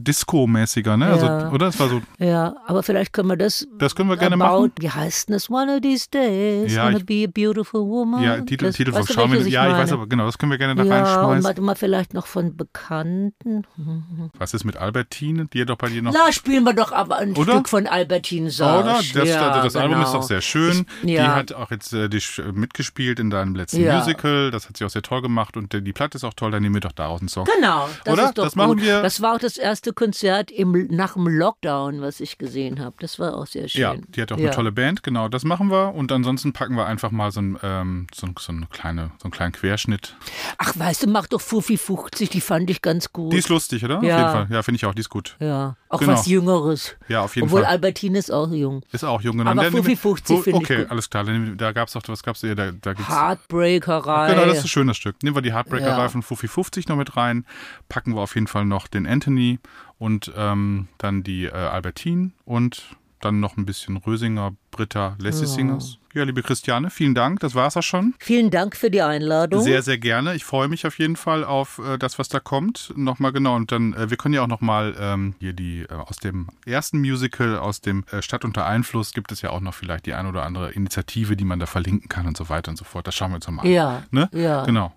Disco-mäßiger, 0.04 0.98
ne? 0.98 1.06
Also, 1.08 1.26
Ja. 1.26 1.50
oder? 1.52 1.68
Das 1.68 1.80
war 1.80 1.90
so, 1.90 2.02
Ja, 2.20 2.56
aber 2.66 2.84
vielleicht 2.84 3.14
können 3.14 3.30
wir 3.30 3.38
das. 3.38 3.68
das 3.78 3.96
können 3.96 4.10
wir 4.10 4.18
gerne 4.18 4.38
machen. 4.38 4.72
Wie 4.80 4.90
heißt 4.90 5.30
denn 5.30 5.34
das? 5.34 5.50
One 5.50 5.76
of 5.76 5.82
these 5.82 6.08
days, 6.10 6.74
Ja, 6.74 6.86
wanna 6.86 6.98
ich- 6.98 7.06
be 7.06 7.26
a 7.28 7.32
beautiful 7.32 7.82
woman. 7.82 8.22
Ja, 8.24 8.40
Titel, 8.42 8.66
das, 8.66 8.76
Titel 8.76 8.92
schauen 9.12 9.32
wir, 9.32 9.38
welches 9.40 9.54
ja, 9.54 9.68
ich 9.70 9.74
weiß 9.74 9.92
aber, 9.94 10.08
genau, 10.08 10.26
das 10.26 10.38
können 10.38 10.52
wir 10.52 10.58
gerne 10.58 10.76
da 10.76 10.84
Ja, 10.84 10.96
reinschmeißen. 11.04 11.44
warte 11.44 11.62
mal, 11.62 11.76
vielleicht 11.76 12.14
noch 12.14 12.26
von 12.28 12.56
Bekannten. 12.56 13.64
Was 14.38 14.54
ist 14.54 14.64
mit 14.66 14.78
Albertine? 14.78 15.48
Die 15.54 15.62
hat 15.62 15.70
doch 15.70 15.78
bei 15.78 15.90
dir 15.90 16.02
noch. 16.02 16.14
Na, 16.14 16.32
spielen 16.32 16.64
wir 16.64 16.74
doch 16.74 16.92
aber 16.92 17.18
ein 17.18 17.34
Oder? 17.36 17.54
Stück 17.54 17.70
von 17.70 17.88
Albertine 17.88 18.50
Sage. 18.52 18.84
Oder? 18.84 18.94
Das, 19.14 19.28
ja, 19.30 19.50
also 19.50 19.64
das 19.64 19.76
Album 19.76 19.96
genau. 19.96 20.06
ist 20.06 20.14
doch 20.14 20.24
sehr 20.24 20.42
schön. 20.42 20.86
Ich- 21.02 21.08
Die 21.08 21.14
ja. 21.14 21.36
hat 21.36 21.54
auch 21.54 21.72
jetzt 21.72 21.94
äh, 21.94 22.10
die, 22.10 22.20
sch- 22.20 22.52
mitgespielt 22.52 23.20
in 23.20 23.30
deinem 23.30 23.56
letzten 23.56 23.63
Ja. 23.72 23.98
Musical. 24.00 24.52
Das 24.52 24.68
hat 24.68 24.78
sie 24.78 24.86
auch 24.86 24.90
sehr 24.90 25.02
toll 25.02 25.22
gemacht 25.22 25.56
und 25.58 25.72
die 25.74 25.94
Platte 25.94 26.18
ist 26.18 26.24
auch 26.24 26.34
toll. 26.34 26.52
Dann 26.52 26.62
nehmen 26.62 26.76
wir 26.76 26.82
doch 26.82 26.92
daraus 26.92 27.22
einen 27.22 27.30
Song. 27.30 27.46
Genau, 27.56 27.88
das 28.04 28.14
Oder? 28.14 28.26
ist 28.30 28.38
doch 28.38 28.44
Das 28.44 28.56
machen 28.56 28.72
gut. 28.78 28.82
wir- 28.82 29.02
Das 29.02 29.22
war 29.22 29.36
auch 29.36 29.40
das 29.40 29.58
erste 29.58 29.94
Konzert 29.94 30.52
im, 30.52 30.88
nach 30.92 31.14
dem 31.14 31.28
Lockdown, 31.28 32.02
was 32.02 32.20
ich 32.20 32.38
gesehen 32.38 32.80
habe. 32.80 32.96
Das 33.00 33.20
war 33.20 33.36
auch 33.36 33.48
sehr 33.48 33.68
schön. 33.68 33.82
Ja, 33.82 33.96
die 33.96 34.22
hat 34.22 34.32
auch 34.32 34.38
Ja. 34.38 34.48
eine 34.48 34.56
tolle 34.56 34.72
Band, 34.72 35.04
genau, 35.04 35.28
das 35.30 35.44
machen 35.46 35.70
wir. 35.72 35.94
Und 35.96 36.12
ansonsten 36.12 36.54
packen 36.54 36.76
wir 36.76 36.86
einfach 36.86 37.12
mal 37.12 37.32
so, 37.32 37.42
ein, 37.42 37.58
ähm, 37.64 38.08
so, 38.14 38.28
ein, 38.28 38.36
so, 38.40 38.52
eine 38.52 38.68
kleine, 38.68 39.12
so 39.20 39.26
einen 39.26 39.32
kleinen 39.32 39.52
Querschnitt. 39.54 40.16
Ach, 40.58 40.74
weißt 40.78 41.04
du, 41.04 41.08
mach 41.10 41.28
doch 41.28 41.42
Fufi 41.42 41.78
50, 41.78 42.30
die 42.30 42.42
fand 42.42 42.70
ich 42.70 42.82
ganz 42.82 43.12
gut. 43.14 43.32
Die 43.34 43.38
ist 43.38 43.50
lustig, 43.50 43.84
oder? 43.86 43.98
Auf 44.00 44.04
Ja. 44.04 44.18
jeden 44.18 44.32
Fall. 44.32 44.48
Ja, 44.50 44.64
finde 44.64 44.76
ich 44.78 44.86
auch, 44.86 44.94
die 44.94 45.02
ist 45.02 45.10
gut. 45.10 45.36
ja, 45.40 45.76
auch 45.90 46.00
Genau. 46.00 46.14
was 46.14 46.26
Jüngeres. 46.26 46.96
Ja, 47.08 47.22
auf 47.22 47.36
jeden 47.36 47.48
Obwohl 47.48 47.62
Fall. 47.62 47.72
Albertine 47.72 48.18
ist 48.18 48.32
auch 48.32 48.50
jung. 48.52 48.82
Ist 48.92 49.04
auch 49.04 49.22
jung, 49.22 49.38
genau. 49.38 49.52
Aber 49.52 49.72
wir- 49.72 49.84
50 49.98 50.42
finde 50.44 50.60
ich 50.64 50.70
Okay, 50.70 50.86
alles 50.90 51.10
klar. 51.10 51.24
Da 51.24 51.72
gab 51.72 51.88
es 51.88 51.94
doch, 51.94 52.02
was 52.08 52.24
gab's 52.24 52.42
da? 52.42 52.54
Da, 52.56 52.72
da 52.72 52.94
gibt's, 52.94 53.10
Heartbreakerei. 53.54 54.34
Genau, 54.34 54.46
das 54.46 54.60
ist 54.60 54.66
ein 54.66 54.70
schönes 54.70 54.98
Stück. 54.98 55.22
Nehmen 55.24 55.36
wir 55.36 55.42
die 55.42 55.54
Heartbreaker-Reihe 55.54 56.04
Ja. 56.04 56.10
von 56.10 56.24
Fufi 56.24 56.48
50 56.48 56.88
noch 56.88 56.96
mit 56.98 57.16
rein. 57.16 57.46
Packen 57.90 58.16
wir 58.16 58.22
auf 58.22 58.36
jeden 58.36 58.48
Fall 58.48 58.66
noch 58.66 58.88
den 58.88 59.06
Anthony 59.08 59.60
und 59.98 60.32
ähm, 60.36 60.88
dann 60.98 61.24
die 61.24 61.46
äh, 61.46 61.52
Albertine 61.52 62.32
und 62.46 62.84
dann 63.24 63.40
noch 63.40 63.58
ein 63.58 63.66
bisschen 63.66 63.98
Rösinger, 63.98 64.54
Britta, 64.72 65.16
Lassie 65.20 65.46
Singers. 65.46 65.98
Ja, 66.14 66.24
liebe 66.24 66.44
Christiane, 66.44 66.90
vielen 66.92 67.16
Dank. 67.16 67.40
Das 67.40 67.56
war's 67.56 67.76
auch 67.76 67.82
schon. 67.84 68.14
Vielen 68.20 68.52
Dank 68.52 68.76
für 68.76 68.92
die 68.92 69.02
Einladung. 69.02 69.62
Sehr, 69.64 69.82
sehr 69.82 69.98
gerne. 69.98 70.36
Ich 70.36 70.44
freue 70.46 70.68
mich 70.68 70.86
auf 70.86 71.00
jeden 71.00 71.16
Fall 71.16 71.44
auf 71.44 71.80
äh, 71.80 71.98
das, 71.98 72.20
was 72.20 72.30
da 72.30 72.40
kommt. 72.40 72.94
Nochmal 72.96 73.32
genau. 73.32 73.56
Und 73.56 73.72
dann, 73.72 73.94
äh, 73.94 74.10
wir 74.12 74.18
können 74.18 74.36
ja 74.36 74.44
auch 74.44 74.48
nochmal 74.48 74.96
ähm, 75.00 75.34
hier 75.40 75.54
die 75.54 75.82
äh, 75.90 75.94
aus 75.94 76.18
dem 76.18 76.50
ersten 76.66 77.00
Musical, 77.00 77.58
aus 77.58 77.82
dem 77.82 78.04
äh, 78.12 78.22
Stadt 78.22 78.46
unter 78.46 78.66
Einfluss, 78.66 79.14
gibt 79.14 79.32
es 79.32 79.42
ja 79.42 79.50
auch 79.50 79.62
noch 79.62 79.74
vielleicht 79.74 80.06
die 80.06 80.14
ein 80.14 80.28
oder 80.28 80.44
andere 80.44 80.72
Initiative, 80.72 81.36
die 81.36 81.46
man 81.46 81.60
da 81.60 81.66
verlinken 81.66 82.10
kann 82.10 82.28
und 82.28 82.38
so 82.38 82.48
weiter 82.50 82.70
und 82.70 82.78
so 82.78 82.86
fort. 82.86 83.08
Das 83.08 83.16
schauen 83.16 83.32
wir 83.32 83.36
uns 83.36 83.48
nochmal 83.48 83.66
an. 83.66 83.72
Ja, 83.72 84.04
Ne? 84.12 84.30
ja. 84.34 84.66
Genau. 84.66 84.94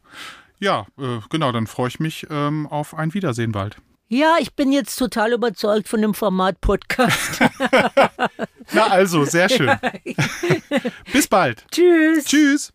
Ja, 0.58 0.86
äh, 0.98 1.18
genau, 1.30 1.52
dann 1.52 1.66
freue 1.66 1.88
ich 1.88 2.00
mich 2.00 2.26
ähm, 2.30 2.66
auf 2.66 2.94
ein 2.94 3.14
Wiedersehen 3.14 3.52
bald. 3.52 3.76
Ja, 4.09 4.36
ich 4.38 4.54
bin 4.54 4.70
jetzt 4.70 4.94
total 4.96 5.32
überzeugt 5.32 5.88
von 5.88 6.00
dem 6.00 6.14
Format 6.14 6.61
Podcast. 6.61 7.40
Na 8.72 8.86
also, 8.86 9.24
sehr 9.24 9.48
schön. 9.48 9.68
Bis 11.12 11.26
bald. 11.26 11.64
Tschüss. 11.72 12.24
Tschüss. 12.24 12.72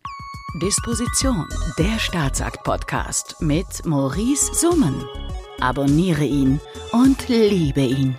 Disposition, 0.60 1.48
der 1.78 1.98
Staatsakt-Podcast 1.98 3.36
mit 3.40 3.64
Maurice 3.86 4.52
Summen. 4.52 5.08
Abonniere 5.58 6.24
ihn 6.24 6.60
und 6.92 7.26
liebe 7.28 7.80
ihn. 7.80 8.14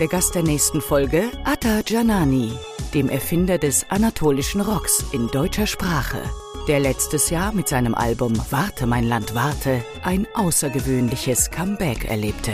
Der 0.00 0.08
Gast 0.08 0.34
der 0.34 0.42
nächsten 0.42 0.80
Folge, 0.80 1.30
Atta 1.44 1.82
Janani, 1.86 2.50
dem 2.92 3.08
Erfinder 3.08 3.58
des 3.58 3.88
anatolischen 3.88 4.62
Rocks 4.62 5.04
in 5.12 5.28
deutscher 5.28 5.68
Sprache, 5.68 6.20
der 6.68 6.80
letztes 6.80 7.30
Jahr 7.30 7.52
mit 7.52 7.68
seinem 7.68 7.94
Album 7.94 8.32
Warte 8.50 8.86
mein 8.86 9.04
Land 9.04 9.34
warte 9.34 9.84
ein 10.02 10.26
außergewöhnliches 10.34 11.50
Comeback 11.50 12.04
erlebte. 12.04 12.52